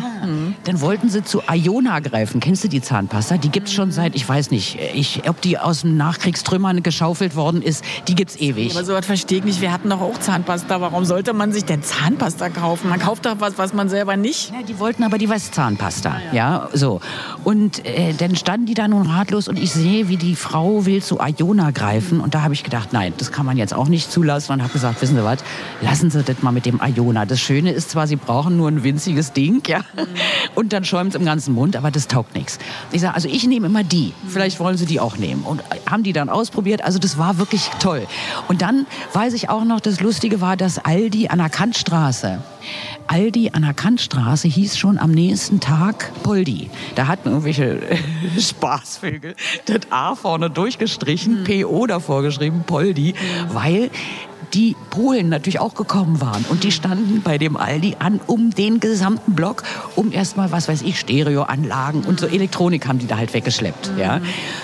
dann 0.64 0.80
wollten 0.80 1.08
sie 1.08 1.24
zu 1.24 1.42
Iona 1.50 2.00
greifen. 2.00 2.40
Kennst 2.40 2.64
du 2.64 2.68
die 2.68 2.80
Zahnpasta? 2.80 3.36
Die 3.36 3.48
gibt's 3.50 3.72
schon 3.72 3.90
seit, 3.90 4.14
ich 4.14 4.28
weiß 4.28 4.50
nicht, 4.50 4.78
ich, 4.94 5.28
ob 5.28 5.40
die 5.40 5.58
aus 5.58 5.82
dem 5.82 5.96
Nachkriegstrümmern 5.96 6.82
geschaufelt 6.82 7.34
worden 7.36 7.62
ist, 7.62 7.84
die 8.08 8.14
gibt's 8.14 8.36
ewig. 8.36 8.74
Aber 8.74 8.84
sowas 8.84 9.06
verstehe 9.06 9.38
ich 9.38 9.44
nicht. 9.44 9.60
Wir 9.60 9.72
hatten 9.72 9.90
doch 9.90 10.00
auch 10.00 10.18
Zahnpasta. 10.18 10.80
Warum 10.80 11.04
sollte 11.04 11.32
man 11.32 11.52
sich 11.52 11.64
denn 11.64 11.82
Zahnpasta 11.82 12.48
kaufen? 12.48 12.88
Man 12.88 13.00
kauft 13.00 13.26
doch 13.26 13.36
was, 13.40 13.58
was 13.58 13.72
man 13.72 13.88
selber 13.88 14.16
nicht. 14.16 14.52
Ja, 14.52 14.62
die 14.62 14.78
wollten 14.78 15.02
aber 15.02 15.18
die 15.18 15.28
Westzahnpasta, 15.28 16.20
ja, 16.32 16.68
so. 16.72 17.00
Und 17.44 17.84
äh, 17.84 18.14
dann 18.14 18.36
standen 18.36 18.66
die 18.66 18.74
da 18.74 18.88
nun 18.88 19.06
ratlos 19.06 19.48
und 19.48 19.58
ich 19.58 19.72
sehe, 19.72 20.08
wie 20.08 20.16
die 20.16 20.36
Frau 20.36 20.86
will 20.86 20.99
zu 21.00 21.18
Iona 21.20 21.70
greifen. 21.70 22.20
Und 22.20 22.34
da 22.34 22.42
habe 22.42 22.54
ich 22.54 22.64
gedacht, 22.64 22.92
nein, 22.92 23.12
das 23.18 23.32
kann 23.32 23.46
man 23.46 23.56
jetzt 23.56 23.74
auch 23.74 23.88
nicht 23.88 24.10
zulassen. 24.10 24.52
Und 24.52 24.62
habe 24.62 24.72
gesagt, 24.72 25.00
wissen 25.02 25.16
Sie 25.16 25.24
was, 25.24 25.38
lassen 25.80 26.10
Sie 26.10 26.22
das 26.22 26.42
mal 26.42 26.52
mit 26.52 26.66
dem 26.66 26.80
Iona. 26.84 27.26
Das 27.26 27.40
Schöne 27.40 27.72
ist 27.72 27.90
zwar, 27.90 28.06
Sie 28.06 28.16
brauchen 28.16 28.56
nur 28.56 28.68
ein 28.68 28.82
winziges 28.82 29.32
Ding, 29.32 29.62
ja, 29.66 29.80
und 30.54 30.72
dann 30.72 30.84
schäumt 30.84 31.14
es 31.14 31.20
im 31.20 31.24
ganzen 31.24 31.54
Mund, 31.54 31.76
aber 31.76 31.90
das 31.90 32.08
taugt 32.08 32.34
nichts. 32.34 32.58
Ich 32.92 33.00
sage, 33.00 33.14
also 33.14 33.28
ich 33.28 33.46
nehme 33.46 33.66
immer 33.66 33.84
die, 33.84 34.12
vielleicht 34.28 34.60
wollen 34.60 34.76
Sie 34.76 34.86
die 34.86 35.00
auch 35.00 35.16
nehmen. 35.16 35.42
Und 35.42 35.60
äh, 35.60 35.90
haben 35.90 36.02
die 36.02 36.12
dann 36.12 36.28
ausprobiert, 36.28 36.84
also 36.84 36.98
das 36.98 37.18
war 37.18 37.38
wirklich 37.38 37.70
toll. 37.80 38.06
Und 38.48 38.62
dann 38.62 38.86
weiß 39.12 39.34
ich 39.34 39.48
auch 39.48 39.64
noch, 39.64 39.80
das 39.80 40.00
Lustige 40.00 40.40
war, 40.40 40.56
dass 40.56 40.78
Aldi 40.78 41.28
an 41.28 41.38
der 41.38 41.50
Kantstraße 41.50 42.40
Aldi 43.06 43.50
an 43.50 43.62
der 43.62 43.74
Kantstraße 43.74 44.48
hieß 44.48 44.76
schon 44.76 44.98
am 44.98 45.10
nächsten 45.10 45.60
Tag 45.60 46.12
Poldi. 46.22 46.70
Da 46.94 47.06
hatten 47.06 47.28
irgendwelche 47.28 47.80
Spaßvögel 48.38 49.34
das 49.66 49.80
A 49.90 50.14
vorne 50.14 50.50
durchgestrichen, 50.50 51.44
PO 51.44 51.86
davor 51.86 52.22
geschrieben, 52.22 52.64
Poldi, 52.66 53.14
weil 53.48 53.90
die 54.54 54.76
Polen 54.90 55.28
natürlich 55.28 55.60
auch 55.60 55.74
gekommen 55.74 56.20
waren. 56.20 56.44
Und 56.48 56.64
die 56.64 56.72
standen 56.72 57.22
bei 57.22 57.38
dem 57.38 57.56
Aldi 57.56 57.96
an, 57.98 58.20
um 58.26 58.50
den 58.50 58.80
gesamten 58.80 59.34
Block, 59.34 59.62
um 59.96 60.12
erstmal, 60.12 60.50
was 60.52 60.68
weiß 60.68 60.82
ich, 60.82 60.98
Stereoanlagen 60.98 62.04
und 62.04 62.20
so 62.20 62.26
Elektronik 62.26 62.86
haben 62.86 62.98
die 62.98 63.06
da 63.06 63.16
halt 63.16 63.34
weggeschleppt. 63.34 63.92
Ja. 63.98 64.20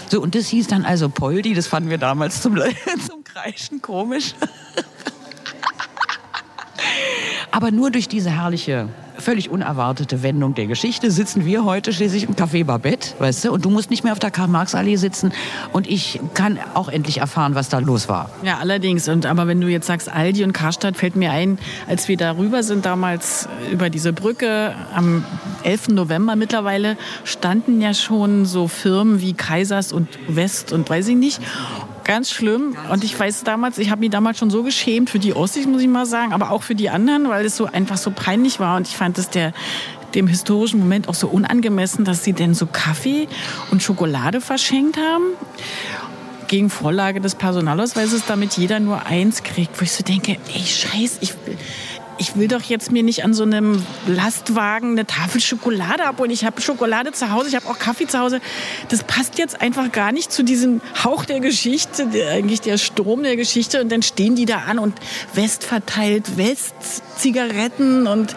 So, 0.09 0.21
und 0.21 0.35
das 0.35 0.49
hieß 0.49 0.67
dann 0.69 0.85
also 0.85 1.09
Poldi, 1.09 1.55
das 1.55 1.67
fanden 1.67 1.91
wir 1.91 1.99
damals 1.99 2.43
zum, 2.43 2.57
zum 3.07 3.25
Kreischen 3.25 3.83
komisch. 3.83 4.35
Aber 7.51 7.71
nur 7.71 7.91
durch 7.91 8.09
diese 8.09 8.31
herrliche, 8.31 8.89
völlig 9.19 9.51
unerwartete 9.51 10.23
Wendung 10.23 10.55
der 10.55 10.67
Geschichte 10.67 11.11
sitzen 11.11 11.45
wir 11.47 11.65
heute 11.65 11.93
schließlich 11.93 12.25
im 12.25 12.35
Café 12.35 12.65
Babette, 12.65 13.15
weißt 13.19 13.45
du? 13.45 13.53
Und 13.53 13.65
du 13.65 13.71
musst 13.71 13.91
nicht 13.91 14.05
mehr 14.05 14.13
auf 14.13 14.19
der 14.19 14.31
Karl-Marx-Allee 14.31 14.97
sitzen 14.97 15.33
und 15.73 15.87
ich 15.87 16.21
kann 16.35 16.59
auch 16.75 16.89
endlich 16.89 17.19
erfahren, 17.19 17.55
was 17.55 17.69
da 17.69 17.79
los 17.79 18.09
war. 18.09 18.31
Ja, 18.43 18.59
allerdings. 18.59 19.09
Und 19.09 19.27
aber 19.27 19.47
wenn 19.47 19.61
du 19.61 19.69
jetzt 19.69 19.87
sagst 19.87 20.13
Aldi 20.13 20.45
und 20.45 20.53
Karstadt, 20.53 20.97
fällt 20.97 21.17
mir 21.17 21.31
ein, 21.31 21.59
als 21.89 22.09
wir 22.09 22.17
darüber 22.17 22.63
sind 22.63 22.85
damals 22.85 23.49
über 23.71 23.91
diese 23.91 24.13
Brücke 24.13 24.75
am 24.95 25.25
11. 25.63 25.89
November 25.89 26.37
mittlerweile 26.37 26.97
standen 27.25 27.81
ja 27.81 27.95
schon 27.95 28.45
so 28.45 28.69
Firmen 28.69 29.21
wie 29.21 29.33
Kaisers 29.33 29.93
und 29.93 30.09
West 30.29 30.73
und 30.73 30.89
weiß 30.89 31.09
ich 31.09 31.17
nicht. 31.17 31.41
Ganz 32.07 32.31
schlimm. 32.31 32.77
Und 32.93 33.03
ich 33.03 33.19
weiß 33.19 33.43
damals, 33.43 33.79
ich 33.79 33.91
habe 33.91 33.99
mich 33.99 34.11
damals 34.11 34.39
schon 34.39 34.49
so 34.49 34.63
geschämt 34.63 35.11
für 35.11 35.19
die 35.19 35.35
Ossis, 35.35 35.67
muss 35.67 35.83
ich 35.83 35.89
mal 35.89 36.07
sagen, 36.07 36.33
aber 36.33 36.53
auch 36.53 36.63
für 36.63 36.77
die 36.77 36.89
anderen, 36.89 37.29
weil 37.29 37.45
es 37.45 37.57
so 37.57 37.67
einfach 37.67 37.97
so 37.97 38.13
peinlich 38.13 38.61
war. 38.61 38.77
Und 38.77 38.87
ich 38.87 38.97
fand 38.97 39.19
es 39.19 39.29
der 39.29 39.53
dem 40.15 40.29
historischen 40.29 40.79
Moment 40.79 41.09
auch 41.09 41.15
so 41.15 41.27
unangemessen, 41.27 42.05
dass 42.05 42.23
sie 42.23 42.33
denn 42.33 42.55
so 42.55 42.67
Kaffee 42.67 43.27
und 43.73 43.83
Schokolade 43.83 44.41
verschenkt 44.41 44.97
haben 44.97 45.25
gegen 46.47 46.71
Vorlage 46.71 47.21
des 47.21 47.35
Personalausweises, 47.35 48.23
damit 48.25 48.57
jeder 48.57 48.79
nur 48.79 49.05
eins 49.05 49.43
kriegt, 49.43 49.79
wo 49.81 49.83
ich 49.83 49.91
so 49.91 50.05
denke, 50.05 50.37
ey 50.55 50.65
Scheiß, 50.65 51.19
ich 51.23 51.35
will, 51.45 51.59
ich 52.19 52.37
will 52.37 52.49
doch 52.49 52.63
jetzt 52.63 52.93
mir 52.93 53.03
nicht 53.03 53.25
an 53.25 53.35
so 53.35 53.43
einem 53.43 53.85
Lastwagen 54.07 54.93
eine 54.93 55.07
Tafel 55.07 55.41
Schokolade 55.41 56.05
abholen. 56.05 56.31
Ich 56.31 56.45
habe 56.45 56.61
Schokolade 56.61 57.13
zu 57.13 57.31
Hause, 57.31 57.49
ich 57.49 57.57
habe 57.57 57.69
auch 57.69 57.79
Kaffee 57.79 58.07
zu 58.07 58.19
Hause. 58.19 58.41
Das 58.89 59.05
passt 59.05 59.39
jetzt 59.39 59.61
einfach 59.61 59.93
gar 59.93 60.13
nicht 60.13 60.33
zu 60.33 60.43
diesem 60.43 60.81
Hauch 61.05 61.25
der 61.25 61.41
Geschichte, 61.41 62.07
der, 62.07 62.31
eigentlich 62.31 62.61
der 62.61 62.79
Strom 62.79 63.23
der 63.23 63.37
Geschichte. 63.37 63.81
Und 63.81 63.91
dann 63.93 64.03
stehen 64.03 64.35
die 64.35 64.47
da 64.47 64.63
an 64.69 64.79
und 64.79 64.95
West 65.35 65.65
verteilt, 65.65 66.37
West 66.37 66.75
Zigaretten 67.19 68.07
und 68.07 68.35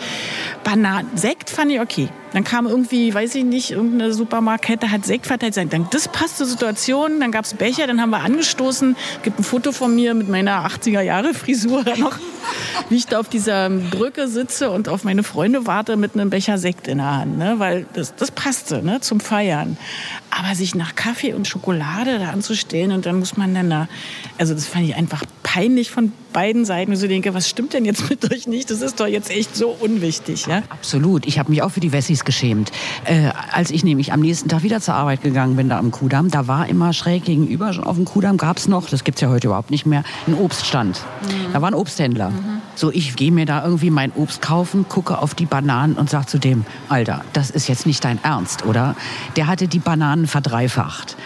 Bananen. 0.64 1.10
Sekt 1.16 1.50
fand 1.50 1.72
ich 1.72 1.80
okay. 1.80 2.10
Dann 2.34 2.44
kam 2.44 2.68
irgendwie, 2.68 3.14
weiß 3.14 3.36
ich 3.36 3.44
nicht, 3.44 3.72
irgendeine 3.72 4.14
Supermarktkette 4.14 4.92
hat 4.92 5.06
Sekt 5.06 5.28
verteilt. 5.28 5.58
Dann, 5.58 5.88
das 5.92 6.08
passt 6.08 6.38
zur 6.38 6.46
Situation. 6.46 7.20
Dann 7.20 7.32
gab 7.32 7.46
es 7.46 7.54
Becher, 7.54 7.88
dann 7.88 8.02
haben 8.02 8.12
wir 8.12 8.22
angestoßen. 8.22 8.96
gibt 9.24 9.40
ein 9.40 9.44
Foto 9.44 9.72
von 9.72 9.96
mir 9.96 10.14
mit 10.14 10.30
meiner 10.30 10.66
80er-Jahre-Frisur 10.68 11.84
noch, 11.98 12.18
wie 12.90 12.98
ich 12.98 13.08
da 13.08 13.20
auf 13.20 13.30
dieser 13.30 13.70
Brücke 13.70 14.28
sitze 14.28 14.70
und 14.70 14.90
auf 14.90 15.04
meine 15.04 15.24
Freunde 15.24 15.66
warte 15.66 15.98
mit 15.98 16.14
einem 16.14 16.30
Becher 16.30 16.58
Sekt 16.58 16.88
in 16.88 17.00
der 17.00 17.18
Hand. 17.18 17.38
Ne? 17.38 17.56
Weil 17.58 17.86
das, 17.94 18.16
das 18.16 18.32
passte 18.32 18.84
ne? 18.84 19.02
zum 19.02 19.20
Feiern. 19.20 19.78
Aber 20.30 20.54
sich 20.56 20.76
nach 20.76 20.96
Kaffee 20.96 21.34
und 21.34 21.48
Schokolade 21.48 22.20
da 22.20 22.30
anzustellen 22.30 22.92
und 22.92 23.06
dann 23.06 23.18
muss 23.18 23.36
man 23.36 23.56
dann 23.56 23.70
da, 23.70 23.88
also 24.38 24.54
das 24.54 24.68
fand 24.68 24.86
ich 24.88 24.96
einfach 24.96 25.24
peinlich 25.42 25.90
von 25.90 26.12
beiden 26.32 26.66
Seiten. 26.66 26.92
Und 26.92 26.98
so 26.98 27.08
denke, 27.08 27.34
was 27.34 27.50
stimmt 27.50 27.74
denn 27.74 27.86
jetzt 27.86 28.10
mit 28.10 28.32
euch 28.32 28.48
nicht? 28.48 28.70
Das 28.70 28.82
ist 28.82 29.00
doch 29.00 29.08
jetzt 29.08 29.32
echt 29.32 29.56
so 29.56 29.70
unwichtig. 29.70 30.46
Ja? 30.46 30.64
Absolut. 30.70 31.26
Ich 31.26 31.40
habe 31.40 31.50
mich 31.50 31.62
auch 31.62 31.72
für 31.72 31.80
die 31.80 31.92
Wessis 31.92 32.19
geschämt. 32.26 32.72
Äh, 33.06 33.30
als 33.52 33.72
ich 33.72 33.84
nämlich 33.84 34.14
am 34.14 34.20
nächsten 34.20 34.50
Tag 34.50 34.64
wieder 34.64 34.82
zur 34.82 34.96
Arbeit 34.96 35.22
gegangen 35.22 35.56
bin, 35.56 35.70
da 35.70 35.78
am 35.78 35.92
Kudamm, 35.92 36.30
da 36.30 36.48
war 36.48 36.68
immer 36.68 36.94
schräg 36.94 37.26
gegenüber, 37.26 37.74
schon 37.74 37.84
auf 37.84 37.96
dem 37.96 38.06
Kudamm 38.06 38.38
gab 38.38 38.58
es 38.58 38.68
noch, 38.68 38.90
das 38.90 39.04
gibt's 39.04 39.22
ja 39.22 39.30
heute 39.30 39.48
überhaupt 39.48 39.72
nicht 39.72 39.86
mehr, 39.86 40.04
ein 40.28 40.34
Obststand. 40.34 41.02
Da 41.54 41.62
war 41.62 41.70
ein 41.70 41.74
Obsthändler. 41.74 42.32
So, 42.76 42.92
ich 42.92 43.16
gehe 43.16 43.32
mir 43.32 43.46
da 43.46 43.64
irgendwie 43.64 43.90
mein 43.90 44.12
Obst 44.14 44.42
kaufen, 44.42 44.86
gucke 44.88 45.18
auf 45.18 45.36
die 45.36 45.46
Bananen 45.46 45.96
und 45.96 46.10
sag 46.10 46.30
zu 46.30 46.38
dem, 46.38 46.66
Alter, 46.88 47.24
das 47.34 47.50
ist 47.50 47.68
jetzt 47.68 47.86
nicht 47.86 48.04
dein 48.06 48.24
Ernst, 48.24 48.66
oder? 48.66 48.96
Der 49.36 49.48
hatte 49.48 49.68
die 49.68 49.80
Bananen 49.80 50.28
verdreifacht 50.28 51.18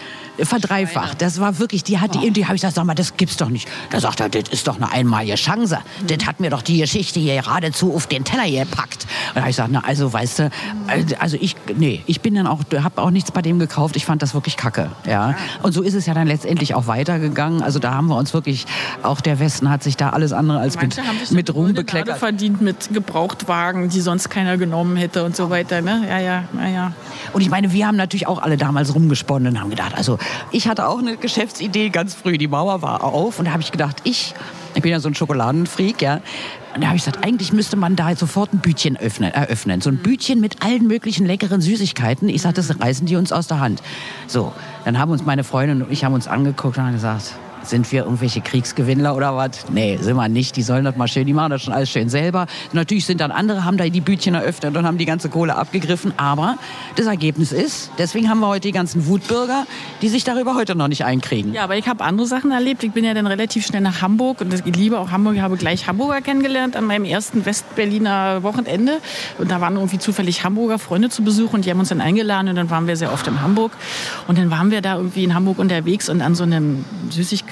verdreifacht. 0.42 1.22
Das 1.22 1.40
war 1.40 1.58
wirklich, 1.58 1.84
die 1.84 1.98
hat 1.98 2.14
die, 2.14 2.30
die 2.30 2.44
habe 2.44 2.56
ich 2.56 2.60
gesagt, 2.62 2.74
sag 2.74 2.84
mal, 2.84 2.94
das 2.94 3.16
gibt's 3.16 3.36
doch 3.36 3.48
nicht. 3.48 3.68
Da 3.90 4.00
sagt 4.00 4.20
er, 4.20 4.28
das 4.28 4.48
ist 4.50 4.66
doch 4.66 4.76
eine 4.76 4.90
einmalige 4.90 5.36
Chance. 5.36 5.78
Das 6.06 6.26
hat 6.26 6.40
mir 6.40 6.50
doch 6.50 6.62
die 6.62 6.78
Geschichte 6.78 7.20
hier 7.20 7.34
geradezu 7.36 7.94
auf 7.94 8.06
den 8.06 8.24
Teller 8.24 8.48
gepackt. 8.48 9.04
Und 9.28 9.36
da 9.36 9.40
habe 9.42 9.50
ich 9.50 9.56
gesagt, 9.56 9.70
na 9.72 9.80
also, 9.80 10.12
weißt 10.12 10.38
du, 10.40 10.50
also 11.18 11.36
ich, 11.40 11.56
nee, 11.76 12.02
ich 12.06 12.20
bin 12.20 12.34
dann 12.34 12.46
auch, 12.46 12.60
habe 12.82 13.02
auch 13.02 13.10
nichts 13.10 13.30
bei 13.32 13.42
dem 13.42 13.58
gekauft. 13.58 13.96
Ich 13.96 14.04
fand 14.04 14.22
das 14.22 14.34
wirklich 14.34 14.56
kacke, 14.56 14.90
ja. 15.06 15.34
Und 15.62 15.72
so 15.72 15.82
ist 15.82 15.94
es 15.94 16.06
ja 16.06 16.14
dann 16.14 16.26
letztendlich 16.26 16.74
auch 16.74 16.86
weitergegangen. 16.86 17.62
Also 17.62 17.78
da 17.78 17.94
haben 17.94 18.08
wir 18.08 18.16
uns 18.16 18.34
wirklich, 18.34 18.66
auch 19.02 19.20
der 19.20 19.38
Westen 19.38 19.70
hat 19.70 19.82
sich 19.82 19.96
da 19.96 20.10
alles 20.10 20.32
andere 20.32 20.58
als 20.58 20.74
mit, 20.74 20.96
Manche 20.96 21.08
haben 21.08 21.18
sich 21.18 21.30
mit 21.30 21.54
Ruhm 21.54 21.74
bekleckert. 21.74 22.18
Verdient 22.18 22.60
mit 22.60 22.92
Gebrauchtwagen, 22.92 23.88
die 23.88 24.00
sonst 24.00 24.30
keiner 24.30 24.56
genommen 24.56 24.96
hätte 24.96 25.24
und 25.24 25.36
so 25.36 25.50
weiter. 25.50 25.80
Ne? 25.80 26.04
Ja, 26.08 26.18
ja, 26.18 26.44
ja, 26.58 26.68
ja. 26.68 26.92
Und 27.32 27.40
ich 27.40 27.50
meine, 27.50 27.72
wir 27.72 27.86
haben 27.86 27.96
natürlich 27.96 28.26
auch 28.26 28.42
alle 28.42 28.56
damals 28.56 28.94
rumgesponnen 28.94 29.54
und 29.54 29.60
haben 29.60 29.70
gedacht, 29.70 29.94
also 29.96 30.18
ich 30.50 30.68
hatte 30.68 30.86
auch 30.86 30.98
eine 30.98 31.16
Geschäftsidee 31.16 31.90
ganz 31.90 32.14
früh. 32.14 32.38
Die 32.38 32.48
Mauer 32.48 32.82
war 32.82 33.04
auf 33.04 33.38
und 33.38 33.46
da 33.46 33.52
habe 33.52 33.62
ich 33.62 33.72
gedacht, 33.72 33.96
ich, 34.04 34.34
ich 34.74 34.82
bin 34.82 34.92
ja 34.92 35.00
so 35.00 35.08
ein 35.08 35.14
Schokoladenfreak, 35.14 36.02
ja. 36.02 36.20
Und 36.74 36.82
da 36.82 36.88
habe 36.88 36.96
ich 36.96 37.04
gesagt, 37.04 37.24
eigentlich 37.24 37.52
müsste 37.52 37.76
man 37.76 37.94
da 37.94 38.16
sofort 38.16 38.52
ein 38.52 38.58
Bütchen 38.58 38.96
öffnen, 38.96 39.32
eröffnen. 39.32 39.80
So 39.80 39.90
ein 39.90 39.98
Bütchen 39.98 40.40
mit 40.40 40.64
allen 40.64 40.86
möglichen 40.86 41.24
leckeren 41.24 41.60
Süßigkeiten. 41.60 42.28
Ich 42.28 42.42
sagte, 42.42 42.62
das 42.62 42.80
reißen 42.80 43.06
die 43.06 43.16
uns 43.16 43.30
aus 43.30 43.46
der 43.46 43.60
Hand. 43.60 43.80
So, 44.26 44.52
dann 44.84 44.98
haben 44.98 45.12
uns 45.12 45.24
meine 45.24 45.44
Freundin 45.44 45.82
und 45.82 45.92
ich 45.92 46.04
haben 46.04 46.14
uns 46.14 46.26
angeguckt 46.26 46.76
und 46.76 46.84
haben 46.84 46.92
gesagt, 46.92 47.34
sind 47.66 47.90
wir 47.92 48.04
irgendwelche 48.04 48.40
Kriegsgewinnler 48.40 49.16
oder 49.16 49.36
was? 49.36 49.70
Nee, 49.70 49.98
sind 50.00 50.16
wir 50.16 50.28
nicht. 50.28 50.56
Die 50.56 50.62
sollen 50.62 50.84
das 50.84 50.96
mal 50.96 51.08
schön, 51.08 51.26
die 51.26 51.32
machen 51.32 51.50
das 51.50 51.62
schon 51.62 51.72
alles 51.72 51.90
schön 51.90 52.08
selber. 52.08 52.46
Natürlich 52.72 53.06
sind 53.06 53.20
dann 53.20 53.30
andere, 53.30 53.64
haben 53.64 53.76
da 53.76 53.88
die 53.88 54.00
Bütchen 54.00 54.34
eröffnet 54.34 54.76
und 54.76 54.86
haben 54.86 54.98
die 54.98 55.04
ganze 55.04 55.28
Kohle 55.28 55.56
abgegriffen. 55.56 56.12
Aber 56.16 56.56
das 56.96 57.06
Ergebnis 57.06 57.52
ist, 57.52 57.90
deswegen 57.98 58.28
haben 58.28 58.40
wir 58.40 58.48
heute 58.48 58.68
die 58.68 58.72
ganzen 58.72 59.06
Wutbürger, 59.06 59.66
die 60.02 60.08
sich 60.08 60.24
darüber 60.24 60.54
heute 60.54 60.74
noch 60.74 60.88
nicht 60.88 61.04
einkriegen. 61.04 61.52
Ja, 61.52 61.64
aber 61.64 61.76
ich 61.76 61.88
habe 61.88 62.04
andere 62.04 62.26
Sachen 62.26 62.50
erlebt. 62.50 62.82
Ich 62.84 62.92
bin 62.92 63.04
ja 63.04 63.14
dann 63.14 63.26
relativ 63.26 63.66
schnell 63.66 63.82
nach 63.82 64.02
Hamburg 64.02 64.40
und 64.40 64.52
ich 64.52 64.76
liebe 64.76 64.98
auch 64.98 65.10
Hamburg. 65.10 65.36
Ich 65.36 65.42
habe 65.42 65.56
gleich 65.56 65.86
Hamburger 65.86 66.20
kennengelernt 66.20 66.76
an 66.76 66.84
meinem 66.84 67.04
ersten 67.04 67.44
Westberliner 67.46 68.42
Wochenende. 68.42 68.98
Und 69.38 69.50
da 69.50 69.60
waren 69.60 69.74
irgendwie 69.74 69.98
zufällig 69.98 70.44
Hamburger 70.44 70.78
Freunde 70.78 71.08
zu 71.08 71.22
Besuch 71.22 71.52
und 71.52 71.64
die 71.64 71.70
haben 71.70 71.80
uns 71.80 71.88
dann 71.88 72.00
eingeladen 72.00 72.48
und 72.48 72.56
dann 72.56 72.70
waren 72.70 72.86
wir 72.86 72.96
sehr 72.96 73.12
oft 73.12 73.26
in 73.26 73.40
Hamburg. 73.40 73.72
Und 74.28 74.38
dann 74.38 74.50
waren 74.50 74.70
wir 74.70 74.80
da 74.80 74.96
irgendwie 74.96 75.24
in 75.24 75.34
Hamburg 75.34 75.58
unterwegs 75.58 76.08
und 76.08 76.20
an 76.20 76.34
so 76.34 76.44
einem 76.44 76.84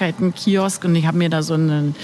Süßigkeiten-Kiosk 0.02 0.84
und 0.84 0.94
ich 0.96 1.06
habe 1.06 1.18
mir 1.18 1.30
da 1.30 1.42
so 1.42 1.54
einen, 1.54 1.94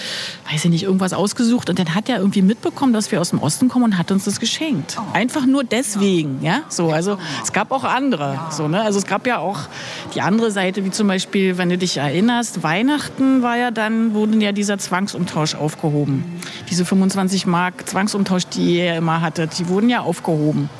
weiß 0.50 0.64
ich 0.64 0.70
nicht, 0.70 0.82
irgendwas 0.84 1.12
ausgesucht 1.12 1.68
und 1.70 1.78
dann 1.78 1.94
hat 1.94 2.08
er 2.08 2.18
irgendwie 2.18 2.42
mitbekommen, 2.42 2.92
dass 2.92 3.10
wir 3.10 3.20
aus 3.20 3.30
dem 3.30 3.40
Osten 3.40 3.68
kommen 3.68 3.86
und 3.86 3.98
hat 3.98 4.10
uns 4.10 4.24
das 4.24 4.40
geschenkt. 4.40 4.96
Einfach 5.12 5.46
nur 5.46 5.64
deswegen, 5.64 6.42
ja, 6.42 6.62
so. 6.68 6.90
Also 6.90 7.18
es 7.42 7.52
gab 7.52 7.72
auch 7.72 7.84
andere, 7.84 8.38
so, 8.50 8.68
ne? 8.68 8.82
Also 8.82 8.98
es 8.98 9.06
gab 9.06 9.26
ja 9.26 9.38
auch 9.38 9.60
die 10.14 10.20
andere 10.20 10.50
Seite, 10.50 10.84
wie 10.84 10.90
zum 10.90 11.08
Beispiel, 11.08 11.58
wenn 11.58 11.68
du 11.68 11.78
dich 11.78 11.96
erinnerst, 11.96 12.62
Weihnachten 12.62 13.42
war 13.42 13.56
ja 13.56 13.70
dann, 13.70 14.14
wurde 14.14 14.38
ja 14.38 14.52
dieser 14.52 14.78
Zwangsumtausch 14.78 15.54
aufgehoben. 15.54 16.24
Diese 16.70 16.84
25 16.84 17.46
Mark 17.46 17.88
Zwangsumtausch, 17.88 18.44
die 18.46 18.76
ihr 18.78 18.96
immer 18.96 19.20
hattet, 19.20 19.58
die 19.58 19.68
wurden 19.68 19.88
ja 19.88 20.00
aufgehoben. 20.00 20.70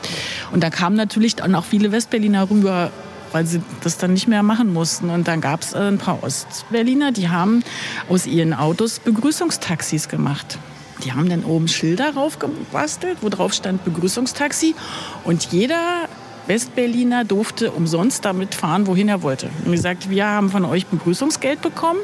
Und 0.53 0.63
da 0.63 0.71
kamen 0.71 0.97
natürlich 0.97 1.37
dann 1.37 1.55
auch 1.55 1.65
viele 1.65 1.93
Westberliner 1.93 2.51
rüber, 2.51 2.91
weil 3.39 3.47
sie 3.47 3.63
das 3.85 3.99
dann 3.99 4.15
nicht 4.15 4.27
mehr 4.27 4.43
machen 4.43 4.73
mussten. 4.73 5.11
Und 5.11 5.29
dann 5.29 5.41
gab 5.41 5.63
es 5.63 5.73
ein 5.73 5.99
paar 5.99 6.25
Ostberliner, 6.25 7.13
die 7.13 7.29
haben 7.29 7.63
aus 8.09 8.27
ihren 8.27 8.53
Autos 8.53 8.99
Begrüßungstaxis 8.99 10.09
gemacht. 10.09 10.59
Die 11.05 11.13
haben 11.13 11.29
dann 11.29 11.45
oben 11.45 11.69
Schilder 11.69 12.15
raufgebastelt, 12.15 13.19
wo 13.21 13.29
drauf 13.29 13.55
stand 13.55 13.85
Begrüßungstaxi. 13.85 14.75
Und 15.23 15.53
jeder 15.53 16.09
Westberliner 16.49 17.25
durfte 17.25 17.71
umsonst 17.71 18.25
damit 18.25 18.55
fahren, 18.55 18.87
wohin 18.87 19.09
er 19.09 19.23
wollte. 19.23 19.51
Und 19.65 19.73
gesagt, 19.73 20.11
wir 20.11 20.27
haben 20.27 20.51
von 20.51 20.65
euch 20.65 20.87
Begrüßungsgeld 20.87 21.61
bekommen. 21.61 22.01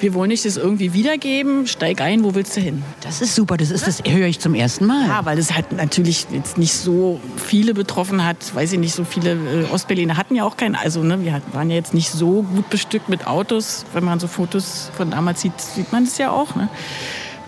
Wir 0.00 0.14
wollen 0.14 0.28
nicht 0.28 0.44
das 0.44 0.56
irgendwie 0.56 0.92
wiedergeben. 0.92 1.66
Steig 1.66 2.00
ein, 2.00 2.24
wo 2.24 2.34
willst 2.34 2.56
du 2.56 2.60
hin? 2.60 2.82
Das 3.02 3.20
ist 3.20 3.34
super, 3.34 3.56
das 3.56 3.70
ist 3.70 3.86
das 3.86 4.02
höre 4.06 4.26
ich 4.26 4.38
zum 4.38 4.54
ersten 4.54 4.86
Mal. 4.86 5.06
Ja, 5.06 5.24
weil 5.24 5.38
es 5.38 5.54
halt 5.54 5.72
natürlich 5.72 6.26
jetzt 6.32 6.56
nicht 6.56 6.72
so 6.72 7.20
viele 7.36 7.74
betroffen 7.74 8.24
hat. 8.24 8.54
Weiß 8.54 8.72
ich 8.72 8.78
nicht, 8.78 8.94
so 8.94 9.04
viele 9.04 9.32
äh, 9.32 9.72
Ostberliner 9.72 10.16
hatten 10.16 10.34
ja 10.34 10.44
auch 10.44 10.56
keinen. 10.56 10.76
Also 10.76 11.02
ne, 11.02 11.22
wir 11.22 11.42
waren 11.52 11.70
ja 11.70 11.76
jetzt 11.76 11.94
nicht 11.94 12.10
so 12.10 12.42
gut 12.42 12.70
bestückt 12.70 13.08
mit 13.08 13.26
Autos. 13.26 13.84
Wenn 13.92 14.04
man 14.04 14.20
so 14.20 14.28
Fotos 14.28 14.90
von 14.96 15.10
damals 15.10 15.40
sieht, 15.40 15.60
sieht 15.60 15.92
man 15.92 16.04
das 16.04 16.16
ja 16.18 16.30
auch. 16.30 16.54
Ne? 16.54 16.68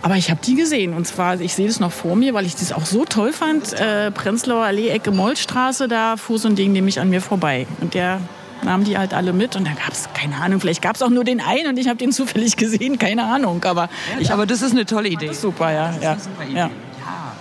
Aber 0.03 0.17
ich 0.17 0.31
habe 0.31 0.41
die 0.45 0.57
gesehen. 0.57 0.95
Und 0.95 1.07
zwar, 1.07 1.41
ich 1.41 1.55
sehe 1.55 1.69
das 1.69 1.79
noch 1.79 1.93
vor 1.93 2.17
mir, 2.17 2.35
weil 2.35 2.45
ich 2.45 2.57
das 2.57 2.73
auch 2.73 2.85
so 2.85 3.05
toll 3.05 3.33
fand. 3.33 3.73
Äh, 3.73 4.11
Prenzlauer 4.11 4.65
Allee, 4.65 4.89
Ecke 4.89 5.13
Mollstraße, 5.13 5.87
da 5.87 6.17
fuhr 6.17 6.39
so 6.39 6.49
ein 6.49 6.57
Ding 6.57 6.73
nämlich 6.73 7.01
an 7.01 7.09
mir 7.09 7.21
vorbei. 7.21 7.67
Und 7.81 7.95
der 7.95 8.21
nahm 8.65 8.85
die 8.85 8.99
halt 8.99 9.15
alle 9.15 9.33
mit. 9.33 9.55
Und 9.55 9.67
dann 9.67 9.77
gab 9.77 9.93
es, 9.93 10.09
keine 10.13 10.37
Ahnung, 10.37 10.61
vielleicht 10.61 10.83
gab 10.83 10.97
es 10.97 11.03
auch 11.03 11.11
nur 11.11 11.25
den 11.25 11.41
einen 11.41 11.69
und 11.69 11.79
ich 11.79 11.89
habe 11.89 11.99
den 11.99 12.13
zufällig 12.13 12.57
gesehen, 12.57 12.99
keine 12.99 13.25
Ahnung. 13.25 13.63
Aber 13.65 13.89
ich 14.19 14.33
aber 14.33 14.45
das 14.47 14.63
ist 14.63 14.73
eine 14.73 14.87
tolle 14.87 15.09
Idee. 15.09 15.33
super, 15.33 15.73
ja. 15.73 15.95
ja, 16.01 16.17
ja. 16.53 16.71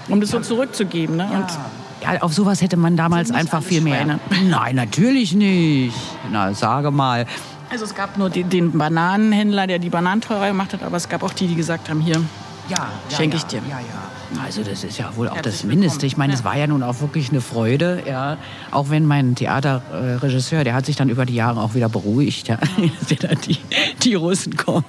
Um 0.07 0.21
das 0.21 0.29
so 0.29 0.39
zurückzugeben. 0.39 1.17
Ne? 1.17 1.29
Und 1.31 1.45
Ja, 2.03 2.21
auf 2.21 2.33
sowas 2.33 2.61
hätte 2.61 2.77
man 2.77 2.95
damals 2.97 3.31
einfach 3.31 3.63
viel 3.63 3.81
mehr. 3.81 3.97
Schweine. 3.97 4.19
Nein, 4.49 4.75
natürlich 4.75 5.33
nicht. 5.33 5.95
Na, 6.31 6.53
sage 6.53 6.91
mal. 6.91 7.25
Also 7.69 7.85
es 7.85 7.95
gab 7.95 8.17
nur 8.17 8.29
den, 8.29 8.49
den 8.49 8.77
Bananenhändler, 8.77 9.65
der 9.65 9.79
die 9.79 9.89
Bananen 9.89 10.21
teurer 10.21 10.47
gemacht 10.47 10.73
hat, 10.73 10.83
aber 10.83 10.97
es 10.97 11.07
gab 11.07 11.23
auch 11.23 11.31
die, 11.31 11.47
die 11.47 11.55
gesagt 11.55 11.89
haben, 11.89 12.01
hier, 12.01 12.15
Ja, 12.15 12.21
Schenke 13.09 13.37
ich 13.37 13.43
dir. 13.43 13.61
Ja, 13.69 13.79
ja. 13.79 14.11
Also 14.43 14.63
das 14.63 14.83
ist 14.83 14.97
ja 14.97 15.15
wohl 15.15 15.27
auch 15.27 15.35
Herzlich 15.35 15.55
das 15.55 15.63
Mindeste. 15.65 16.05
Ich 16.05 16.15
meine, 16.15 16.33
es 16.33 16.43
war 16.43 16.55
ja 16.55 16.67
nun 16.67 16.83
auch 16.83 17.01
wirklich 17.01 17.29
eine 17.29 17.41
Freude. 17.41 18.03
Ja. 18.07 18.37
Auch 18.71 18.89
wenn 18.89 19.05
mein 19.05 19.35
Theaterregisseur, 19.35 20.63
der 20.63 20.73
hat 20.73 20.85
sich 20.85 20.95
dann 20.95 21.09
über 21.09 21.25
die 21.25 21.35
Jahre 21.35 21.59
auch 21.59 21.73
wieder 21.73 21.89
beruhigt, 21.89 22.47
ja. 22.47 22.57
die, 23.45 23.57
die 24.03 24.15
Russen 24.15 24.55
kommen. 24.55 24.85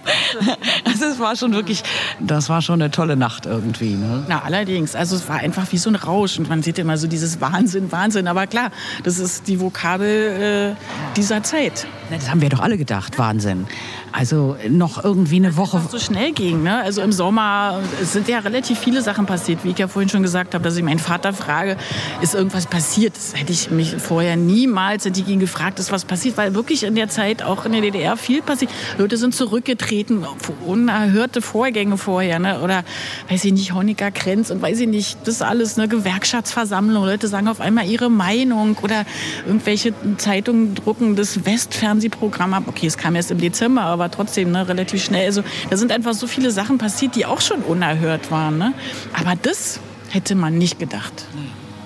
Also 0.84 1.06
es 1.06 1.18
war 1.18 1.34
schon 1.36 1.52
wirklich, 1.52 1.82
das 2.20 2.48
war 2.48 2.62
schon 2.62 2.80
eine 2.80 2.90
tolle 2.90 3.16
Nacht 3.16 3.46
irgendwie. 3.46 3.94
Ne? 3.94 4.24
Na, 4.28 4.42
allerdings. 4.42 4.94
Also 4.94 5.16
es 5.16 5.28
war 5.28 5.38
einfach 5.38 5.70
wie 5.72 5.78
so 5.78 5.90
ein 5.90 5.96
Rausch. 5.96 6.38
Und 6.38 6.48
man 6.48 6.62
sieht 6.62 6.78
immer 6.78 6.96
so 6.96 7.08
dieses 7.08 7.40
Wahnsinn, 7.40 7.90
Wahnsinn. 7.90 8.28
Aber 8.28 8.46
klar, 8.46 8.70
das 9.02 9.18
ist 9.18 9.48
die 9.48 9.60
Vokabel 9.60 10.76
äh, 10.76 11.14
dieser 11.16 11.42
Zeit. 11.42 11.86
Das 12.10 12.30
haben 12.30 12.40
wir 12.40 12.48
doch 12.48 12.60
alle 12.60 12.78
gedacht, 12.78 13.18
Wahnsinn. 13.18 13.66
Also 14.12 14.56
noch 14.68 15.02
irgendwie 15.02 15.36
eine 15.36 15.56
Woche. 15.56 15.80
So 15.90 15.98
schnell 15.98 16.32
ging. 16.32 16.62
Ne? 16.62 16.82
Also 16.82 17.00
im 17.02 17.12
Sommer 17.12 17.80
es 18.00 18.12
sind 18.12 18.28
ja 18.28 18.40
relativ 18.40 18.78
viele 18.78 19.02
Sachen 19.02 19.26
passiert, 19.26 19.64
wie 19.64 19.70
ich 19.70 19.78
ja 19.78 19.88
vorhin 19.88 20.08
schon 20.08 20.22
gesagt 20.22 20.54
habe, 20.54 20.62
dass 20.62 20.76
ich 20.76 20.82
meinen 20.82 20.98
Vater 20.98 21.32
frage, 21.32 21.76
ist 22.20 22.34
irgendwas 22.34 22.66
passiert? 22.66 23.16
Das 23.16 23.34
hätte 23.34 23.52
ich 23.52 23.70
mich 23.70 23.96
vorher 23.96 24.36
niemals, 24.36 25.04
hätte 25.04 25.20
ich 25.20 25.28
ihn 25.28 25.40
gefragt, 25.40 25.78
ist 25.78 25.92
was 25.92 26.04
passiert, 26.04 26.36
weil 26.36 26.54
wirklich 26.54 26.84
in 26.84 26.94
der 26.94 27.08
Zeit, 27.08 27.42
auch 27.42 27.64
in 27.64 27.72
der 27.72 27.80
DDR, 27.80 28.16
viel 28.16 28.42
passiert. 28.42 28.70
Leute 28.98 29.16
sind 29.16 29.34
zurückgetreten, 29.34 30.24
unerhörte 30.66 31.40
Vorgänge 31.42 31.96
vorher. 31.96 32.38
Ne? 32.38 32.60
Oder, 32.60 32.84
weiß 33.30 33.44
ich 33.44 33.52
nicht, 33.52 33.72
Honecker 33.72 34.10
Krenz 34.10 34.50
und 34.50 34.60
weiß 34.60 34.80
ich 34.80 34.88
nicht, 34.88 35.18
das 35.24 35.36
ist 35.36 35.42
alles 35.42 35.78
eine 35.78 35.88
Gewerkschaftsversammlung. 35.88 37.04
Leute 37.04 37.28
sagen 37.28 37.48
auf 37.48 37.60
einmal 37.60 37.86
ihre 37.86 38.10
Meinung 38.10 38.76
oder 38.82 39.04
irgendwelche 39.46 39.94
Zeitungen 40.18 40.74
drucken 40.74 41.16
das 41.16 41.44
Westfernsehprogramm 41.44 42.54
ab. 42.54 42.64
Okay, 42.66 42.86
es 42.86 42.96
kam 42.96 43.14
erst 43.14 43.30
im 43.30 43.38
Dezember, 43.38 43.82
aber 43.82 44.01
trotzdem 44.10 44.50
ne, 44.50 44.68
relativ 44.68 45.04
schnell. 45.04 45.26
Also 45.26 45.42
da 45.70 45.76
sind 45.76 45.92
einfach 45.92 46.14
so 46.14 46.26
viele 46.26 46.50
Sachen 46.50 46.78
passiert, 46.78 47.16
die 47.16 47.26
auch 47.26 47.40
schon 47.40 47.60
unerhört 47.60 48.30
waren. 48.30 48.58
Ne? 48.58 48.74
Aber 49.12 49.34
das 49.40 49.80
hätte 50.10 50.34
man 50.34 50.58
nicht 50.58 50.78
gedacht. 50.78 51.26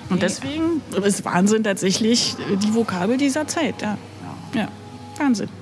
Und 0.09 0.21
deswegen 0.21 0.81
ist 1.03 1.25
Wahnsinn 1.25 1.63
tatsächlich 1.63 2.35
die 2.63 2.73
Vokabel 2.73 3.17
dieser 3.17 3.47
Zeit. 3.47 3.81
Ja. 3.81 3.97
ja. 4.53 4.67
Wahnsinn. 5.19 5.49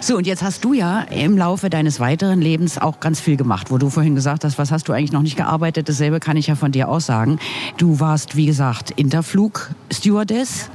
So, 0.00 0.16
und 0.16 0.26
jetzt 0.26 0.42
hast 0.42 0.64
du 0.64 0.72
ja 0.72 1.00
im 1.00 1.36
Laufe 1.36 1.70
deines 1.70 2.00
weiteren 2.00 2.40
Lebens 2.40 2.78
auch 2.78 3.00
ganz 3.00 3.20
viel 3.20 3.36
gemacht, 3.36 3.70
wo 3.70 3.78
du 3.78 3.90
vorhin 3.90 4.14
gesagt 4.14 4.44
hast, 4.44 4.58
was 4.58 4.70
hast 4.70 4.88
du 4.88 4.92
eigentlich 4.92 5.12
noch 5.12 5.22
nicht 5.22 5.36
gearbeitet? 5.36 5.88
Dasselbe 5.88 6.20
kann 6.20 6.36
ich 6.36 6.46
ja 6.46 6.54
von 6.54 6.72
dir 6.72 6.88
auch 6.88 7.00
sagen. 7.00 7.38
Du 7.76 8.00
warst, 8.00 8.36
wie 8.36 8.46
gesagt, 8.46 8.90
Interflug-Stewardess. 8.92 10.70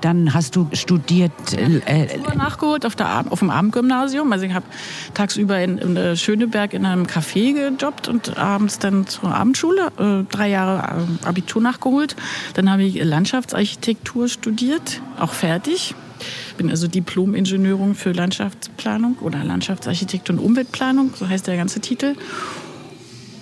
Dann 0.00 0.34
hast 0.34 0.56
du 0.56 0.68
studiert. 0.72 1.32
Äh, 1.52 2.18
Tour 2.18 2.34
nachgeholt 2.34 2.86
auf, 2.86 2.96
der, 2.96 3.24
auf 3.30 3.40
dem 3.40 3.50
Abendgymnasium. 3.50 4.32
Also 4.32 4.44
ich 4.44 4.54
habe 4.54 4.66
tagsüber 5.14 5.60
in, 5.60 5.78
in 5.78 6.16
Schöneberg 6.16 6.74
in 6.74 6.86
einem 6.86 7.04
Café 7.04 7.52
gejobbt 7.52 8.08
und 8.08 8.36
abends 8.38 8.78
dann 8.78 9.06
zur 9.06 9.34
Abendschule. 9.34 9.88
Äh, 9.98 10.24
drei 10.30 10.48
Jahre 10.48 11.06
äh, 11.22 11.26
Abitur 11.26 11.62
nachgeholt. 11.62 12.16
Dann 12.54 12.70
habe 12.70 12.84
ich 12.84 13.02
Landschaftsarchitektur 13.02 14.28
studiert, 14.28 15.00
auch 15.18 15.32
fertig. 15.32 15.94
Bin 16.56 16.70
also 16.70 16.88
Diplom-Ingenieurin 16.88 17.94
für 17.94 18.12
Landschaftsplanung 18.12 19.16
oder 19.20 19.44
Landschaftsarchitektur 19.44 20.36
und 20.38 20.42
Umweltplanung, 20.44 21.12
so 21.14 21.28
heißt 21.28 21.46
der 21.46 21.56
ganze 21.56 21.80
Titel. 21.80 22.14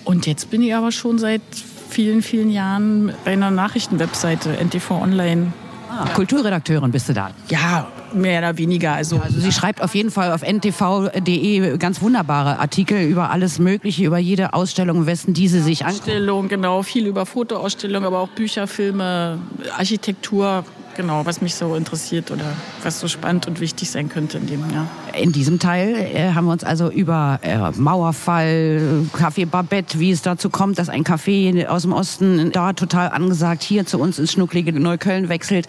Und 0.03 0.27
jetzt 0.27 0.49
bin 0.51 0.61
ich 0.61 0.75
aber 0.75 0.91
schon 0.91 1.17
seit 1.17 1.41
vielen, 1.89 2.21
vielen 2.21 2.49
Jahren 2.49 3.13
bei 3.23 3.31
einer 3.33 3.51
Nachrichtenwebseite, 3.51 4.57
NTV 4.63 4.91
Online, 5.01 5.53
Ah, 5.97 6.09
Kulturredakteurin 6.13 6.91
bist 6.91 7.07
du 7.07 7.13
da. 7.13 7.29
Ja, 7.47 7.87
mehr 8.13 8.39
oder 8.39 8.57
weniger. 8.57 8.93
Also, 8.93 9.17
Also 9.23 9.39
sie 9.39 9.51
schreibt 9.53 9.81
auf 9.81 9.95
jeden 9.95 10.11
Fall 10.11 10.33
auf 10.33 10.41
ntv.de 10.41 11.77
ganz 11.77 12.01
wunderbare 12.01 12.59
Artikel 12.59 13.01
über 13.03 13.29
alles 13.29 13.59
Mögliche, 13.59 14.03
über 14.03 14.17
jede 14.17 14.53
Ausstellung, 14.53 15.05
wessen 15.05 15.33
diese 15.33 15.61
sich 15.61 15.85
an. 15.85 15.91
Ausstellung, 15.91 16.49
genau, 16.49 16.81
viel 16.83 17.05
über 17.07 17.25
Fotoausstellungen, 17.25 18.05
aber 18.07 18.19
auch 18.19 18.29
Bücher, 18.29 18.67
Filme, 18.67 19.39
Architektur, 19.77 20.65
genau, 20.95 21.25
was 21.25 21.41
mich 21.41 21.55
so 21.55 21.75
interessiert 21.75 22.31
oder 22.31 22.55
was 22.83 22.99
so 22.99 23.07
spannend 23.07 23.47
und 23.47 23.59
wichtig 23.59 23.91
sein 23.91 24.09
könnte 24.09 24.37
in 24.37 24.47
dem 24.47 24.69
Jahr. 24.71 24.87
In 25.17 25.31
diesem 25.31 25.59
Teil 25.59 25.95
äh, 25.95 26.33
haben 26.33 26.45
wir 26.45 26.51
uns 26.51 26.63
also 26.63 26.89
über 26.89 27.39
äh, 27.41 27.71
Mauerfall, 27.71 29.05
Café 29.13 29.45
Babette, 29.45 29.99
wie 29.99 30.11
es 30.11 30.21
dazu 30.21 30.49
kommt, 30.49 30.79
dass 30.79 30.89
ein 30.89 31.03
Café 31.03 31.67
aus 31.67 31.83
dem 31.83 31.93
Osten 31.93 32.51
da 32.51 32.73
total 32.73 33.09
angesagt 33.09 33.63
hier 33.63 33.85
zu 33.85 33.99
uns 33.99 34.19
ins 34.19 34.33
schnucklige 34.33 34.73
Neukölln 34.73 35.29
wechselt. 35.29 35.67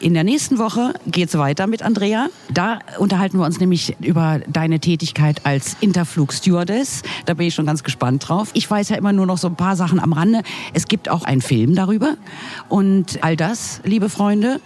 In 0.00 0.14
der 0.14 0.24
nächsten 0.24 0.58
Woche 0.58 0.94
geht's 1.06 1.36
weiter 1.38 1.66
mit 1.66 1.82
Andrea. 1.82 2.26
Da 2.50 2.80
unterhalten 2.98 3.38
wir 3.38 3.46
uns 3.46 3.60
nämlich 3.60 3.94
über 4.00 4.40
deine 4.48 4.80
Tätigkeit 4.80 5.46
als 5.46 5.76
Interflug-Stewardess. 5.80 7.02
Da 7.26 7.34
bin 7.34 7.46
ich 7.46 7.54
schon 7.54 7.66
ganz 7.66 7.84
gespannt 7.84 8.28
drauf. 8.28 8.50
Ich 8.54 8.68
weiß 8.68 8.88
ja 8.88 8.96
immer 8.96 9.12
nur 9.12 9.26
noch 9.26 9.38
so 9.38 9.48
ein 9.48 9.56
paar 9.56 9.76
Sachen 9.76 10.00
am 10.00 10.12
Rande. 10.12 10.42
Es 10.72 10.88
gibt 10.88 11.08
auch 11.08 11.24
einen 11.24 11.40
Film 11.40 11.74
darüber. 11.74 12.16
Und 12.68 13.22
all 13.22 13.36
das, 13.36 13.80
liebe 13.84 14.08
Freunde, 14.08 14.60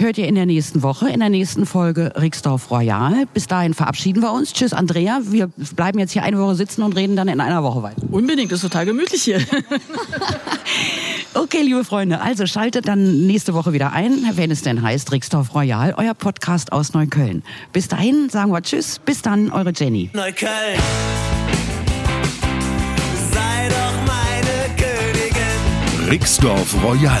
hört 0.00 0.18
ihr 0.18 0.26
in 0.26 0.34
der 0.34 0.46
nächsten 0.46 0.82
Woche, 0.82 1.08
in 1.08 1.20
der 1.20 1.28
nächsten 1.28 1.66
Folge 1.66 2.12
Rixdorf 2.16 2.70
Royal. 2.70 3.26
Bis 3.32 3.46
dahin 3.46 3.74
verabschieden 3.74 4.22
wir 4.22 4.32
uns. 4.32 4.52
Tschüss, 4.52 4.72
Andrea. 4.72 5.20
Wir 5.24 5.48
bleiben 5.76 5.98
jetzt 5.98 6.12
hier 6.12 6.22
eine 6.22 6.38
Woche 6.38 6.54
sitzen 6.54 6.82
und 6.82 6.96
reden 6.96 7.16
dann 7.16 7.28
in 7.28 7.40
einer 7.40 7.62
Woche 7.62 7.82
weiter. 7.82 8.02
Unbedingt, 8.10 8.52
ist 8.52 8.62
total 8.62 8.86
gemütlich 8.86 9.22
hier. 9.22 9.40
Okay, 11.32 11.62
liebe 11.62 11.84
Freunde, 11.84 12.20
also 12.20 12.44
schaltet 12.46 12.88
dann 12.88 13.26
nächste 13.26 13.54
Woche 13.54 13.72
wieder 13.72 13.92
ein, 13.92 14.24
wenn 14.34 14.50
es 14.50 14.62
denn 14.62 14.82
heißt 14.82 15.12
Rixdorf 15.12 15.54
Royal, 15.54 15.94
euer 15.96 16.14
Podcast 16.14 16.72
aus 16.72 16.92
Neukölln. 16.92 17.44
Bis 17.72 17.86
dahin 17.86 18.28
sagen 18.30 18.50
wir 18.50 18.60
Tschüss. 18.62 18.98
Bis 18.98 19.22
dann, 19.22 19.52
eure 19.52 19.72
Jenny. 19.74 20.10
Neukölln. 20.12 20.50
Sei 23.32 23.68
doch 23.68 23.94
meine 24.06 24.76
Königin. 24.76 26.10
Rixdorf 26.10 26.74
Royal. 26.82 27.20